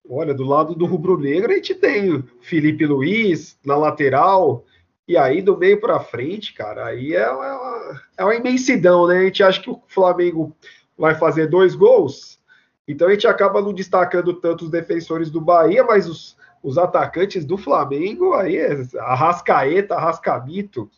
Olha, 0.10 0.34
do 0.34 0.44
lado 0.44 0.76
do 0.76 0.86
Rubro 0.86 1.18
Negro 1.18 1.52
a 1.52 1.56
gente 1.56 1.74
tem 1.74 2.24
Felipe 2.42 2.86
Luiz 2.86 3.58
na 3.66 3.76
lateral, 3.76 4.64
e 5.08 5.18
aí 5.18 5.42
do 5.42 5.58
meio 5.58 5.80
para 5.80 6.00
frente, 6.00 6.54
cara, 6.54 6.86
aí 6.86 7.14
é 7.14 7.30
uma, 7.30 8.02
é 8.18 8.24
uma 8.24 8.36
imensidão, 8.36 9.08
né? 9.08 9.20
A 9.20 9.24
gente 9.24 9.44
acha 9.44 9.62
que 9.62 9.70
o 9.70 9.82
Flamengo 9.88 10.56
vai 10.98 11.16
fazer 11.16 11.48
dois 11.48 11.76
gols, 11.76 12.40
então 12.88 13.08
a 13.08 13.12
gente 13.12 13.28
acaba 13.28 13.62
não 13.62 13.74
destacando 13.74 14.34
tanto 14.34 14.66
os 14.66 14.72
defensores 14.72 15.32
do 15.32 15.42
Bahia, 15.42 15.84
mas 15.84 16.08
os, 16.08 16.38
os 16.62 16.78
atacantes 16.78 17.44
do 17.44 17.58
Flamengo, 17.58 18.34
aí 18.34 18.58
é 18.58 18.78
Arrascaeta, 19.00 19.96
Arrascabito, 19.96 20.90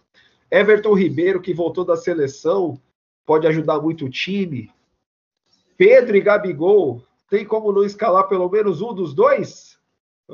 Everton 0.51 0.93
Ribeiro, 0.93 1.41
que 1.41 1.53
voltou 1.53 1.85
da 1.85 1.95
seleção, 1.95 2.79
pode 3.25 3.47
ajudar 3.47 3.79
muito 3.79 4.05
o 4.05 4.09
time. 4.09 4.69
Pedro 5.77 6.15
e 6.15 6.21
Gabigol, 6.21 7.03
tem 7.29 7.45
como 7.45 7.71
não 7.71 7.83
escalar 7.83 8.27
pelo 8.27 8.49
menos 8.49 8.81
um 8.81 8.93
dos 8.93 9.13
dois? 9.13 9.77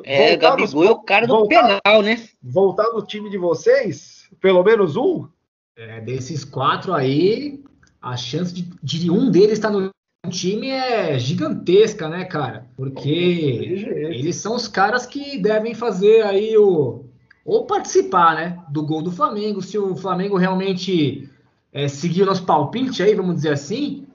É, 0.03 0.31
voltar 0.31 0.49
Gabigol 0.49 0.81
nos, 0.81 0.89
é 0.89 0.91
o 0.91 0.99
cara 0.99 1.27
do 1.27 1.33
voltar, 1.33 1.81
penal, 1.81 2.01
né? 2.01 2.27
Voltar 2.41 2.91
no 2.93 3.05
time 3.05 3.29
de 3.29 3.37
vocês? 3.37 4.27
Pelo 4.41 4.63
menos 4.63 4.95
um? 4.95 5.27
É, 5.75 6.01
desses 6.01 6.43
quatro 6.43 6.93
aí, 6.93 7.63
a 8.01 8.17
chance 8.17 8.53
de, 8.53 8.69
de 8.81 9.11
um 9.11 9.29
deles 9.29 9.53
estar 9.53 9.69
no 9.69 9.91
time 10.29 10.69
é 10.69 11.17
gigantesca, 11.19 12.07
né, 12.07 12.25
cara? 12.25 12.67
Porque 12.75 13.09
eles 13.09 14.35
são 14.37 14.55
os 14.55 14.67
caras 14.67 15.05
que 15.05 15.37
devem 15.37 15.75
fazer 15.75 16.23
aí 16.23 16.57
o. 16.57 17.05
Ou 17.45 17.65
participar, 17.65 18.35
né? 18.35 18.63
Do 18.69 18.85
gol 18.85 19.01
do 19.01 19.11
Flamengo. 19.11 19.61
Se 19.61 19.77
o 19.77 19.95
Flamengo 19.95 20.37
realmente 20.37 21.29
é, 21.71 21.87
seguir 21.87 22.23
o 22.23 22.25
nosso 22.25 22.45
palpite 22.45 23.03
aí, 23.03 23.13
vamos 23.13 23.35
dizer 23.35 23.51
assim, 23.51 24.07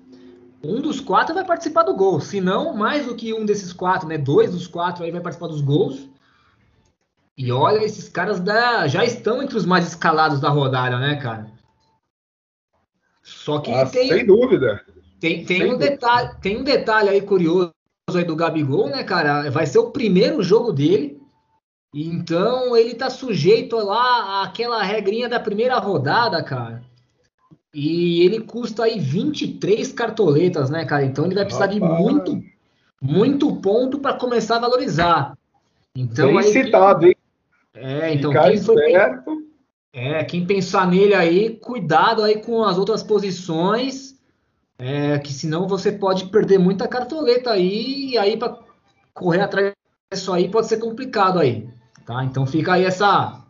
um 0.63 0.81
dos 0.81 1.01
quatro 1.01 1.35
vai 1.35 1.45
participar 1.45 1.85
do 1.85 1.95
gol. 1.95 2.21
Se 2.21 2.41
não, 2.41 2.75
mais 2.75 3.07
do 3.07 3.15
que 3.15 3.33
um 3.33 3.45
desses 3.45 3.73
quatro, 3.73 4.09
né? 4.09 4.19
Dois 4.19 4.51
dos 4.51 4.67
quatro 4.67 5.05
aí 5.05 5.11
vai 5.11 5.21
participar 5.21 5.49
dos 5.49 5.61
gols. 5.61 6.09
E 7.37 7.53
olha, 7.53 7.85
esses 7.85 8.09
caras 8.09 8.41
da, 8.41 8.89
já 8.89 9.05
estão 9.05 9.41
entre 9.41 9.57
os 9.57 9.65
mais 9.65 9.87
escalados 9.87 10.41
da 10.41 10.49
rodada, 10.49 10.99
né, 10.99 11.17
cara? 11.17 11.53
Só 13.23 13.61
que 13.61 13.73
ah, 13.73 13.87
tem, 13.87 14.09
sem 14.09 14.27
dúvida. 14.27 14.85
Tem, 15.21 15.45
tem 15.45 15.59
sem 15.59 15.67
um 15.67 15.71
dúvida. 15.75 15.91
detalhe, 15.91 16.35
tem 16.41 16.57
um 16.57 16.65
detalhe 16.65 17.09
aí 17.11 17.21
curioso 17.21 17.73
aí 18.13 18.25
do 18.25 18.35
Gabigol, 18.35 18.89
né, 18.89 19.05
cara? 19.05 19.51
Vai 19.51 19.67
ser 19.67 19.79
o 19.79 19.91
primeiro 19.91 20.43
jogo 20.43 20.73
dele. 20.73 21.21
Então 21.95 22.77
ele 22.77 22.95
tá 22.95 23.09
sujeito 23.09 23.77
lá 23.77 24.43
àquela 24.43 24.83
regrinha 24.83 25.29
da 25.29 25.39
primeira 25.39 25.79
rodada, 25.79 26.43
cara. 26.43 26.83
E 27.73 28.23
ele 28.23 28.41
custa 28.41 28.85
aí 28.85 28.99
23 28.99 29.93
cartoletas, 29.93 30.71
né, 30.71 30.85
cara? 30.85 31.05
Então 31.05 31.27
ele 31.27 31.35
vai 31.35 31.45
precisar 31.45 31.67
de 31.67 31.81
muito, 31.81 32.43
muito 33.01 33.55
ponto 33.57 33.99
para 33.99 34.15
começar 34.15 34.57
a 34.57 34.61
valorizar. 34.61 35.37
Então, 35.95 36.29
Bem 36.29 36.39
aí, 36.39 36.45
citado, 36.45 37.01
quem... 37.01 37.09
hein? 37.11 37.17
É, 37.75 38.15
então 38.15 38.33
quem 38.33 38.61
foi, 38.61 38.93
é, 39.93 40.25
quem 40.25 40.47
pensar 40.47 40.87
nele 40.87 41.15
aí, 41.15 41.57
cuidado 41.57 42.23
aí 42.23 42.41
com 42.43 42.65
as 42.65 42.77
outras 42.77 43.03
posições, 43.03 44.19
é, 44.79 45.19
que 45.19 45.33
senão 45.33 45.69
você 45.69 45.93
pode 45.93 46.27
perder 46.27 46.59
muita 46.59 46.89
cartoleta 46.89 47.51
aí, 47.51 48.11
e 48.11 48.19
aí 48.19 48.37
para 48.37 48.59
correr 49.15 49.43
atrás 49.43 49.73
disso 50.13 50.33
aí 50.33 50.49
pode 50.49 50.67
ser 50.67 50.79
complicado 50.79 51.39
aí, 51.39 51.69
tá? 52.05 52.25
Então 52.25 52.47
fica 52.47 52.75
aí 52.75 52.85
essa 52.85 53.45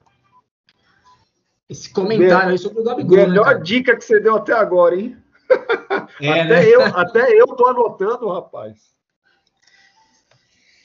esse 1.68 1.90
comentário 1.90 2.50
aí 2.50 2.58
sobre 2.58 2.80
o 2.80 2.84
Gabigol. 2.84 3.18
Né, 3.18 3.26
Melhor 3.26 3.56
né, 3.56 3.62
dica 3.62 3.96
que 3.96 4.04
você 4.04 4.18
deu 4.18 4.36
até 4.36 4.52
agora, 4.52 4.98
hein? 4.98 5.16
É, 6.20 6.40
até, 6.40 6.44
né? 6.44 6.68
eu, 6.68 6.82
até 6.82 7.40
eu 7.40 7.46
tô 7.48 7.66
anotando, 7.66 8.28
rapaz. 8.28 8.92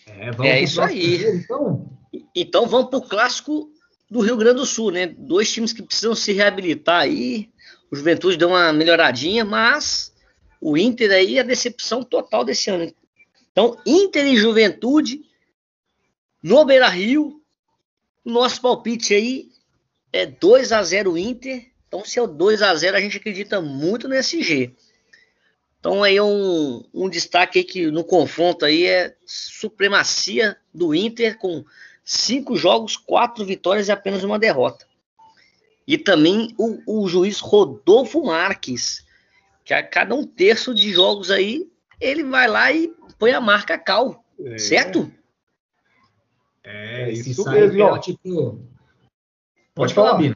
É, 0.07 0.47
é 0.47 0.61
isso 0.61 0.81
aí. 0.81 1.25
Então, 1.37 1.89
então 2.35 2.67
vamos 2.67 2.89
para 2.89 2.99
o 2.99 3.07
clássico 3.07 3.71
do 4.09 4.21
Rio 4.21 4.37
Grande 4.37 4.57
do 4.57 4.65
Sul, 4.65 4.91
né? 4.91 5.07
Dois 5.07 5.51
times 5.51 5.73
que 5.73 5.81
precisam 5.81 6.15
se 6.15 6.33
reabilitar 6.33 7.01
aí. 7.01 7.49
O 7.91 7.95
Juventude 7.95 8.37
deu 8.37 8.49
uma 8.49 8.71
melhoradinha, 8.71 9.43
mas 9.43 10.13
o 10.61 10.77
Inter 10.77 11.11
aí 11.11 11.37
é 11.37 11.41
a 11.41 11.43
decepção 11.43 12.03
total 12.03 12.43
desse 12.43 12.69
ano. 12.69 12.93
Então, 13.51 13.77
Inter 13.85 14.25
e 14.25 14.37
Juventude 14.37 15.21
no 16.41 16.63
Beira 16.65 16.89
Rio. 16.89 17.41
Nosso 18.25 18.61
palpite 18.61 19.13
aí 19.13 19.52
é 20.13 20.27
2 20.27 20.71
a 20.71 20.83
0 20.83 21.17
Inter. 21.17 21.65
Então, 21.87 22.05
se 22.05 22.19
é 22.19 22.21
o 22.21 22.27
2 22.27 22.61
a 22.61 22.73
0 22.73 22.95
a 22.95 23.01
gente 23.01 23.17
acredita 23.17 23.59
muito 23.59 24.07
no 24.07 24.15
SG. 24.15 24.73
Então, 25.79 26.01
aí 26.01 26.21
um, 26.21 26.81
um 26.93 27.09
destaque 27.09 27.59
aí 27.59 27.65
que 27.65 27.91
no 27.91 28.05
confronto 28.05 28.63
aí 28.63 28.85
é 28.85 29.15
supremacia 29.25 30.55
do 30.73 30.95
Inter 30.95 31.37
com 31.37 31.65
cinco 32.05 32.55
jogos, 32.55 32.95
quatro 32.95 33.43
vitórias 33.43 33.89
e 33.89 33.91
apenas 33.91 34.23
uma 34.23 34.39
derrota. 34.39 34.85
E 35.85 35.97
também 35.97 36.55
o, 36.57 37.01
o 37.01 37.09
juiz 37.09 37.39
Rodolfo 37.39 38.23
Marques, 38.23 39.05
que 39.65 39.73
a 39.73 39.83
cada 39.83 40.15
um 40.15 40.25
terço 40.25 40.73
de 40.73 40.89
jogos 40.91 41.29
aí, 41.29 41.69
ele 41.99 42.23
vai 42.23 42.47
lá 42.47 42.71
e 42.71 42.93
põe 43.19 43.31
a 43.31 43.41
marca 43.41 43.77
cal, 43.77 44.23
é. 44.39 44.57
certo? 44.57 45.11
É, 46.63 47.11
isso 47.11 47.43
mesmo. 47.49 47.99
Tipo... 47.99 48.72
Pode 49.75 49.93
falar, 49.93 50.15
Bino. 50.15 50.35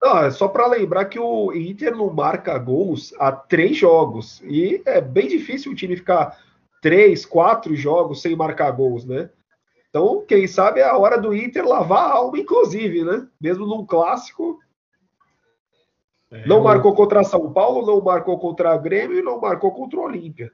Não, 0.00 0.18
é 0.18 0.30
só 0.30 0.46
para 0.46 0.66
lembrar 0.66 1.06
que 1.06 1.18
o 1.18 1.52
Inter 1.52 1.96
não 1.96 2.12
marca 2.12 2.56
gols 2.56 3.12
há 3.18 3.32
três 3.32 3.76
jogos. 3.76 4.40
E 4.44 4.80
é 4.86 5.00
bem 5.00 5.26
difícil 5.26 5.72
o 5.72 5.74
time 5.74 5.96
ficar 5.96 6.38
três, 6.80 7.26
quatro 7.26 7.74
jogos 7.74 8.22
sem 8.22 8.36
marcar 8.36 8.70
gols, 8.70 9.04
né? 9.04 9.28
Então, 9.90 10.24
quem 10.26 10.46
sabe 10.46 10.80
é 10.80 10.84
a 10.84 10.96
hora 10.96 11.18
do 11.18 11.34
Inter 11.34 11.66
lavar 11.66 12.10
a 12.10 12.12
alma, 12.12 12.38
inclusive, 12.38 13.02
né? 13.02 13.26
Mesmo 13.40 13.66
num 13.66 13.84
clássico. 13.84 14.60
É, 16.30 16.46
não 16.46 16.62
marcou 16.62 16.94
contra 16.94 17.24
São 17.24 17.52
Paulo, 17.52 17.86
não 17.86 18.00
marcou 18.00 18.38
contra 18.38 18.72
a 18.72 18.76
Grêmio 18.76 19.18
e 19.18 19.22
não 19.22 19.40
marcou 19.40 19.72
contra 19.72 19.98
o 19.98 20.04
Olímpia. 20.04 20.52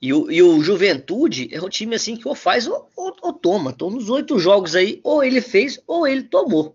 E 0.00 0.14
o, 0.14 0.30
e 0.30 0.42
o 0.42 0.62
Juventude 0.62 1.50
é 1.52 1.60
um 1.60 1.68
time 1.68 1.94
assim 1.94 2.16
que 2.16 2.26
ou 2.26 2.34
faz 2.34 2.66
ou, 2.66 2.88
ou, 2.96 3.14
ou 3.20 3.32
toma. 3.34 3.72
Então, 3.72 3.90
nos 3.90 4.08
oito 4.08 4.38
jogos 4.38 4.74
aí, 4.74 4.98
ou 5.04 5.22
ele 5.22 5.42
fez 5.42 5.82
ou 5.86 6.06
ele 6.06 6.22
tomou. 6.22 6.74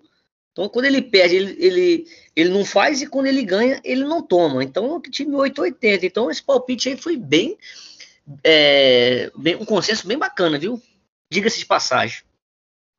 Então, 0.55 0.69
quando 0.69 0.85
ele 0.85 1.01
perde, 1.01 1.35
ele, 1.35 1.55
ele, 1.59 2.07
ele 2.33 2.49
não 2.49 2.63
faz 2.63 3.01
e 3.01 3.07
quando 3.07 3.25
ele 3.25 3.43
ganha, 3.43 3.81
ele 3.83 4.05
não 4.05 4.21
toma. 4.21 4.63
Então, 4.63 4.95
um 4.95 5.01
time 5.01 5.35
880. 5.35 6.05
Então, 6.05 6.31
esse 6.31 6.41
palpite 6.41 6.87
aí 6.87 6.95
foi 6.95 7.17
bem, 7.17 7.57
é, 8.41 9.29
bem 9.37 9.57
um 9.57 9.65
consenso 9.65 10.07
bem 10.07 10.17
bacana, 10.17 10.57
viu? 10.57 10.81
diga-se 11.29 11.59
de 11.59 11.65
passagem. 11.65 12.19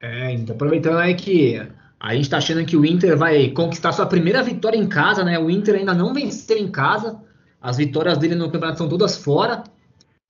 É, 0.00 0.32
então, 0.32 0.54
aproveitando 0.54 0.98
aí 0.98 1.14
que 1.14 1.56
a 1.98 2.14
gente 2.14 2.24
está 2.24 2.36
achando 2.38 2.64
que 2.66 2.76
o 2.76 2.84
Inter 2.84 3.16
vai 3.16 3.48
conquistar 3.48 3.92
sua 3.92 4.06
primeira 4.06 4.42
vitória 4.42 4.76
em 4.76 4.86
casa, 4.86 5.24
né? 5.24 5.38
O 5.38 5.48
Inter 5.50 5.76
ainda 5.76 5.94
não 5.94 6.12
venceu 6.12 6.58
em 6.58 6.70
casa. 6.70 7.18
As 7.60 7.78
vitórias 7.78 8.18
dele 8.18 8.34
no 8.34 8.50
campeonato 8.50 8.78
são 8.78 8.88
todas 8.88 9.16
fora. 9.16 9.64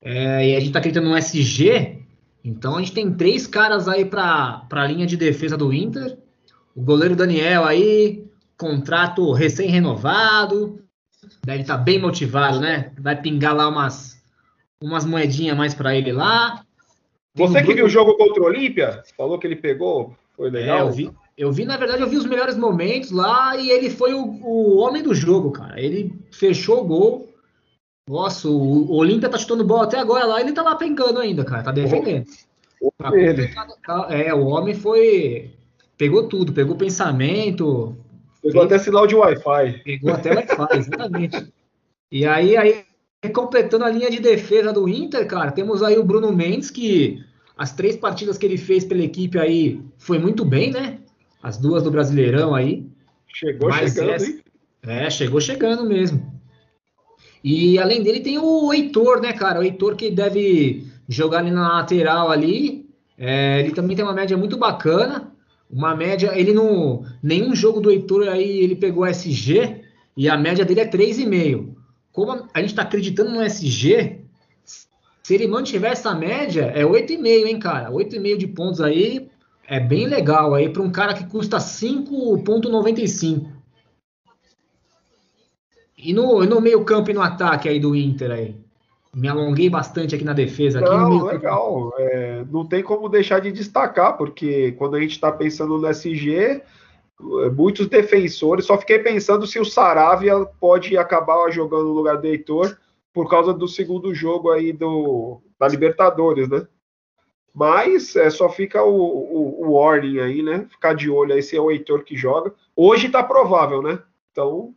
É, 0.01 0.49
e 0.49 0.55
a 0.55 0.61
gente 0.61 0.69
está 0.69 0.79
acreditando 0.79 1.11
no 1.11 1.17
SG. 1.17 2.05
Então 2.45 2.77
a 2.77 2.79
gente 2.79 2.93
tem 2.93 3.13
três 3.13 3.47
caras 3.47 3.89
aí 3.89 4.05
para 4.05 4.65
a 4.71 4.87
linha 4.87 5.07
de 5.07 5.17
defesa 5.17 5.57
do 5.57 5.73
Inter. 5.73 6.17
O 6.77 6.83
goleiro 6.83 7.17
Daniel 7.17 7.65
aí, 7.65 8.23
contrato 8.59 9.33
recém-renovado. 9.33 10.85
Estar 11.49 11.65
tá 11.65 11.77
bem 11.79 11.99
motivado, 11.99 12.61
né? 12.61 12.93
Vai 13.01 13.21
pingar 13.21 13.57
lá 13.57 13.67
umas, 13.67 14.23
umas 14.81 15.07
moedinhas 15.07 15.57
mais 15.57 15.75
para 15.75 15.97
ele 15.97 16.13
lá. 16.13 16.63
Você 17.35 17.63
que 17.63 17.75
viu 17.75 17.87
o 17.87 17.89
jogo 17.89 18.17
contra 18.19 18.43
o 18.43 18.47
Olímpia, 18.47 19.03
falou 19.17 19.39
que 19.39 19.47
ele 19.47 19.57
pegou, 19.57 20.15
foi 20.37 20.51
legal? 20.51 20.79
É, 20.79 20.83
eu 20.83 20.93
vi, 20.93 21.11
eu 21.37 21.53
vi, 21.53 21.65
na 21.65 21.79
verdade, 21.79 22.03
eu 22.03 22.09
vi 22.09 22.17
os 22.17 22.27
melhores 22.27 22.57
momentos 22.57 23.11
lá 23.11 23.57
e 23.57 23.71
ele 23.71 23.89
foi 23.89 24.13
o, 24.13 24.23
o 24.43 24.77
homem 24.77 25.03
do 25.03 25.15
jogo, 25.15 25.53
cara. 25.53 25.81
Ele 25.81 26.15
fechou 26.31 26.83
o 26.83 26.87
gol. 26.87 27.29
Nossa, 28.09 28.49
o, 28.49 28.91
o 28.91 28.97
Olímpia 28.97 29.31
tá 29.31 29.39
chutando 29.39 29.65
bola 29.65 29.85
até 29.85 29.99
agora 29.99 30.27
lá, 30.27 30.41
ele 30.41 30.53
tá 30.53 30.63
lá 30.63 30.77
pegando 30.77 31.19
ainda, 31.19 31.45
cara, 31.45 31.63
tá 31.63 31.73
defendendo. 31.73 32.27
O, 32.81 32.93
tá, 32.93 33.11
ele. 33.17 33.49
Tá, 33.49 34.07
é, 34.11 34.33
o 34.35 34.47
homem 34.47 34.75
foi. 34.75 35.51
Pegou 35.97 36.29
tudo, 36.29 36.53
pegou 36.53 36.77
pensamento. 36.77 37.97
Pegou 38.43 38.63
até 38.63 38.79
sinal 38.79 39.07
de 39.07 39.15
Wi-Fi. 39.15 39.83
Pegou 39.85 40.13
até 40.13 40.35
Wi-Fi, 40.35 40.69
exatamente. 40.77 41.53
E 42.11 42.27
aí, 42.27 42.57
aí 42.57 42.85
completando 43.33 43.85
a 43.85 43.91
linha 43.91 44.11
de 44.11 44.21
defesa 44.21 44.73
do 44.73 44.89
Inter, 44.89 45.27
cara, 45.27 45.51
temos 45.51 45.83
aí 45.83 45.99
o 45.99 46.05
Bruno 46.05 46.33
Mendes, 46.33 46.71
que 46.71 47.25
as 47.57 47.73
três 47.73 47.97
partidas 47.97 48.37
que 48.39 48.47
ele 48.47 48.59
fez 48.59 48.85
pela 48.85 49.03
equipe 49.03 49.39
aí 49.39 49.81
foi 49.99 50.19
muito 50.19 50.45
bem, 50.45 50.71
né? 50.71 50.99
As 51.43 51.57
duas 51.57 51.83
do 51.83 51.91
Brasileirão 51.91 52.55
aí. 52.55 52.87
Chegou 53.29 53.69
Mas 53.69 53.93
chegando, 53.93 54.11
essa, 54.11 54.27
hein? 54.27 54.41
É, 54.83 55.11
chegou 55.11 55.41
chegando 55.41 55.85
mesmo. 55.85 56.35
E 57.43 57.79
além 57.79 58.03
dele 58.03 58.21
tem 58.21 58.39
o 58.39 58.73
Heitor, 58.73 59.21
né, 59.21 59.33
cara? 59.33 59.61
O 59.61 59.63
Heitor 59.63 59.97
que 59.97 60.11
deve 60.11 60.87
jogar 61.09 61.39
ali 61.39 61.51
na 61.51 61.77
lateral 61.77 62.31
ali. 62.31 62.89
É, 63.17 63.61
ele 63.61 63.73
também 63.73 63.97
tem 63.97 64.05
uma 64.05 64.15
média 64.15 64.37
muito 64.37 64.57
bacana. 64.57 65.33
Uma 65.71 65.95
média, 65.95 66.33
ele 66.39 66.53
não. 66.53 67.05
Nenhum 67.23 67.55
jogo 67.55 67.81
do 67.81 67.91
Heitor 67.91 68.29
aí 68.29 68.61
ele 68.61 68.77
pegou 68.77 69.07
SG 69.07 69.83
e 70.17 70.29
a 70.29 70.37
média 70.37 70.65
dele 70.65 70.81
é 70.81 70.89
3,5 70.89 71.77
como 72.17 72.33
a 72.33 72.61
gente 72.61 72.71
está 72.71 72.81
acreditando 72.81 73.31
no 73.31 73.43
SG, 73.43 74.23
se 75.23 75.35
ele 75.35 75.47
mantiver 75.47 75.93
essa 75.93 76.15
média, 76.15 76.63
é 76.75 76.83
8,5, 76.83 77.47
hein, 77.47 77.59
cara? 77.59 77.91
8,5 77.91 78.39
de 78.39 78.47
pontos 78.47 78.81
aí 78.81 79.29
é 79.69 79.79
bem 79.79 80.07
legal 80.07 80.55
aí 80.55 80.71
para 80.71 80.81
um 80.81 80.91
cara 80.91 81.13
que 81.13 81.27
custa 81.27 81.59
5,95. 81.59 83.53
E 85.99 86.15
no, 86.15 86.43
no 86.47 86.59
meio 86.59 86.83
campo 86.87 87.11
e 87.11 87.13
no 87.13 87.21
ataque 87.21 87.69
aí 87.69 87.79
do 87.79 87.95
Inter 87.95 88.31
aí? 88.31 88.57
Me 89.17 89.29
alonguei 89.29 89.71
bastante 89.71 90.15
aqui 90.15 90.25
na 90.25 90.35
defesa. 90.35 90.79
Aqui 90.79 90.91
não, 90.91 91.25
legal. 91.25 91.95
É, 91.97 92.45
não 92.51 92.67
tem 92.67 92.83
como 92.83 93.09
deixar 93.09 93.41
de 93.41 93.51
destacar, 93.51 94.15
porque 94.19 94.73
quando 94.73 94.95
a 94.95 95.01
gente 95.01 95.13
está 95.13 95.33
pensando 95.33 95.79
no 95.79 95.89
SG, 95.89 96.61
muitos 97.57 97.87
defensores. 97.87 98.67
Só 98.67 98.77
fiquei 98.77 98.99
pensando 98.99 99.47
se 99.47 99.59
o 99.59 99.65
Saravia 99.65 100.45
pode 100.61 100.99
acabar 100.99 101.51
jogando 101.51 101.85
no 101.85 101.95
lugar 101.95 102.19
do 102.19 102.27
Heitor 102.27 102.77
por 103.11 103.31
causa 103.31 103.55
do 103.55 103.67
segundo 103.67 104.15
jogo 104.15 104.51
aí 104.51 104.71
do, 104.71 105.41
da 105.59 105.67
Libertadores, 105.67 106.47
né? 106.51 106.67
Mas 107.55 108.15
é, 108.17 108.29
só 108.29 108.51
fica 108.51 108.85
o, 108.85 108.95
o, 108.95 109.67
o 109.67 109.73
warning 109.73 110.19
aí, 110.19 110.43
né? 110.43 110.67
Ficar 110.69 110.95
de 110.95 111.09
olho 111.09 111.33
aí 111.33 111.43
se 111.43 111.57
é 111.57 111.61
o 111.61 111.71
Heitor 111.71 112.05
que 112.05 112.15
joga. 112.15 112.53
Hoje 112.77 113.09
tá 113.09 113.23
provável, 113.23 113.81
né? 113.81 113.99
Então. 114.31 114.75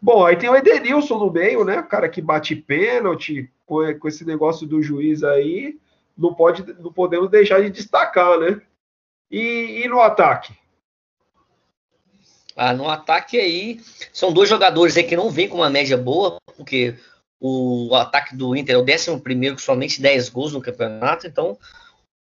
Bom, 0.00 0.24
aí 0.24 0.36
tem 0.36 0.48
o 0.48 0.56
Edenilson 0.56 1.18
no 1.18 1.32
meio, 1.32 1.64
né? 1.64 1.80
O 1.80 1.86
cara 1.86 2.08
que 2.08 2.22
bate 2.22 2.54
pênalti 2.54 3.50
com, 3.66 3.82
esse 4.06 4.24
negócio 4.24 4.66
do 4.66 4.82
juiz 4.82 5.24
aí. 5.24 5.76
Não, 6.16 6.34
pode, 6.34 6.64
não 6.80 6.92
podemos 6.92 7.30
deixar 7.30 7.60
de 7.60 7.70
destacar, 7.70 8.38
né? 8.38 8.60
E, 9.30 9.82
e 9.84 9.88
no 9.88 10.00
ataque? 10.00 10.54
Ah, 12.56 12.72
no 12.72 12.88
ataque 12.88 13.38
aí, 13.38 13.80
são 14.12 14.32
dois 14.32 14.48
jogadores 14.48 14.96
aí 14.96 15.04
que 15.04 15.16
não 15.16 15.30
vêm 15.30 15.48
com 15.48 15.58
uma 15.58 15.70
média 15.70 15.96
boa, 15.96 16.38
porque 16.56 16.96
o 17.40 17.94
ataque 17.94 18.34
do 18.34 18.56
Inter 18.56 18.74
é 18.74 18.78
o 18.78 18.82
11 18.82 19.20
com 19.52 19.58
somente 19.58 20.02
10 20.02 20.28
gols 20.28 20.52
no 20.52 20.60
campeonato, 20.60 21.26
então, 21.26 21.56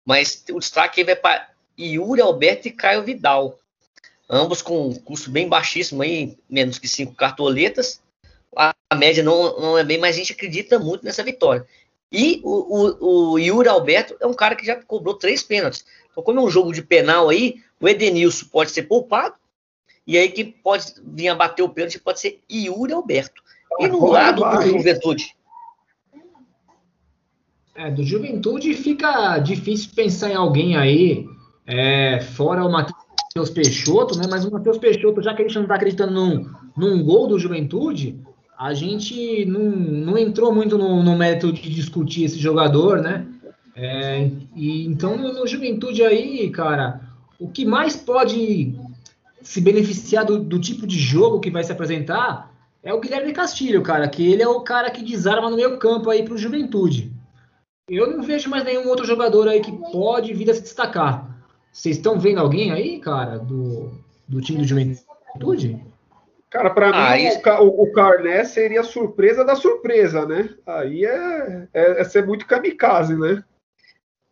mas 0.05 0.45
o 0.51 0.59
destaque 0.59 1.01
aí 1.01 1.07
vai 1.07 1.16
para 1.16 1.49
Yuri 1.79 2.20
Alberto 2.20 2.68
e 2.68 2.70
Caio 2.72 3.03
Vidal. 3.03 3.59
Ambos 4.29 4.61
com 4.61 4.95
custo 5.01 5.31
bem 5.31 5.49
baixíssimo 5.49 6.03
aí, 6.03 6.37
menos 6.51 6.79
que 6.79 6.89
5 6.89 7.14
cartoletas. 7.14 8.01
a, 8.57 8.74
a 8.91 8.97
média 8.97 9.22
não, 9.22 9.61
não 9.61 9.79
é 9.79 9.85
bem, 9.85 9.99
mas 9.99 10.16
a 10.16 10.18
gente 10.18 10.33
acredita 10.33 10.79
muito 10.79 11.05
nessa 11.05 11.22
vitória. 11.22 11.66
E 12.11 12.41
o, 12.45 12.51
o, 12.51 13.33
o 13.33 13.39
Yuri 13.39 13.68
Alberto 13.68 14.16
é 14.20 14.27
um 14.27 14.35
cara 14.35 14.57
que 14.57 14.64
já 14.64 14.77
cobrou 14.77 15.14
três 15.14 15.43
pênaltis. 15.43 15.85
Então, 16.11 16.22
como 16.22 16.41
é 16.41 16.43
um 16.43 16.51
jogo 16.51 16.72
de 16.72 16.83
penal 16.83 17.29
aí, 17.29 17.57
o 17.81 17.89
Edenilson 17.89 18.47
pode 18.47 18.70
ser 18.70 18.85
poupado, 18.85 19.35
e 20.07 20.16
aí 20.16 20.29
que 20.31 20.45
pode 20.45 20.95
vir 21.05 21.29
a 21.29 21.35
bater 21.35 21.62
o 21.62 21.68
pênalti 21.68 21.99
pode 21.99 22.20
ser 22.20 22.41
Yuri 22.51 22.93
Alberto. 22.93 23.43
E 23.79 23.89
no 23.89 24.07
lado 24.07 24.43
do 24.43 24.62
Juventude? 24.62 25.37
É, 27.74 27.91
do 27.91 28.03
Juventude 28.03 28.72
fica 28.74 29.39
difícil 29.39 29.91
pensar 29.95 30.31
em 30.31 30.35
alguém 30.35 30.77
aí, 30.77 31.27
é, 31.66 32.20
fora 32.22 32.64
o 32.64 32.72
Matheus 32.72 33.06
Peixoto, 33.45 34.18
né? 34.18 34.26
Mas 34.30 34.45
o 34.45 34.51
Matheus 34.51 34.78
Peixoto, 34.78 35.22
já 35.22 35.34
que 35.34 35.43
a 35.43 35.47
gente 35.47 35.55
não 35.57 35.62
está 35.62 35.74
acreditando 35.74 36.12
num, 36.12 36.51
num 36.76 37.03
gol 37.03 37.26
do 37.26 37.39
Juventude, 37.39 38.18
a 38.59 38.72
gente 38.72 39.45
não, 39.45 39.70
não 39.70 40.18
entrou 40.18 40.53
muito 40.53 40.78
no, 40.78 41.03
no 41.03 41.16
mérito 41.16 41.53
de 41.53 41.68
discutir 41.68 42.24
esse 42.24 42.39
jogador, 42.39 43.03
né? 43.03 43.26
É, 43.74 44.30
e, 44.55 44.87
então, 44.87 45.16
no, 45.18 45.34
no, 45.34 45.47
Juventude 45.47 46.03
aí, 46.03 46.49
cara, 46.51 47.03
o 47.39 47.49
que 47.49 47.66
mais 47.66 47.95
pode 47.95 48.74
se 49.43 49.61
beneficiar 49.61 50.24
do, 50.24 50.39
do, 50.39 50.59
tipo 50.59 50.87
de 50.87 50.99
jogo 50.99 51.41
que 51.41 51.51
vai 51.51 51.62
se 51.62 51.70
apresentar 51.70 52.51
é 52.82 52.95
o 52.95 53.01
Guilherme 53.01 53.32
Castilho, 53.32 53.82
cara, 53.82 54.09
que 54.09 54.26
ele 54.26 54.43
é 54.43 54.49
o 54.49 54.62
cara 54.62 54.91
que 54.91 55.05
desarma 55.05 55.51
no 55.51 55.57
meio 55.57 55.78
campo 55.78 56.09
aí 56.09 56.22
pro 56.22 56.39
Juventude. 56.39 57.12
Eu 57.89 58.11
não 58.11 58.22
vejo 58.22 58.49
mais 58.49 58.64
nenhum 58.64 58.89
outro 58.89 59.05
jogador 59.05 59.47
aí 59.47 59.61
que 59.61 59.70
pode 59.93 60.32
vir 60.32 60.51
a 60.51 60.55
se 60.55 60.62
destacar. 60.62 61.36
Vocês 61.77 61.99
estão 61.99 62.18
vendo 62.18 62.41
alguém 62.41 62.72
aí, 62.72 62.99
cara, 62.99 63.39
do, 63.39 63.93
do 64.27 64.41
time 64.41 64.61
do 64.61 64.66
Juventude? 64.66 65.79
Cara, 66.49 66.70
para 66.70 66.89
ah, 66.89 67.14
mim, 67.14 67.27
isso... 67.27 67.39
o, 67.61 67.83
o 67.83 67.93
Carné 67.93 68.45
seria 68.47 68.81
a 68.81 68.85
surpresa 68.85 69.45
da 69.45 69.55
surpresa, 69.55 70.24
né? 70.24 70.55
Aí 70.66 71.05
é, 71.05 71.68
é, 71.74 72.01
é, 72.01 72.05
ser 72.05 72.24
muito 72.24 72.47
kamikaze, 72.47 73.14
né? 73.14 73.45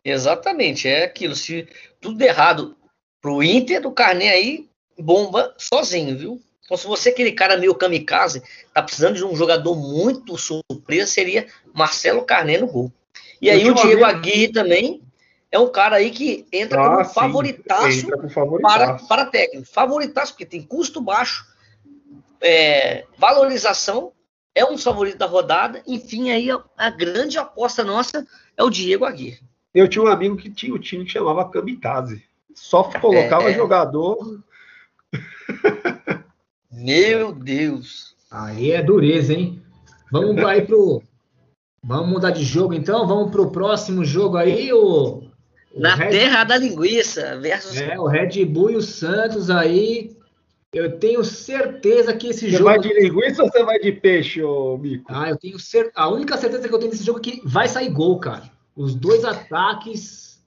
Exatamente, 0.03 0.87
é 0.87 1.03
aquilo. 1.03 1.35
Se 1.35 1.67
tudo 2.01 2.17
der 2.17 2.29
errado 2.29 2.75
pro 3.21 3.43
Inter, 3.43 3.85
o 3.85 3.91
Carné 3.91 4.29
aí 4.29 4.67
bomba 4.97 5.53
sozinho, 5.55 6.17
viu? 6.17 6.41
Então, 6.63 6.75
se 6.75 6.87
você 6.87 7.09
é 7.09 7.11
aquele 7.11 7.31
cara 7.31 7.57
meio 7.57 7.75
kamikaze, 7.75 8.41
tá 8.73 8.81
precisando 8.81 9.17
de 9.17 9.23
um 9.23 9.35
jogador 9.35 9.75
muito 9.75 10.35
surpresa, 10.35 11.11
seria 11.11 11.45
Marcelo 11.75 12.25
Carné 12.25 12.57
no 12.57 12.65
gol. 12.65 12.91
E 13.39 13.51
aí 13.51 13.69
o 13.69 13.75
Diego 13.75 14.03
Aguirre 14.03 14.51
também 14.51 15.04
é 15.55 15.59
um 15.59 15.69
cara 15.69 15.95
aí 15.95 16.11
que 16.11 16.45
entra 16.51 16.83
ah, 16.83 16.89
como 16.89 17.05
favoritaço, 17.05 17.99
entra 17.99 18.17
com 18.17 18.29
favoritaço, 18.29 18.77
Para, 18.77 18.93
para 19.07 19.25
técnico. 19.25 19.65
Favoritaço, 19.65 20.33
porque 20.33 20.45
tem 20.45 20.61
custo 20.61 20.99
baixo 20.99 21.45
é, 22.41 23.05
valorização, 23.17 24.11
é 24.53 24.65
um 24.65 24.73
dos 24.73 24.83
favoritos 24.83 25.17
da 25.17 25.25
rodada. 25.25 25.81
Enfim, 25.87 26.29
aí 26.29 26.51
a, 26.51 26.61
a, 26.77 26.89
grande 26.89 27.37
aposta 27.37 27.83
nossa 27.83 28.25
é 28.57 28.63
o 28.63 28.69
Diego 28.69 29.05
Aguirre. 29.05 29.39
Eu 29.73 29.87
tinha 29.87 30.03
um 30.03 30.07
amigo 30.07 30.37
que 30.37 30.49
tinha 30.49 30.73
o 30.73 30.77
um 30.77 30.79
time 30.79 31.05
que 31.05 31.11
chamava 31.11 31.49
Kamikaze. 31.49 32.23
Só 32.53 32.83
colocava 32.83 33.49
é, 33.49 33.51
é. 33.51 33.55
jogador. 33.55 34.41
Meu 36.71 37.33
Deus. 37.33 38.15
Aí 38.29 38.71
é 38.71 38.81
dureza, 38.81 39.33
hein? 39.33 39.61
Vamos 40.11 40.43
aí 40.43 40.61
pro. 40.61 41.01
Vamos 41.83 42.09
mudar 42.09 42.31
de 42.31 42.43
jogo 42.43 42.73
então? 42.73 43.07
Vamos 43.07 43.31
pro 43.31 43.51
próximo 43.51 44.03
jogo 44.03 44.37
aí, 44.37 44.73
o. 44.73 45.24
Na 45.75 45.95
Red... 45.95 46.09
terra 46.09 46.43
da 46.43 46.57
linguiça 46.57 47.37
versus. 47.39 47.75
É, 47.77 47.99
o 47.99 48.07
Red 48.07 48.45
Bull 48.45 48.71
e 48.71 48.75
o 48.75 48.81
Santos 48.81 49.49
aí. 49.49 50.15
Eu 50.73 50.99
tenho 50.99 51.23
certeza 51.23 52.13
que 52.13 52.27
esse 52.27 52.49
você 52.49 52.57
jogo. 52.57 52.63
Você 52.63 52.77
vai 52.77 52.79
de 52.79 53.01
linguiça 53.01 53.43
ou 53.43 53.49
você 53.49 53.63
vai 53.63 53.79
de 53.79 53.93
peixe, 53.93 54.43
ô 54.43 54.77
Mico? 54.77 55.05
Ah, 55.07 55.29
eu 55.29 55.37
tenho 55.37 55.57
certeza. 55.57 55.93
A 55.95 56.09
única 56.09 56.35
certeza 56.35 56.67
que 56.67 56.73
eu 56.73 56.79
tenho 56.79 56.91
nesse 56.91 57.03
jogo 57.05 57.19
é 57.19 57.21
que 57.21 57.41
vai 57.45 57.69
sair 57.69 57.89
gol, 57.89 58.19
cara. 58.19 58.51
Os 58.75 58.93
dois 58.93 59.23
ataques, 59.23 60.43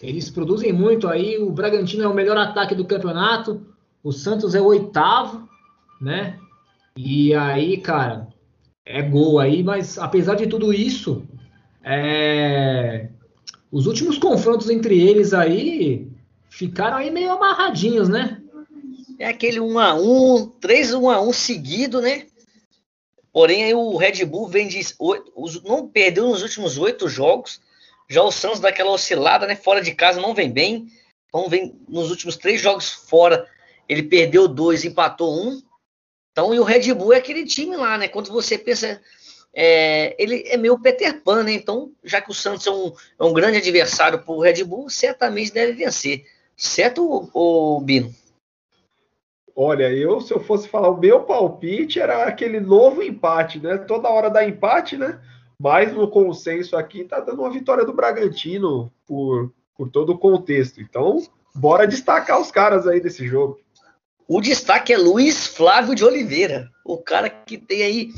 eles 0.00 0.30
produzem 0.30 0.72
muito 0.72 1.06
aí. 1.06 1.36
O 1.36 1.50
Bragantino 1.50 2.02
é 2.02 2.08
o 2.08 2.14
melhor 2.14 2.38
ataque 2.38 2.74
do 2.74 2.86
campeonato. 2.86 3.66
O 4.02 4.10
Santos 4.10 4.54
é 4.54 4.60
o 4.60 4.66
oitavo, 4.66 5.46
né? 6.00 6.38
E 6.96 7.34
aí, 7.34 7.76
cara, 7.76 8.26
é 8.86 9.02
gol 9.02 9.38
aí, 9.38 9.62
mas 9.62 9.98
apesar 9.98 10.34
de 10.34 10.46
tudo 10.46 10.72
isso, 10.72 11.22
é... 11.84 13.10
os 13.70 13.86
últimos 13.86 14.18
confrontos 14.18 14.70
entre 14.70 14.98
eles 14.98 15.32
aí 15.32 16.08
ficaram 16.48 16.96
aí 16.96 17.10
meio 17.10 17.32
amarradinhos, 17.32 18.08
né? 18.08 18.40
É 19.18 19.26
aquele 19.26 19.60
1 19.60 19.78
a 19.78 19.94
1 19.94 20.46
3 20.60 20.94
1 20.94 21.10
a 21.10 21.20
1 21.20 21.32
seguido, 21.32 22.00
né? 22.00 22.26
Porém, 23.32 23.64
aí 23.64 23.74
o 23.74 23.96
Red 23.96 24.24
Bull 24.24 24.48
vem 24.48 24.68
de 24.68 24.80
não 25.64 25.86
perdeu 25.86 26.28
nos 26.28 26.42
últimos 26.42 26.78
oito 26.78 27.08
jogos. 27.08 27.60
Já 28.08 28.22
o 28.22 28.32
Santos 28.32 28.60
dá 28.60 28.70
aquela 28.70 28.90
oscilada, 28.90 29.46
né? 29.46 29.54
Fora 29.54 29.82
de 29.82 29.94
casa 29.94 30.20
não 30.20 30.34
vem 30.34 30.50
bem. 30.50 30.88
Então 31.28 31.48
vem 31.48 31.78
nos 31.88 32.10
últimos 32.10 32.36
três 32.36 32.60
jogos 32.60 32.90
fora, 32.90 33.46
ele 33.88 34.02
perdeu 34.02 34.48
dois, 34.48 34.84
empatou 34.84 35.38
um. 35.40 35.60
Então, 36.32 36.54
e 36.54 36.60
o 36.60 36.64
Red 36.64 36.94
Bull 36.94 37.12
é 37.12 37.18
aquele 37.18 37.44
time 37.44 37.76
lá, 37.76 37.98
né? 37.98 38.08
Quando 38.08 38.32
você 38.32 38.56
pensa, 38.56 39.00
é, 39.54 40.14
ele 40.22 40.44
é 40.46 40.56
meio 40.56 40.78
Peter 40.78 41.22
Pan, 41.22 41.42
né? 41.42 41.52
Então, 41.52 41.92
já 42.04 42.20
que 42.20 42.30
o 42.30 42.34
Santos 42.34 42.66
é 42.66 42.70
um, 42.70 42.92
é 43.18 43.24
um 43.24 43.32
grande 43.32 43.58
adversário 43.58 44.18
para 44.18 44.32
o 44.32 44.40
Red 44.40 44.62
Bull, 44.64 44.88
certamente 44.88 45.52
deve 45.52 45.72
vencer. 45.72 46.24
Certo, 46.56 47.30
o 47.32 47.80
Bino? 47.80 48.12
Olha, 49.54 49.92
eu, 49.92 50.20
se 50.20 50.32
eu 50.32 50.38
fosse 50.38 50.68
falar 50.68 50.88
o 50.88 51.00
meu 51.00 51.22
palpite, 51.22 51.98
era 51.98 52.24
aquele 52.24 52.60
novo 52.60 53.02
empate, 53.02 53.58
né? 53.58 53.76
Toda 53.78 54.08
hora 54.08 54.30
dá 54.30 54.46
empate, 54.46 54.96
né? 54.96 55.20
Mas 55.60 55.92
no 55.92 56.08
consenso 56.08 56.76
aqui 56.76 57.02
tá 57.02 57.18
dando 57.18 57.42
uma 57.42 57.50
vitória 57.50 57.84
do 57.84 57.92
Bragantino 57.92 58.92
por, 59.04 59.52
por 59.76 59.90
todo 59.90 60.10
o 60.10 60.18
contexto. 60.18 60.80
Então, 60.80 61.20
bora 61.52 61.88
destacar 61.88 62.40
os 62.40 62.52
caras 62.52 62.86
aí 62.86 63.00
desse 63.00 63.26
jogo. 63.26 63.58
O 64.28 64.40
destaque 64.40 64.92
é 64.92 64.96
Luiz 64.96 65.48
Flávio 65.48 65.94
de 65.94 66.04
Oliveira, 66.04 66.70
o 66.84 66.98
cara 66.98 67.28
que 67.28 67.58
tem 67.58 67.82
aí 67.82 68.10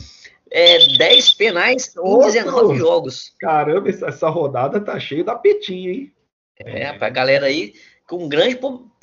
é, 0.51 0.97
10 0.97 1.35
penais 1.35 1.95
em 1.97 2.01
Outro. 2.01 2.33
19 2.33 2.79
jogos. 2.79 3.33
Caramba, 3.39 3.89
essa, 3.89 4.29
rodada 4.29 4.81
tá 4.81 4.99
cheia 4.99 5.23
da 5.23 5.35
petinha, 5.35 5.93
hein? 5.93 6.13
É, 6.59 6.93
pra 6.93 7.09
galera 7.09 7.47
aí 7.47 7.75
com 8.07 8.29
grande 8.29 8.59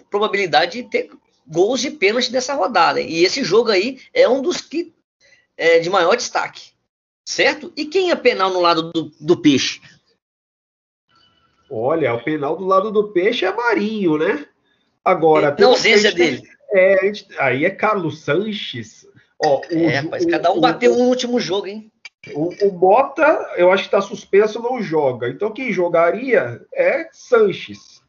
probabilidade 0.09 0.83
de 0.83 0.89
ter 0.89 1.09
gols 1.47 1.79
de 1.79 1.91
pênalti 1.91 2.31
dessa 2.31 2.53
rodada. 2.53 2.99
E 2.99 3.23
esse 3.23 3.43
jogo 3.43 3.71
aí 3.71 3.99
é 4.13 4.27
um 4.27 4.41
dos 4.41 4.61
que 4.61 4.93
é 5.55 5.79
de 5.79 5.89
maior 5.89 6.15
destaque. 6.15 6.71
Certo? 7.25 7.73
E 7.75 7.85
quem 7.85 8.11
é 8.11 8.15
penal 8.15 8.51
no 8.51 8.61
lado 8.61 8.91
do, 8.91 9.11
do 9.19 9.37
peixe? 9.37 9.81
Olha, 11.69 12.13
o 12.13 12.23
penal 12.23 12.55
do 12.55 12.65
lado 12.65 12.91
do 12.91 13.09
peixe 13.11 13.45
é 13.45 13.53
Marinho, 13.53 14.17
né? 14.17 14.45
Agora. 15.03 15.55
Na 15.57 15.67
ausência 15.67 16.13
dele. 16.13 16.41
É, 16.71 16.97
gente, 17.05 17.27
aí 17.37 17.65
é 17.65 17.69
Carlos 17.69 18.21
Sanches. 18.23 19.06
Ó, 19.39 19.61
o, 19.71 19.73
é, 19.73 19.99
rapaz, 19.99 20.25
o, 20.25 20.29
cada 20.29 20.51
um 20.51 20.59
bateu 20.59 20.93
o, 20.93 20.97
um 20.97 21.07
último 21.07 21.39
jogo, 21.39 21.67
hein? 21.67 21.91
O, 22.33 22.67
o 22.67 22.71
Bota, 22.71 23.53
eu 23.55 23.71
acho 23.71 23.83
que 23.83 23.87
está 23.95 24.01
suspenso, 24.01 24.61
não 24.61 24.81
joga. 24.81 25.29
Então 25.29 25.53
quem 25.53 25.71
jogaria 25.71 26.61
é 26.73 27.07
Sanches. 27.11 28.01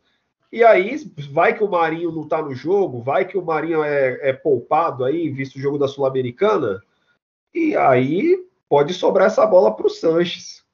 E 0.50 0.64
aí, 0.64 0.96
vai 1.30 1.54
que 1.54 1.62
o 1.62 1.68
Marinho 1.68 2.10
não 2.10 2.22
está 2.22 2.40
no 2.40 2.54
jogo, 2.54 3.02
vai 3.02 3.26
que 3.26 3.36
o 3.36 3.44
Marinho 3.44 3.84
é, 3.84 4.30
é 4.30 4.32
poupado 4.32 5.04
aí, 5.04 5.28
visto 5.28 5.56
o 5.56 5.60
jogo 5.60 5.76
da 5.76 5.86
Sul-Americana, 5.86 6.82
e 7.54 7.76
aí 7.76 8.46
pode 8.66 8.94
sobrar 8.94 9.26
essa 9.26 9.44
bola 9.44 9.76
para 9.76 9.86
o 9.86 9.90
Sanches. 9.90 10.64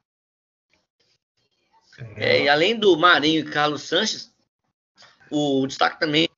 É, 2.16 2.42
e 2.42 2.48
além 2.48 2.78
do 2.78 2.96
Marinho 2.96 3.40
e 3.40 3.50
Carlos 3.50 3.82
Sanches, 3.82 4.32
o 5.30 5.66
destaque 5.66 5.98
também 5.98 6.28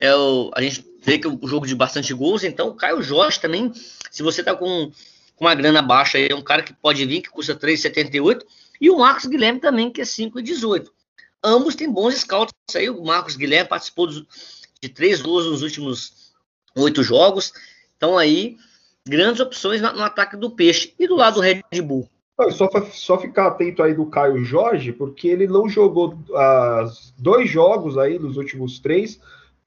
é 0.00 0.14
o. 0.14 0.50
A 0.54 0.62
gente 0.62 0.82
vê 1.04 1.18
que 1.18 1.26
é 1.26 1.30
um 1.30 1.46
jogo 1.46 1.66
de 1.66 1.74
bastante 1.74 2.12
gols, 2.14 2.42
então 2.42 2.68
o 2.68 2.74
Caio 2.74 3.02
Jorge 3.02 3.40
também, 3.40 3.72
se 4.10 4.22
você 4.22 4.42
tá 4.42 4.54
com, 4.54 4.90
com 5.36 5.44
uma 5.44 5.54
grana 5.54 5.82
baixa, 5.82 6.18
é 6.18 6.34
um 6.34 6.42
cara 6.42 6.62
que 6.62 6.72
pode 6.72 7.04
vir, 7.04 7.20
que 7.20 7.30
custa 7.30 7.54
3,78, 7.54 8.42
e 8.80 8.90
o 8.90 8.98
Marcos 8.98 9.26
Guilherme 9.26 9.60
também, 9.60 9.90
que 9.90 10.00
é 10.00 10.04
5,18 10.04 10.88
ambos 11.44 11.76
têm 11.76 11.92
bons 11.92 12.14
scouts. 12.16 12.54
Aí 12.74 12.88
o 12.88 13.04
Marcos 13.04 13.36
Guilherme 13.36 13.68
participou 13.68 14.08
de 14.08 14.88
três 14.88 15.20
gols 15.20 15.44
nos 15.46 15.62
últimos 15.62 16.32
oito 16.74 17.02
jogos. 17.02 17.52
Então 17.96 18.16
aí, 18.16 18.56
grandes 19.06 19.40
opções 19.40 19.80
no, 19.82 19.92
no 19.92 20.02
ataque 20.02 20.36
do 20.36 20.50
Peixe. 20.50 20.94
E 20.98 21.06
do 21.06 21.16
lado 21.16 21.34
do 21.34 21.40
Red 21.40 21.62
Bull? 21.82 22.08
Só, 22.50 22.68
só 22.90 23.18
ficar 23.20 23.46
atento 23.46 23.80
aí 23.80 23.94
do 23.94 24.06
Caio 24.06 24.44
Jorge, 24.44 24.92
porque 24.92 25.28
ele 25.28 25.46
não 25.46 25.68
jogou 25.68 26.14
uh, 26.14 26.90
dois 27.16 27.48
jogos 27.48 27.96
aí 27.96 28.18
nos 28.18 28.36
últimos 28.36 28.80
três 28.80 29.20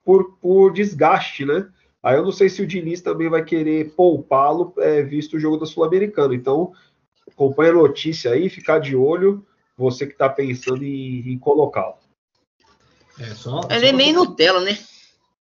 por, 0.08 0.38
por 0.40 0.72
desgaste, 0.72 1.44
né? 1.44 1.68
Aí 2.02 2.16
eu 2.16 2.24
não 2.24 2.32
sei 2.32 2.48
se 2.48 2.62
o 2.62 2.66
Diniz 2.66 3.02
também 3.02 3.28
vai 3.28 3.44
querer 3.44 3.92
poupá-lo, 3.94 4.72
é, 4.78 5.02
visto 5.02 5.36
o 5.36 5.38
jogo 5.38 5.58
da 5.58 5.66
Sul-Americana. 5.66 6.34
Então, 6.34 6.72
acompanha 7.30 7.72
a 7.72 7.74
notícia 7.74 8.30
aí, 8.30 8.48
ficar 8.48 8.78
de 8.78 8.96
olho 8.96 9.44
você 9.76 10.06
que 10.06 10.12
está 10.12 10.26
pensando 10.26 10.82
em, 10.82 11.30
em 11.30 11.38
colocá-lo. 11.38 11.96
É, 13.20 13.34
só, 13.34 13.60
Ele 13.68 13.74
é 13.74 13.80
só 13.80 13.86
é 13.86 13.92
meio 13.92 14.14
Nutella, 14.14 14.60
né? 14.62 14.78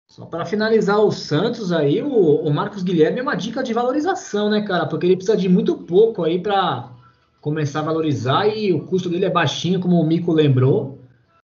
Só 0.09 0.25
para 0.25 0.47
finalizar 0.47 1.01
o 1.01 1.13
Santos 1.13 1.71
aí, 1.71 2.01
o, 2.01 2.09
o, 2.09 2.51
Marcos 2.51 2.83
Guilherme 2.83 3.19
é 3.19 3.23
uma 3.23 3.35
dica 3.35 3.63
de 3.63 3.75
valorização, 3.75 4.49
né, 4.49 4.63
cara? 4.63 4.87
Porque 4.87 5.05
ele 5.05 5.17
precisa 5.17 5.37
de 5.37 5.51
muito 5.51 5.77
pouco 5.77 6.25
aí 6.25 6.41
para 6.41 6.91
começar 7.43 7.81
a 7.81 7.85
valorizar 7.85 8.49
e 8.49 8.73
o 8.73 8.87
custo 8.87 9.11
dele 9.11 9.27
é 9.27 9.31
baixinho, 9.31 9.81
como 9.81 10.01
o 10.01 10.07
Mico 10.07 10.33
lembrou. 10.33 10.96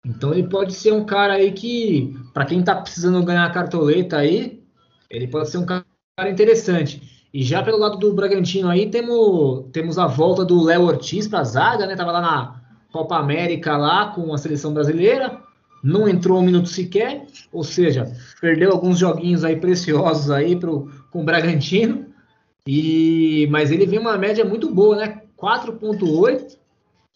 Então 0.08 0.34
ele 0.34 0.48
pode 0.48 0.74
ser 0.74 0.94
um 0.94 1.04
cara 1.04 1.34
aí 1.34 1.52
que, 1.52 2.16
para 2.34 2.46
quem 2.46 2.64
tá 2.64 2.74
precisando 2.76 3.22
ganhar 3.24 3.44
a 3.44 3.50
cartoleta 3.50 4.18
aí, 4.18 4.64
ele 5.10 5.28
pode 5.28 5.50
ser 5.50 5.58
um 5.58 5.66
cara 5.66 5.86
interessante. 6.30 7.28
E 7.34 7.44
já 7.44 7.62
pelo 7.62 7.78
lado 7.78 7.98
do 7.98 8.14
Bragantino 8.14 8.70
aí, 8.70 8.90
temos, 8.90 9.66
temos 9.74 10.00
a 10.00 10.08
volta 10.08 10.46
do 10.46 10.64
Léo 10.64 10.84
Ortiz 10.84 11.28
para 11.28 11.40
a 11.40 11.44
zaga, 11.44 11.86
né? 11.86 11.96
Tava 11.96 12.14
lá 12.14 12.22
na 12.22 12.62
Copa 12.90 13.18
América 13.18 13.76
lá 13.76 14.08
com 14.12 14.34
a 14.34 14.38
seleção 14.38 14.74
brasileira, 14.74 15.42
não 15.84 16.08
entrou 16.08 16.40
um 16.40 16.46
minuto 16.46 16.70
sequer, 16.70 17.26
ou 17.52 17.64
seja, 17.64 18.10
perdeu 18.40 18.72
alguns 18.72 18.98
joguinhos 18.98 19.44
aí 19.44 19.58
preciosos 19.58 20.32
aí 20.32 20.56
pro, 20.56 20.90
com 21.12 21.22
o 21.22 21.26
Bragantino. 21.26 22.06
E 22.66 23.46
mas 23.52 23.72
ele 23.72 23.86
vem 23.86 24.00
uma 24.00 24.18
média 24.18 24.46
muito 24.46 24.74
boa, 24.74 24.96
né? 24.96 25.22
4.8. 25.38 26.58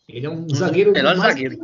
Ele 0.10 0.26
é 0.26 0.30
um 0.30 0.48
zagueiro, 0.54 0.92
melhor 0.92 1.16
mais, 1.16 1.34
zagueiro. 1.34 1.58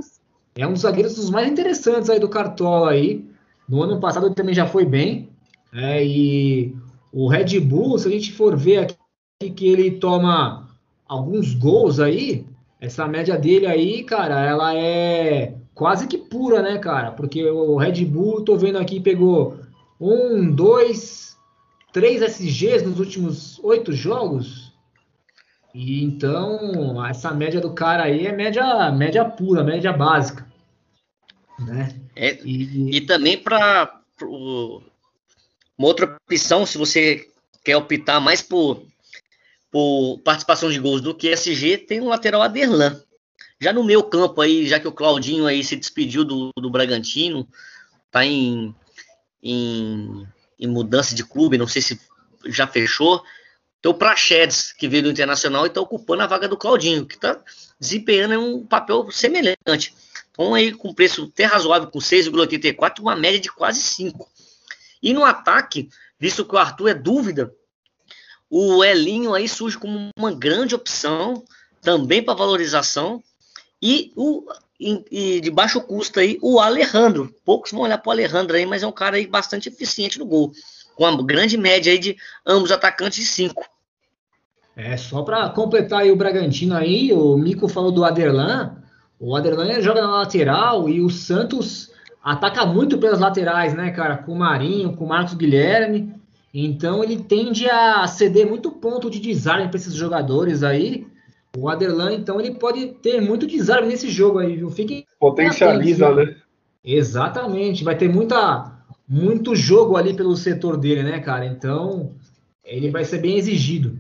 É 0.58 0.66
um 0.66 0.74
dos 0.74 0.82
zagueiros 0.82 1.16
dos 1.16 1.30
mais 1.30 1.49
interessantes 1.49 2.10
aí 2.10 2.20
do 2.20 2.28
Cartola 2.28 2.91
aí. 2.91 3.24
No 3.70 3.84
ano 3.84 3.99
passado 3.99 4.26
ele 4.26 4.36
também 4.36 4.55
já 4.55 4.66
foi 4.66 4.86
bem. 4.86 5.30
É, 5.74 6.03
e 6.03 6.76
o 7.14 7.28
Red 7.28 7.60
Bull, 7.60 7.97
se 7.97 8.08
a 8.08 8.12
gente 8.12 8.32
for 8.34 8.58
ver 8.58 8.80
aqui 8.80 9.49
que 9.51 9.68
ele 9.68 9.91
toma 9.91 10.68
alguns 11.08 11.53
gols 11.53 11.99
aí, 11.99 12.45
essa 12.82 13.08
média 13.08 13.38
dele 13.38 13.68
aí, 13.68 14.03
cara, 14.03 14.41
ela 14.41 14.76
é 14.76 15.55
quase 15.76 16.08
que 16.08 16.18
pura, 16.18 16.62
né, 16.62 16.78
cara? 16.80 17.12
Porque 17.12 17.43
o 17.49 17.78
Red 17.78 18.03
Bull, 18.05 18.43
tô 18.43 18.58
vendo 18.58 18.78
aqui, 18.78 18.99
pegou 18.99 19.60
um, 19.99 20.51
dois, 20.51 21.38
três 21.93 22.22
SGs 22.22 22.84
nos 22.84 22.99
últimos 22.99 23.60
oito 23.64 23.91
jogos. 23.91 24.74
E 25.74 26.03
então, 26.03 27.05
essa 27.05 27.32
média 27.32 27.62
do 27.62 27.72
cara 27.74 28.03
aí 28.03 28.26
é 28.26 28.32
média, 28.32 28.91
média 28.91 29.24
pura, 29.24 29.64
média 29.64 29.93
básica. 29.93 30.46
Né? 31.60 31.95
É, 32.16 32.39
e, 32.43 32.97
e 32.97 33.01
também 33.01 33.38
para 33.38 34.01
uma 34.22 35.88
outra 35.88 36.18
opção, 36.26 36.66
se 36.66 36.78
você 36.78 37.30
quer 37.64 37.78
optar 37.78 38.20
mais 38.20 38.41
por, 38.41 38.84
por 39.72 40.20
participação 40.20 40.72
de 40.72 40.80
gols 40.80 41.01
do 41.01 41.16
que 41.16 41.30
SG, 41.30 41.78
tem 41.78 41.99
o 41.99 42.05
lateral 42.08 42.41
Aderlan. 42.41 43.01
Já 43.60 43.74
no 43.74 43.84
meu 43.84 44.03
campo 44.03 44.41
aí, 44.41 44.68
já 44.68 44.80
que 44.80 44.88
o 44.88 44.91
Claudinho 44.91 45.47
aí 45.47 45.64
se 45.64 45.76
despediu 45.76 46.24
do, 46.24 46.51
do 46.55 46.70
Bragantino, 46.70 47.47
tá 48.12 48.24
em, 48.24 48.74
em, 49.41 50.28
em 50.60 50.68
mudança 50.68 51.16
de 51.16 51.24
clube, 51.24 51.58
não 51.58 51.68
sei 51.68 51.82
se 51.82 51.99
já 52.45 52.68
fechou. 52.68 53.24
Então 53.88 53.95
o 53.95 53.97
Prachedes, 53.97 54.73
que 54.73 54.85
veio 54.85 55.03
do 55.03 55.11
Internacional 55.11 55.65
está 55.65 55.79
ocupando 55.79 56.21
a 56.21 56.27
vaga 56.27 56.45
do 56.45 56.57
Claudinho, 56.57 57.05
que 57.05 57.15
está 57.15 57.39
desempenhando 57.79 58.38
um 58.38 58.65
papel 58.65 59.09
semelhante. 59.11 59.95
Então 60.29 60.53
aí 60.53 60.73
com 60.73 60.93
preço 60.93 61.31
até 61.31 61.45
razoável, 61.45 61.89
com 61.89 61.97
6,84, 61.97 62.99
uma 62.99 63.15
média 63.15 63.39
de 63.39 63.49
quase 63.49 63.79
5. 63.79 64.29
E 65.01 65.13
no 65.13 65.23
ataque, 65.23 65.88
visto 66.19 66.43
que 66.43 66.53
o 66.53 66.57
Arthur 66.57 66.89
é 66.89 66.93
dúvida, 66.93 67.55
o 68.49 68.83
Elinho 68.83 69.33
aí 69.33 69.47
surge 69.47 69.77
como 69.77 70.09
uma 70.17 70.33
grande 70.33 70.75
opção, 70.75 71.41
também 71.81 72.21
para 72.21 72.33
valorização. 72.33 73.23
E 73.81 74.11
o 74.17 74.45
e 74.77 75.39
de 75.39 75.49
baixo 75.49 75.79
custo 75.79 76.19
aí, 76.19 76.38
o 76.41 76.59
Alejandro. 76.59 77.33
Poucos 77.45 77.71
vão 77.71 77.83
olhar 77.83 77.99
para 77.99 78.09
o 78.09 78.11
Alejandro 78.11 78.57
aí, 78.57 78.65
mas 78.65 78.83
é 78.83 78.88
um 78.88 78.91
cara 78.91 79.15
aí 79.15 79.25
bastante 79.25 79.69
eficiente 79.69 80.19
no 80.19 80.25
gol. 80.25 80.51
Com 80.93 81.05
uma 81.05 81.25
grande 81.25 81.57
média 81.57 81.93
aí 81.93 81.97
de 81.97 82.17
ambos 82.45 82.69
atacantes 82.69 83.23
de 83.23 83.25
5. 83.25 83.76
É, 84.78 84.95
só 84.95 85.23
para 85.23 85.49
completar 85.49 86.01
aí 86.01 86.11
o 86.11 86.15
Bragantino 86.15 86.75
aí, 86.75 87.11
o 87.11 87.36
Mico 87.36 87.67
falou 87.67 87.91
do 87.91 88.05
Aderlan. 88.05 88.78
O 89.19 89.36
Aderlan 89.36 89.82
joga 89.82 90.03
na 90.03 90.17
lateral 90.17 90.88
e 90.88 91.01
o 91.01 91.09
Santos 91.09 91.91
ataca 92.23 92.63
muito 92.63 92.99
pelas 92.99 93.19
laterais, 93.19 93.73
né, 93.73 93.89
cara? 93.89 94.17
Com 94.17 94.34
o 94.34 94.38
Marinho, 94.38 94.93
com 94.93 95.05
o 95.05 95.09
Marcos 95.09 95.34
Guilherme. 95.34 96.13
Então 96.53 97.03
ele 97.03 97.17
tende 97.17 97.67
a 97.67 98.05
ceder 98.05 98.47
muito 98.47 98.69
ponto 98.69 99.09
de 99.09 99.19
desarme 99.19 99.67
para 99.67 99.78
esses 99.78 99.95
jogadores 99.95 100.61
aí. 100.61 101.07
O 101.57 101.67
Aderlan, 101.67 102.13
então, 102.13 102.39
ele 102.39 102.51
pode 102.51 102.86
ter 103.01 103.19
muito 103.19 103.47
desarme 103.47 103.88
nesse 103.88 104.11
jogo 104.11 104.38
aí, 104.38 104.57
viu? 104.57 104.69
Fiquem 104.69 105.07
Potencializa, 105.19 106.07
atentos, 106.07 106.36
né? 106.36 106.41
Exatamente. 106.84 107.84
Vai 107.84 107.97
ter 107.97 108.07
muita, 108.07 108.80
muito 109.09 109.55
jogo 109.55 109.97
ali 109.97 110.13
pelo 110.13 110.38
setor 110.38 110.78
dele, 110.78 111.01
né, 111.01 111.19
cara? 111.19 111.47
Então, 111.47 112.11
ele 112.63 112.91
vai 112.91 113.03
ser 113.03 113.17
bem 113.17 113.38
exigido. 113.38 113.97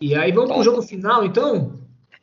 E 0.00 0.14
aí 0.14 0.32
vamos 0.32 0.50
então, 0.50 0.56
pro 0.56 0.64
jogo 0.64 0.82
final, 0.82 1.24
então? 1.24 1.78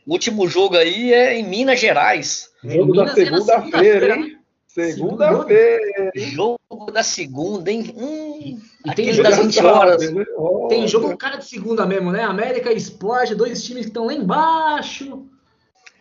O 0.05 0.13
último 0.13 0.47
jogo 0.47 0.75
aí 0.75 1.13
é 1.13 1.37
em 1.37 1.47
Minas 1.47 1.79
Gerais. 1.79 2.49
Jogo 2.63 2.93
da 2.93 3.13
segunda-feira, 3.13 4.15
hein? 4.15 4.37
Segunda-feira. 4.65 6.11
Jogo 6.15 6.91
da 6.91 7.03
segunda, 7.03 7.71
hein? 7.71 7.93
Hum, 7.95 8.59
e 8.85 8.95
tem 8.95 9.13
jogo 9.13 9.29
das 9.29 9.37
20 9.37 9.59
horas. 9.63 10.11
Né? 10.11 10.25
Tem 10.69 10.87
jogo 10.87 11.15
cara 11.17 11.37
de 11.37 11.45
segunda 11.45 11.85
mesmo, 11.85 12.11
né? 12.11 12.23
América 12.23 12.71
e 12.71 12.77
Esporte, 12.77 13.35
dois 13.35 13.63
times 13.63 13.83
que 13.83 13.89
estão 13.89 14.05
lá 14.05 14.13
embaixo. 14.13 15.25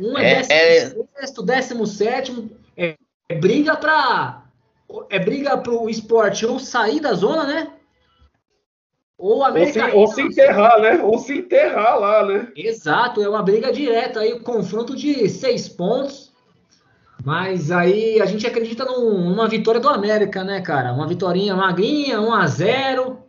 Um 0.01 0.16
é, 0.16 0.43
é 0.49 0.91
16 1.20 1.45
17 1.45 2.51
é, 2.77 2.97
é 3.29 3.35
briga 3.35 3.77
para 3.77 4.45
é 5.11 5.18
briga 5.18 5.57
pro 5.59 5.91
esporte 5.91 6.47
ou 6.47 6.59
sair 6.59 7.01
da 7.01 7.12
zona, 7.14 7.45
né? 7.45 7.72
Ou, 9.19 9.43
América 9.43 9.87
ou, 9.87 9.91
se, 9.91 9.97
ou 9.97 10.09
se 10.09 10.23
enterrar, 10.23 10.81
né? 10.81 11.03
Ou 11.03 11.19
se 11.19 11.39
enterrar 11.39 11.99
lá, 11.99 12.27
né? 12.27 12.53
Exato, 12.55 13.23
é 13.23 13.29
uma 13.29 13.43
briga 13.43 13.73
direta 13.73 14.21
aí, 14.21 14.35
o 14.35 14.43
confronto 14.43 14.95
de 14.95 15.29
seis 15.29 15.69
pontos. 15.69 16.33
Mas 17.25 17.71
aí 17.71 18.21
a 18.21 18.27
gente 18.27 18.47
acredita 18.47 18.85
num, 18.85 19.31
numa 19.31 19.49
vitória 19.49 19.81
do 19.81 19.89
América, 19.89 20.45
né, 20.45 20.61
cara? 20.61 20.93
Uma 20.93 21.09
vitória 21.09 21.57
magrinha, 21.57 22.21
1 22.21 22.33
a 22.33 22.47
0 22.47 23.27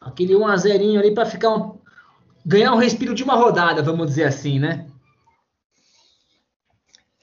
Aquele 0.00 0.36
1 0.36 0.46
a 0.46 0.56
0 0.56 0.98
ali 0.98 1.14
para 1.14 1.24
ficar 1.24 1.50
um, 1.50 1.78
ganhar 2.44 2.72
um 2.72 2.78
respiro 2.78 3.14
de 3.14 3.22
uma 3.22 3.34
rodada, 3.34 3.82
vamos 3.82 4.08
dizer 4.08 4.24
assim, 4.24 4.58
né? 4.58 4.86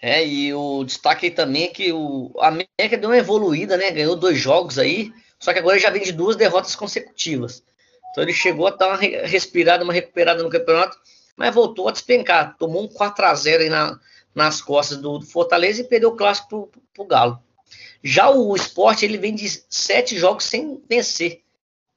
É, 0.01 0.26
e 0.26 0.53
o 0.53 0.84
destaque 0.86 1.26
aí 1.26 1.32
também 1.32 1.66
é 1.66 1.68
que 1.68 1.91
o 1.91 2.32
América 2.39 2.97
deu 2.97 3.10
uma 3.10 3.18
evoluída, 3.18 3.76
né? 3.76 3.91
Ganhou 3.91 4.16
dois 4.16 4.38
jogos 4.38 4.80
aí, 4.80 5.12
só 5.38 5.51
que 5.51 5.60
agora 5.60 5.78
já 5.78 5.89
vem 5.89 6.01
de 6.01 6.14
duas 6.14 6.38
derrotas 6.38 6.76
consecutivas. 6.76 7.64
Então 8.12 8.24
ele 8.24 8.34
chegou 8.34 8.68
a 8.68 8.72
dar 8.72 8.88
uma 8.88 8.97
respirada, 8.97 9.84
uma 9.84 9.93
recuperada 9.93 10.43
no 10.43 10.49
campeonato, 10.49 10.97
mas 11.36 11.53
voltou 11.53 11.88
a 11.88 11.91
despencar. 11.91 12.55
Tomou 12.57 12.84
um 12.84 12.88
4 12.88 13.26
a 13.26 13.36
0 13.36 13.64
aí 13.64 13.70
na, 13.70 13.99
nas 14.34 14.62
costas 14.62 14.97
do, 14.97 15.22
Fortaleza 15.22 15.82
e 15.82 15.86
perdeu 15.86 16.10
o 16.10 16.16
clássico 16.16 16.70
para 16.93 17.03
o 17.03 17.07
Galo. 17.07 17.39
Já 18.03 18.30
o 18.30 18.55
esporte 18.55 19.05
ele 19.05 19.18
vem 19.18 19.36
de 19.36 19.47
sete 19.70 20.18
jogos 20.18 20.45
sem 20.45 20.82
vencer. 20.89 21.41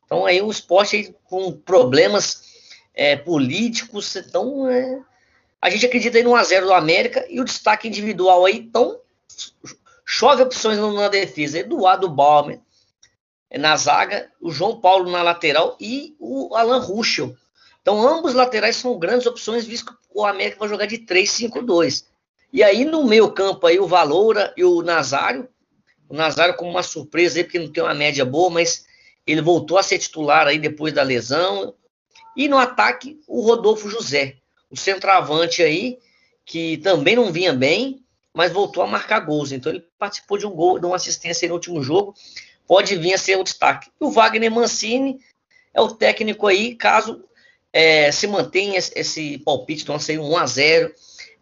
Então 0.04 0.26
aí 0.26 0.42
o 0.42 0.50
esporte 0.50 0.96
aí, 0.96 1.14
com 1.24 1.52
problemas 1.52 2.42
é, 2.94 3.16
políticos, 3.16 4.14
então 4.16 4.68
é, 4.68 5.00
a 5.60 5.70
gente 5.70 5.86
acredita 5.86 6.18
aí 6.18 6.24
no 6.24 6.32
1x0 6.32 6.62
do 6.62 6.72
América 6.72 7.24
e 7.30 7.40
o 7.40 7.44
destaque 7.44 7.88
individual 7.88 8.44
aí, 8.44 8.56
então 8.56 9.00
chove 10.04 10.42
opções 10.42 10.78
na 10.78 11.08
defesa. 11.08 11.60
Eduardo 11.60 12.08
Baumer, 12.08 12.60
na 13.58 13.76
zaga, 13.76 14.30
o 14.40 14.50
João 14.50 14.80
Paulo 14.80 15.10
na 15.10 15.22
lateral 15.22 15.76
e 15.78 16.16
o 16.18 16.54
Alan 16.54 16.78
Ruschel. 16.78 17.36
Então, 17.82 18.06
ambos 18.06 18.32
laterais 18.32 18.76
são 18.76 18.98
grandes 18.98 19.26
opções, 19.26 19.66
visto 19.66 19.92
que 19.92 19.98
o 20.14 20.24
América 20.24 20.60
vai 20.60 20.68
jogar 20.68 20.86
de 20.86 20.98
3-5-2. 20.98 22.06
E 22.52 22.62
aí, 22.62 22.84
no 22.84 23.04
meio 23.04 23.30
campo, 23.32 23.66
aí, 23.66 23.78
o 23.78 23.86
Valoura 23.86 24.54
e 24.56 24.64
o 24.64 24.82
Nazário. 24.82 25.48
O 26.08 26.14
Nazário 26.14 26.54
como 26.54 26.70
uma 26.70 26.82
surpresa 26.82 27.38
aí, 27.38 27.44
porque 27.44 27.58
não 27.58 27.70
tem 27.70 27.82
uma 27.82 27.94
média 27.94 28.24
boa, 28.24 28.50
mas 28.50 28.86
ele 29.26 29.42
voltou 29.42 29.78
a 29.78 29.82
ser 29.82 29.98
titular 29.98 30.46
aí 30.46 30.58
depois 30.58 30.94
da 30.94 31.02
lesão. 31.02 31.74
E 32.36 32.48
no 32.48 32.58
ataque, 32.58 33.20
o 33.26 33.40
Rodolfo 33.40 33.88
José, 33.88 34.36
o 34.70 34.76
centroavante 34.76 35.62
aí, 35.62 35.98
que 36.44 36.78
também 36.78 37.16
não 37.16 37.32
vinha 37.32 37.52
bem, 37.52 38.02
mas 38.32 38.52
voltou 38.52 38.82
a 38.82 38.86
marcar 38.86 39.20
gols. 39.20 39.52
Então, 39.52 39.72
ele 39.72 39.84
participou 39.98 40.38
de 40.38 40.46
um 40.46 40.50
gol, 40.50 40.78
de 40.78 40.86
uma 40.86 40.96
assistência 40.96 41.48
no 41.48 41.54
último 41.54 41.82
jogo 41.82 42.14
pode 42.72 42.96
vir 42.96 43.12
a 43.12 43.18
ser 43.18 43.36
o 43.36 43.44
destaque. 43.44 43.90
E 44.00 44.02
o 44.02 44.10
Wagner 44.10 44.50
Mancini 44.50 45.20
é 45.74 45.80
o 45.82 45.94
técnico 45.94 46.46
aí, 46.46 46.74
caso 46.74 47.22
é, 47.70 48.10
se 48.10 48.26
mantenha 48.26 48.78
esse 48.78 49.36
palpite, 49.40 49.82
então 49.82 49.98
seria 49.98 50.22
um 50.22 50.30
1x0. 50.30 50.90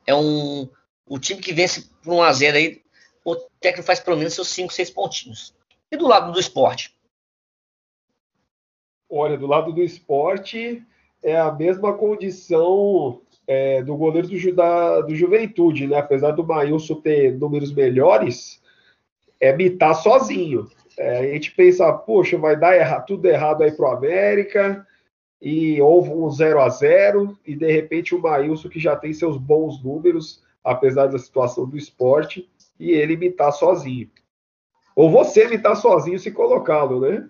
É 0.09 0.13
um, 0.13 0.69
o 1.07 1.21
time 1.21 1.41
que 1.41 1.53
vence 1.53 1.89
por 2.03 2.15
1x0 2.15 2.55
aí, 2.55 2.83
o 3.25 3.37
técnico 3.61 3.87
faz 3.87 4.01
pelo 4.01 4.17
menos 4.17 4.35
seus 4.35 4.49
5, 4.49 4.73
6 4.73 4.91
pontinhos. 4.91 5.55
E 5.89 5.97
do 5.97 6.09
lado 6.09 6.33
do 6.33 6.41
esporte? 6.41 6.97
Olha, 9.09 9.39
do 9.39 9.47
lado 9.47 9.73
do 9.73 9.85
esporte 9.85 10.85
é 11.23 11.39
a 11.39 11.53
mesma 11.53 11.97
condição 11.97 13.23
é, 13.47 13.85
do 13.85 13.97
goleiro 13.97 14.27
do, 14.27 14.53
da, 14.53 15.01
do 15.03 15.15
Juventude, 15.15 15.87
né? 15.87 15.97
Apesar 15.97 16.33
do 16.33 16.45
Maílson 16.45 16.97
ter 16.97 17.39
números 17.39 17.73
melhores, 17.73 18.61
é 19.39 19.53
mitar 19.53 19.95
sozinho 19.95 20.69
É, 21.01 21.19
a 21.19 21.33
gente 21.33 21.53
pensa, 21.53 21.91
poxa, 21.91 22.37
vai 22.37 22.55
dar 22.55 22.77
errado, 22.77 23.07
tudo 23.07 23.25
errado 23.25 23.63
aí 23.63 23.73
pro 23.73 23.87
América, 23.87 24.87
e 25.41 25.81
houve 25.81 26.11
um 26.11 26.29
0 26.29 26.61
a 26.61 26.69
0 26.69 27.39
e 27.47 27.57
de 27.57 27.73
repente 27.73 28.15
o 28.15 28.21
Maílson, 28.21 28.69
que 28.69 28.79
já 28.79 28.95
tem 28.95 29.11
seus 29.15 29.39
bons 29.39 29.83
números, 29.83 30.43
apesar 30.63 31.07
da 31.07 31.19
situação 31.19 31.67
do 31.67 31.79
esporte, 31.79 32.47
e 32.79 32.91
ele 32.91 33.15
imitar 33.15 33.51
sozinho. 33.51 34.11
Ou 34.95 35.11
você 35.11 35.47
imitar 35.47 35.75
sozinho 35.75 36.19
se 36.19 36.31
colocá-lo, 36.31 37.01
né? 37.01 37.27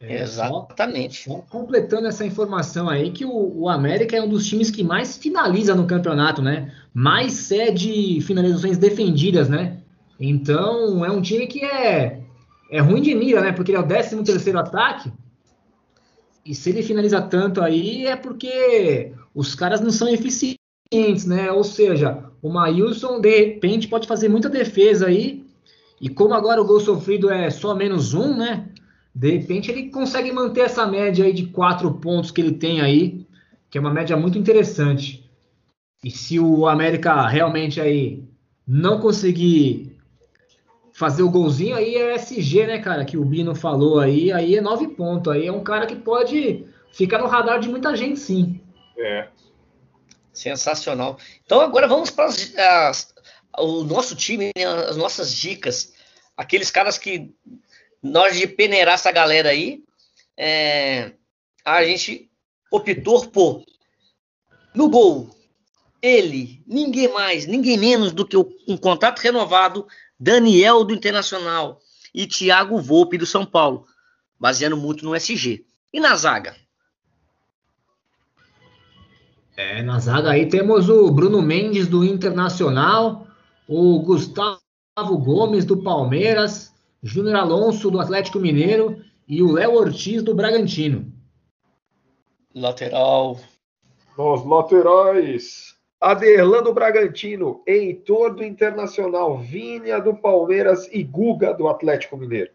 É, 0.00 0.22
Exatamente. 0.22 1.24
Só, 1.24 1.32
só, 1.32 1.42
completando 1.42 2.06
essa 2.06 2.24
informação 2.24 2.88
aí, 2.88 3.10
que 3.10 3.26
o, 3.26 3.64
o, 3.64 3.68
América 3.68 4.16
é 4.16 4.22
um 4.22 4.28
dos 4.28 4.46
times 4.46 4.70
que 4.70 4.82
mais 4.82 5.18
finaliza 5.18 5.74
no 5.74 5.86
campeonato, 5.86 6.40
né? 6.40 6.72
Mais 6.94 7.34
cede 7.34 8.22
finalizações 8.22 8.78
defendidas, 8.78 9.46
né? 9.46 9.82
Então, 10.18 11.04
é 11.04 11.10
um 11.10 11.20
time 11.20 11.46
que 11.46 11.62
é, 11.62 12.23
é 12.70 12.80
ruim 12.80 13.00
de 13.00 13.14
mira, 13.14 13.40
né? 13.40 13.52
Porque 13.52 13.70
ele 13.70 13.78
é 13.78 13.80
o 13.80 13.86
13 13.86 14.22
terceiro 14.22 14.58
ataque. 14.58 15.12
E 16.44 16.54
se 16.54 16.70
ele 16.70 16.82
finaliza 16.82 17.22
tanto 17.22 17.62
aí, 17.62 18.06
é 18.06 18.16
porque 18.16 19.12
os 19.34 19.54
caras 19.54 19.80
não 19.80 19.90
são 19.90 20.08
eficientes, 20.08 21.26
né? 21.26 21.50
Ou 21.50 21.64
seja, 21.64 22.24
o 22.42 22.50
Maílson, 22.50 23.20
de 23.20 23.30
repente, 23.30 23.88
pode 23.88 24.06
fazer 24.06 24.28
muita 24.28 24.50
defesa 24.50 25.06
aí. 25.06 25.44
E 26.00 26.08
como 26.08 26.34
agora 26.34 26.60
o 26.60 26.66
gol 26.66 26.80
sofrido 26.80 27.30
é 27.30 27.48
só 27.48 27.74
menos 27.74 28.12
um, 28.12 28.36
né? 28.36 28.68
De 29.14 29.30
repente 29.30 29.70
ele 29.70 29.90
consegue 29.90 30.32
manter 30.32 30.62
essa 30.62 30.86
média 30.86 31.24
aí 31.24 31.32
de 31.32 31.46
quatro 31.46 31.92
pontos 31.94 32.30
que 32.30 32.40
ele 32.40 32.52
tem 32.52 32.80
aí, 32.80 33.24
que 33.70 33.78
é 33.78 33.80
uma 33.80 33.92
média 33.92 34.16
muito 34.16 34.36
interessante. 34.36 35.30
E 36.02 36.10
se 36.10 36.38
o 36.38 36.66
América 36.66 37.26
realmente 37.26 37.80
aí 37.80 38.24
não 38.66 39.00
conseguir 39.00 39.93
fazer 40.94 41.24
o 41.24 41.30
golzinho, 41.30 41.74
aí 41.74 41.96
é 41.96 42.14
SG, 42.14 42.66
né, 42.66 42.78
cara, 42.78 43.04
que 43.04 43.16
o 43.16 43.24
Bino 43.24 43.52
falou 43.54 43.98
aí, 43.98 44.32
aí 44.32 44.56
é 44.56 44.60
nove 44.60 44.86
pontos. 44.88 45.32
Aí 45.32 45.46
é 45.46 45.52
um 45.52 45.62
cara 45.62 45.86
que 45.86 45.96
pode 45.96 46.66
ficar 46.92 47.18
no 47.18 47.26
radar 47.26 47.58
de 47.58 47.68
muita 47.68 47.96
gente, 47.96 48.18
sim. 48.20 48.60
É. 48.96 49.26
Sensacional. 50.32 51.18
Então 51.44 51.60
agora 51.60 51.88
vamos 51.88 52.10
para 52.10 52.26
as, 52.26 52.56
as, 52.56 53.14
o 53.58 53.82
nosso 53.82 54.14
time, 54.14 54.52
né, 54.56 54.64
as 54.88 54.96
nossas 54.96 55.34
dicas. 55.34 55.92
Aqueles 56.36 56.70
caras 56.70 56.96
que 56.96 57.34
nós 58.00 58.36
de 58.36 58.46
peneirar 58.46 58.94
essa 58.94 59.10
galera 59.10 59.50
aí, 59.50 59.82
é, 60.36 61.12
a 61.64 61.84
gente 61.84 62.30
optou 62.70 63.26
por 63.26 63.64
no 64.72 64.88
gol 64.88 65.34
ele, 66.04 66.62
ninguém 66.66 67.08
mais, 67.08 67.46
ninguém 67.46 67.78
menos 67.78 68.12
do 68.12 68.26
que 68.26 68.36
o, 68.36 68.46
um 68.68 68.76
contrato 68.76 69.20
renovado 69.20 69.86
Daniel 70.24 70.84
do 70.84 70.94
Internacional 70.94 71.82
e 72.14 72.26
Thiago 72.26 72.80
Volpe 72.80 73.18
do 73.18 73.26
São 73.26 73.44
Paulo, 73.44 73.86
baseando 74.40 74.74
muito 74.74 75.04
no 75.04 75.14
SG. 75.14 75.66
E 75.92 76.00
na 76.00 76.16
zaga? 76.16 76.56
É, 79.54 79.82
na 79.82 79.98
zaga 79.98 80.30
aí 80.30 80.48
temos 80.48 80.88
o 80.88 81.10
Bruno 81.10 81.42
Mendes 81.42 81.86
do 81.86 82.02
Internacional, 82.02 83.26
o 83.68 84.00
Gustavo 84.00 84.58
Gomes 84.96 85.66
do 85.66 85.82
Palmeiras, 85.82 86.72
Júnior 87.02 87.36
Alonso, 87.36 87.90
do 87.90 88.00
Atlético 88.00 88.40
Mineiro, 88.40 89.04
e 89.28 89.42
o 89.42 89.52
Léo 89.52 89.74
Ortiz, 89.74 90.22
do 90.22 90.34
Bragantino. 90.34 91.12
Lateral. 92.54 93.38
Nos 94.16 94.42
laterais. 94.46 95.73
Aderlan 96.00 96.62
do 96.62 96.74
Bragantino, 96.74 97.62
Heitor 97.66 98.34
do 98.34 98.44
Internacional, 98.44 99.38
Vinha 99.38 100.00
do 100.00 100.14
Palmeiras 100.14 100.88
e 100.92 101.02
Guga 101.02 101.54
do 101.54 101.68
Atlético 101.68 102.16
Mineiro. 102.16 102.50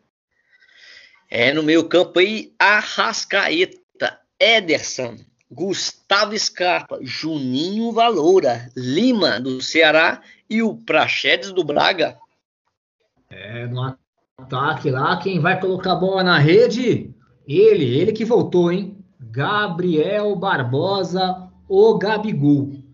É, 1.30 1.54
no 1.54 1.64
meio 1.64 1.88
campo 1.88 2.20
aí, 2.20 2.54
Arrascaeta, 2.58 4.20
Ederson, 4.40 5.18
Gustavo 5.52 6.38
Scarpa, 6.38 7.00
Juninho 7.02 7.92
Valoura, 7.92 8.70
Lima 8.76 9.40
do 9.40 9.62
Ceará 9.62 10.22
e 10.50 10.62
o 10.62 10.76
Praxedes 10.76 11.52
do 11.52 11.64
Braga. 11.64 12.18
É, 13.30 13.68
no 13.68 13.96
ataque 14.40 14.90
lá, 14.90 15.18
quem 15.18 15.40
vai 15.40 15.60
colocar 15.60 15.94
a 15.94 15.96
bola 15.96 16.24
na 16.24 16.40
rede? 16.40 17.14
Ele, 17.48 18.00
ele 18.00 18.12
que 18.12 18.26
voltou, 18.26 18.72
hein? 18.72 18.98
Gabriel 19.20 20.36
Barbosa, 20.36 21.50
o 21.68 21.98
Gabigol. 21.98 22.89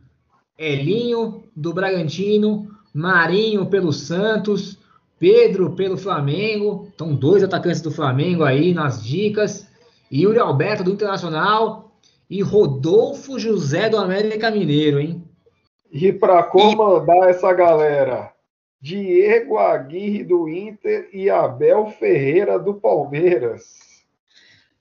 Elinho 0.58 1.44
do 1.56 1.74
Bragantino, 1.74 2.70
Marinho 2.94 3.66
pelo 3.66 3.92
Santos, 3.92 4.78
Pedro 5.20 5.72
pelo 5.72 5.98
Flamengo. 5.98 6.90
Então, 6.94 7.14
dois 7.14 7.44
atacantes 7.44 7.82
do 7.82 7.92
Flamengo 7.92 8.44
aí 8.44 8.74
nas 8.74 9.04
dicas. 9.04 9.68
Yuri 10.12 10.40
Alberto 10.40 10.84
do 10.84 10.92
Internacional 10.92 11.92
e 12.30 12.42
Rodolfo 12.42 13.40
José 13.40 13.90
do 13.90 13.98
América 13.98 14.52
Mineiro, 14.52 15.00
hein? 15.00 15.24
E 15.92 16.12
para 16.12 16.44
comandar 16.44 17.28
e... 17.28 17.32
essa 17.32 17.52
galera, 17.54 18.32
Diego 18.82 19.58
Aguirre 19.58 20.24
do 20.24 20.48
Inter 20.48 21.10
e 21.14 21.30
Abel 21.30 21.88
Ferreira 21.88 22.60
do 22.60 22.74
Palmeiras. 22.74 23.86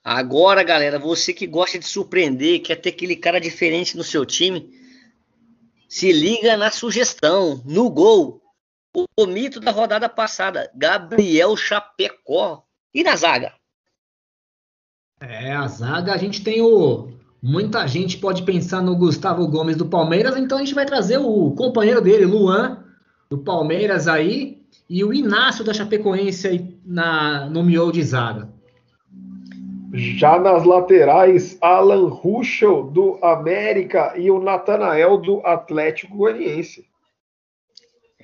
Agora, 0.03 0.63
galera, 0.63 0.99
você 0.99 1.33
que 1.33 1.47
gosta 1.47 1.79
de 1.79 1.87
surpreender, 1.87 2.61
quer 2.61 2.77
ter 2.77 2.91
aquele 2.91 3.17
cara 3.17 3.41
diferente 3.41 3.97
no 3.97 4.05
seu 4.05 4.27
time, 4.27 4.71
se 5.95 6.11
liga 6.11 6.57
na 6.57 6.73
sugestão, 6.73 7.63
no 7.65 7.89
gol. 7.89 8.43
O 9.17 9.27
mito 9.27 9.61
da 9.61 9.71
rodada 9.71 10.09
passada, 10.09 10.69
Gabriel 10.75 11.57
Chapecó. 11.57 12.65
E 12.93 13.05
na 13.05 13.15
zaga? 13.15 13.53
É, 15.21 15.53
a 15.53 15.69
zaga 15.69 16.13
a 16.13 16.17
gente 16.17 16.43
tem 16.43 16.61
o. 16.61 17.13
Muita 17.41 17.87
gente 17.87 18.19
pode 18.19 18.43
pensar 18.43 18.83
no 18.83 18.97
Gustavo 18.97 19.47
Gomes 19.47 19.77
do 19.77 19.87
Palmeiras, 19.87 20.37
então 20.37 20.59
a 20.59 20.65
gente 20.65 20.75
vai 20.75 20.85
trazer 20.85 21.19
o 21.19 21.53
companheiro 21.53 22.01
dele, 22.01 22.25
Luan, 22.25 22.85
do 23.31 23.39
Palmeiras 23.39 24.09
aí 24.09 24.67
e 24.91 25.05
o 25.05 25.15
Inácio 25.15 25.65
da 25.65 25.73
Chapecoense 25.73 26.49
aí 26.49 26.77
na, 26.85 27.49
no 27.49 27.63
miolo 27.63 27.93
de 27.93 28.03
zaga. 28.03 28.53
Já 29.97 30.41
nas 30.41 30.65
laterais, 30.65 31.57
Alan 31.61 32.09
Ruschel 32.09 32.83
do 32.83 33.17
América 33.25 34.13
e 34.17 34.29
o 34.29 34.41
Natanael 34.41 35.19
do 35.19 35.41
Atlético 35.47 36.17
Goianiense. 36.17 36.85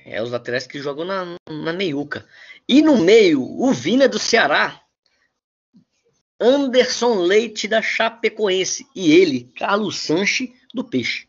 É, 0.05 0.21
os 0.21 0.31
laterais 0.31 0.67
que 0.67 0.79
jogam 0.79 1.05
na, 1.05 1.37
na 1.49 1.71
meiuca. 1.71 2.25
E 2.67 2.81
no 2.81 2.97
meio, 2.97 3.41
o 3.41 3.71
Vina 3.71 4.09
do 4.09 4.19
Ceará, 4.19 4.81
Anderson 6.41 7.21
Leite 7.21 7.69
da 7.69 7.81
Chapecoense 7.81 8.85
e 8.93 9.13
ele, 9.13 9.49
Carlos 9.55 9.97
Sanches 9.99 10.49
do 10.73 10.83
Peixe. 10.83 11.25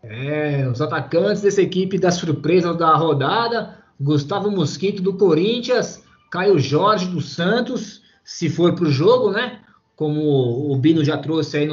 É, 0.00 0.68
os 0.68 0.80
atacantes 0.80 1.42
dessa 1.42 1.60
equipe 1.60 1.98
da 1.98 2.12
surpresa 2.12 2.72
da 2.72 2.94
rodada: 2.94 3.82
Gustavo 4.00 4.48
Mosquito 4.48 5.02
do 5.02 5.16
Corinthians, 5.16 6.04
Caio 6.30 6.56
Jorge 6.56 7.06
do 7.06 7.20
Santos, 7.20 7.99
se 8.30 8.48
for 8.48 8.76
para 8.76 8.84
o 8.84 8.92
jogo, 8.92 9.32
né? 9.32 9.60
Como 9.96 10.72
o 10.72 10.76
Bino 10.76 11.04
já 11.04 11.18
trouxe 11.18 11.58
aí 11.58 11.66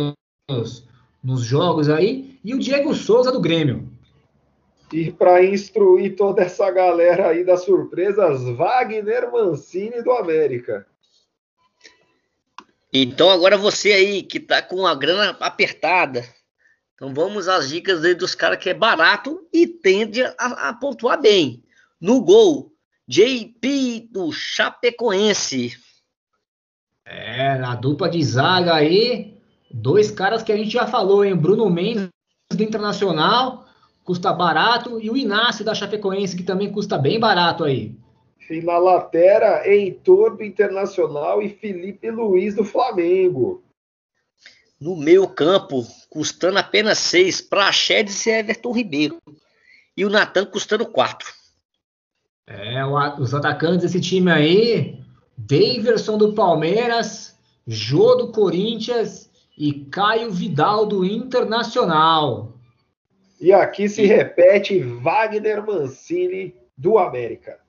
nos, 0.50 0.84
nos 1.24 1.44
jogos 1.44 1.88
aí, 1.88 2.40
e 2.44 2.56
o 2.56 2.58
Diego 2.58 2.96
Souza 2.96 3.32
do 3.32 3.40
Grêmio. 3.40 3.88
E 4.92 5.12
para 5.12 5.46
instruir 5.46 6.16
toda 6.16 6.42
essa 6.42 6.72
galera 6.72 7.28
aí 7.28 7.46
das 7.46 7.64
surpresas, 7.64 8.42
Wagner 8.58 9.32
Mancini 9.32 10.02
do 10.02 10.12
América. 10.12 10.88
Então 12.92 13.30
agora 13.30 13.56
você 13.56 13.92
aí 13.92 14.24
que 14.24 14.40
tá 14.40 14.60
com 14.60 14.88
a 14.88 14.96
grana 14.96 15.38
apertada, 15.40 16.26
então 16.96 17.14
vamos 17.14 17.48
às 17.48 17.70
dicas 17.70 18.04
aí 18.04 18.16
dos 18.16 18.34
caras 18.34 18.58
que 18.58 18.72
é 18.72 18.74
barato 18.74 19.48
e 19.54 19.68
tende 19.68 20.24
a, 20.24 20.34
a, 20.70 20.74
pontuar 20.74 21.22
bem. 21.22 21.64
No 22.02 22.20
gol, 22.20 22.74
JP 23.08 24.10
do 24.12 24.32
Chapecoense. 24.32 25.86
É, 27.10 27.58
na 27.58 27.74
dupla 27.74 28.10
de 28.10 28.22
zaga 28.22 28.76
aí, 28.76 29.38
dois 29.72 30.12
caras 30.12 30.44
que 30.44 30.52
a 30.52 30.58
gente 30.58 30.72
já 30.72 30.86
falou, 30.86 31.24
hein? 31.24 31.36
Bruno 31.36 31.70
Mendes 31.70 32.10
do 32.52 32.64
Internacional, 32.64 33.66
custa 34.04 34.34
barato, 34.34 35.00
e 35.00 35.10
o 35.10 35.16
Inácio 35.16 35.64
da 35.64 35.74
Chapecoense, 35.74 36.36
que 36.36 36.44
também 36.44 36.72
custa 36.72 36.98
bem 36.98 37.20
barato 37.20 37.64
aí. 37.64 37.96
E 38.50 38.62
na 38.62 38.78
lateral, 38.78 39.64
Heitor 39.64 40.38
do 40.38 40.44
Internacional 40.44 41.42
e 41.42 41.50
Felipe 41.50 42.10
Luiz 42.12 42.56
do 42.56 42.64
Flamengo. 42.64 43.64
No 44.80 44.96
meio 44.96 45.28
campo, 45.28 45.86
custando 46.10 46.60
apenas 46.60 46.98
6, 47.00 47.42
Praxedes 47.42 48.26
e 48.26 48.32
Everton 48.32 48.72
Ribeiro. 48.72 49.18
E 49.96 50.06
o 50.06 50.10
Natan 50.10 50.46
custando 50.46 50.86
4. 50.86 51.28
É, 52.46 52.86
os 53.20 53.34
atacantes 53.34 53.82
desse 53.82 54.00
time 54.00 54.32
aí, 54.32 55.07
Daverson 55.38 56.18
do 56.18 56.34
Palmeiras, 56.34 57.38
Jô 57.68 58.16
do 58.16 58.32
Corinthians 58.32 59.30
e 59.58 59.86
Caio 59.86 60.32
Vidal 60.32 60.86
do 60.86 61.06
Internacional. 61.06 62.58
E 63.40 63.54
aqui 63.54 63.88
se 63.88 64.06
repete 64.06 64.80
Wagner 64.80 65.66
Mancini 65.66 66.56
do 66.76 66.98
América. 66.98 67.60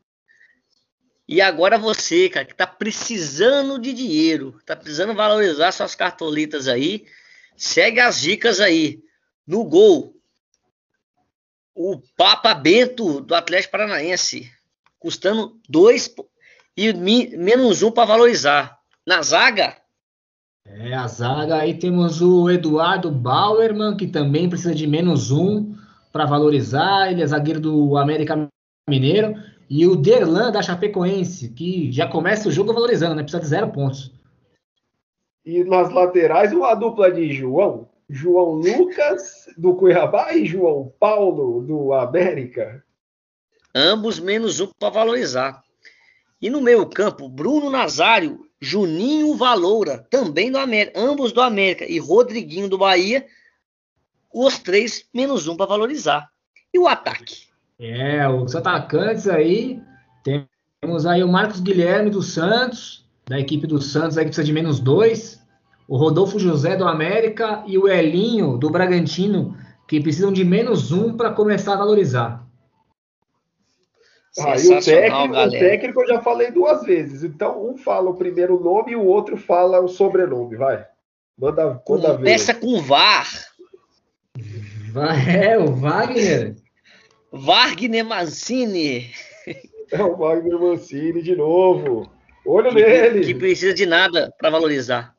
E 1.28 1.42
agora 1.42 1.76
você, 1.76 2.30
cara, 2.30 2.46
que 2.46 2.54
tá 2.54 2.66
precisando 2.66 3.78
de 3.78 3.92
dinheiro, 3.92 4.58
tá 4.64 4.74
precisando 4.74 5.14
valorizar 5.14 5.72
suas 5.72 5.94
cartolitas 5.94 6.66
aí, 6.66 7.04
segue 7.54 8.00
as 8.00 8.18
dicas 8.18 8.60
aí. 8.60 9.02
No 9.46 9.62
gol, 9.64 10.14
o 11.74 12.00
Papa 12.16 12.54
Bento 12.54 13.20
do 13.20 13.34
Atlético 13.34 13.72
Paranaense, 13.72 14.50
custando 14.98 15.60
dois 15.68 16.08
e 16.78 16.92
menos 17.36 17.82
um 17.82 17.90
para 17.90 18.04
valorizar. 18.04 18.78
Na 19.04 19.20
zaga, 19.20 19.76
é, 20.64 20.94
a 20.94 21.08
zaga 21.08 21.56
aí 21.56 21.74
temos 21.74 22.20
o 22.20 22.48
Eduardo 22.48 23.10
Bauerman, 23.10 23.96
que 23.96 24.06
também 24.06 24.48
precisa 24.48 24.74
de 24.74 24.86
menos 24.86 25.30
um 25.30 25.74
para 26.12 26.26
valorizar. 26.26 27.10
Ele 27.10 27.22
é 27.22 27.26
zagueiro 27.26 27.58
do 27.58 27.96
América 27.96 28.46
Mineiro. 28.88 29.34
E 29.68 29.86
o 29.86 29.96
Derlan 29.96 30.52
da 30.52 30.62
Chapecoense, 30.62 31.50
que 31.50 31.90
já 31.90 32.06
começa 32.06 32.48
o 32.48 32.52
jogo 32.52 32.72
valorizando, 32.72 33.14
né? 33.14 33.22
Precisa 33.22 33.42
de 33.42 33.48
zero 33.48 33.70
pontos. 33.70 34.12
E 35.44 35.64
nas 35.64 35.90
laterais, 35.90 36.52
uma 36.52 36.74
dupla 36.74 37.10
de 37.10 37.32
João. 37.32 37.88
João 38.08 38.52
Lucas, 38.52 39.48
do 39.56 39.74
Cuiabá, 39.74 40.32
e 40.32 40.46
João 40.46 40.92
Paulo, 40.98 41.62
do 41.62 41.92
América. 41.92 42.82
Ambos 43.74 44.18
menos 44.18 44.60
um 44.60 44.68
para 44.78 44.90
valorizar. 44.90 45.62
E 46.40 46.48
no 46.48 46.60
meio 46.60 46.86
campo, 46.86 47.28
Bruno 47.28 47.68
Nazário, 47.68 48.46
Juninho 48.60 49.34
Valoura, 49.34 50.06
também 50.10 50.50
do 50.50 50.58
América, 50.58 50.98
ambos 50.98 51.32
do 51.32 51.40
América, 51.40 51.84
e 51.84 51.98
Rodriguinho 51.98 52.68
do 52.68 52.78
Bahia, 52.78 53.26
os 54.32 54.58
três 54.58 55.04
menos 55.12 55.48
um 55.48 55.56
para 55.56 55.66
valorizar. 55.66 56.28
E 56.72 56.78
o 56.78 56.86
ataque? 56.86 57.48
É, 57.78 58.28
os 58.28 58.54
atacantes 58.54 59.28
aí, 59.28 59.80
temos 60.80 61.06
aí 61.06 61.22
o 61.22 61.28
Marcos 61.28 61.60
Guilherme 61.60 62.10
do 62.10 62.22
Santos, 62.22 63.06
da 63.26 63.38
equipe 63.38 63.66
do 63.66 63.80
Santos, 63.80 64.16
aí 64.16 64.24
que 64.24 64.30
precisa 64.30 64.44
de 64.44 64.52
menos 64.52 64.80
dois, 64.80 65.42
o 65.86 65.96
Rodolfo 65.96 66.38
José 66.38 66.76
do 66.76 66.86
América 66.86 67.62
e 67.66 67.78
o 67.78 67.88
Elinho 67.88 68.56
do 68.58 68.70
Bragantino, 68.70 69.56
que 69.86 70.00
precisam 70.00 70.32
de 70.32 70.44
menos 70.44 70.92
um 70.92 71.16
para 71.16 71.32
começar 71.32 71.74
a 71.74 71.78
valorizar. 71.78 72.47
Ah, 74.38 74.56
e 74.56 74.68
o 74.68 74.80
técnico, 74.80 75.36
o 75.36 75.50
técnico 75.50 76.02
eu 76.02 76.08
já 76.08 76.20
falei 76.20 76.50
duas 76.50 76.82
vezes. 76.82 77.24
Então, 77.24 77.70
um 77.70 77.76
fala 77.76 78.10
o 78.10 78.16
primeiro 78.16 78.62
nome 78.62 78.92
e 78.92 78.96
o 78.96 79.04
outro 79.04 79.36
fala 79.36 79.80
o 79.80 79.88
sobrenome. 79.88 80.56
Vai. 80.56 80.84
Manda, 81.36 81.80
manda 81.88 82.16
ver. 82.16 82.24
Peça 82.24 82.54
com 82.54 82.80
VAR. 82.82 83.28
É, 85.28 85.58
o 85.58 85.74
Wagner. 85.74 86.56
Wagner 87.32 88.04
Mancini. 88.04 89.10
É 89.90 90.02
o 90.02 90.16
Wagner 90.16 90.58
Mancini 90.58 91.22
de 91.22 91.36
novo. 91.36 92.10
Olho 92.44 92.70
que, 92.70 92.82
nele. 92.82 93.24
Que 93.24 93.34
precisa 93.34 93.74
de 93.74 93.86
nada 93.86 94.32
para 94.38 94.50
valorizar. 94.50 95.14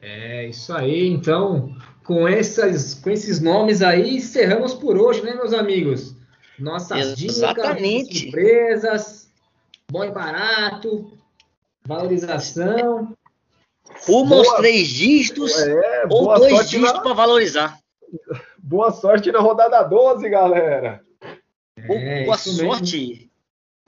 É, 0.00 0.46
isso 0.46 0.72
aí. 0.72 1.06
Então, 1.08 1.74
com, 2.04 2.26
essas, 2.26 2.94
com 2.94 3.10
esses 3.10 3.40
nomes 3.40 3.82
aí, 3.82 4.16
encerramos 4.16 4.74
por 4.74 4.98
hoje, 4.98 5.22
né, 5.22 5.34
meus 5.34 5.52
amigos? 5.52 6.15
Nossas 6.58 7.20
Exatamente. 7.20 8.08
dicas, 8.08 8.22
surpresas, 8.22 9.30
bom 9.90 10.04
e 10.04 10.10
barato, 10.10 11.12
valorização. 11.84 13.14
Rumo 14.06 14.34
aos 14.34 14.52
três 14.54 14.88
dígitos 14.88 15.52
é, 15.58 16.06
ou 16.10 16.34
dois 16.38 16.68
dígitos 16.68 17.00
para 17.00 17.12
valorizar. 17.12 17.78
Boa 18.58 18.90
sorte 18.90 19.30
na 19.30 19.38
rodada 19.38 19.82
12, 19.82 20.28
galera. 20.28 21.00
É, 21.76 22.24
boa 22.24 22.38
sorte. 22.38 23.08
Mesmo. 23.08 23.30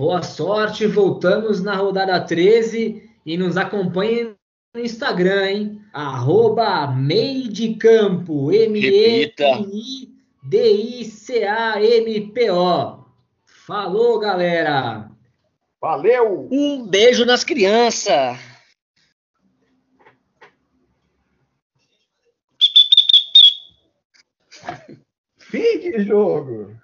Boa 0.00 0.22
sorte. 0.22 0.86
Voltamos 0.86 1.60
na 1.62 1.74
rodada 1.74 2.20
13 2.20 3.10
e 3.26 3.36
nos 3.36 3.56
acompanhem 3.56 4.34
no 4.74 4.80
Instagram, 4.80 5.46
hein? 5.46 5.82
Arroba 5.92 6.86
meio 6.86 7.48
de 7.48 7.74
campo. 7.74 8.52
M-E-I-D-I-C-A-M-P-O. 10.48 11.04
Falou, 13.44 14.18
galera. 14.18 15.10
Valeu. 15.80 16.48
Um 16.50 16.86
beijo 16.86 17.24
nas 17.24 17.44
crianças. 17.44 18.38
Fim 25.38 25.78
de 25.80 26.04
jogo. 26.04 26.76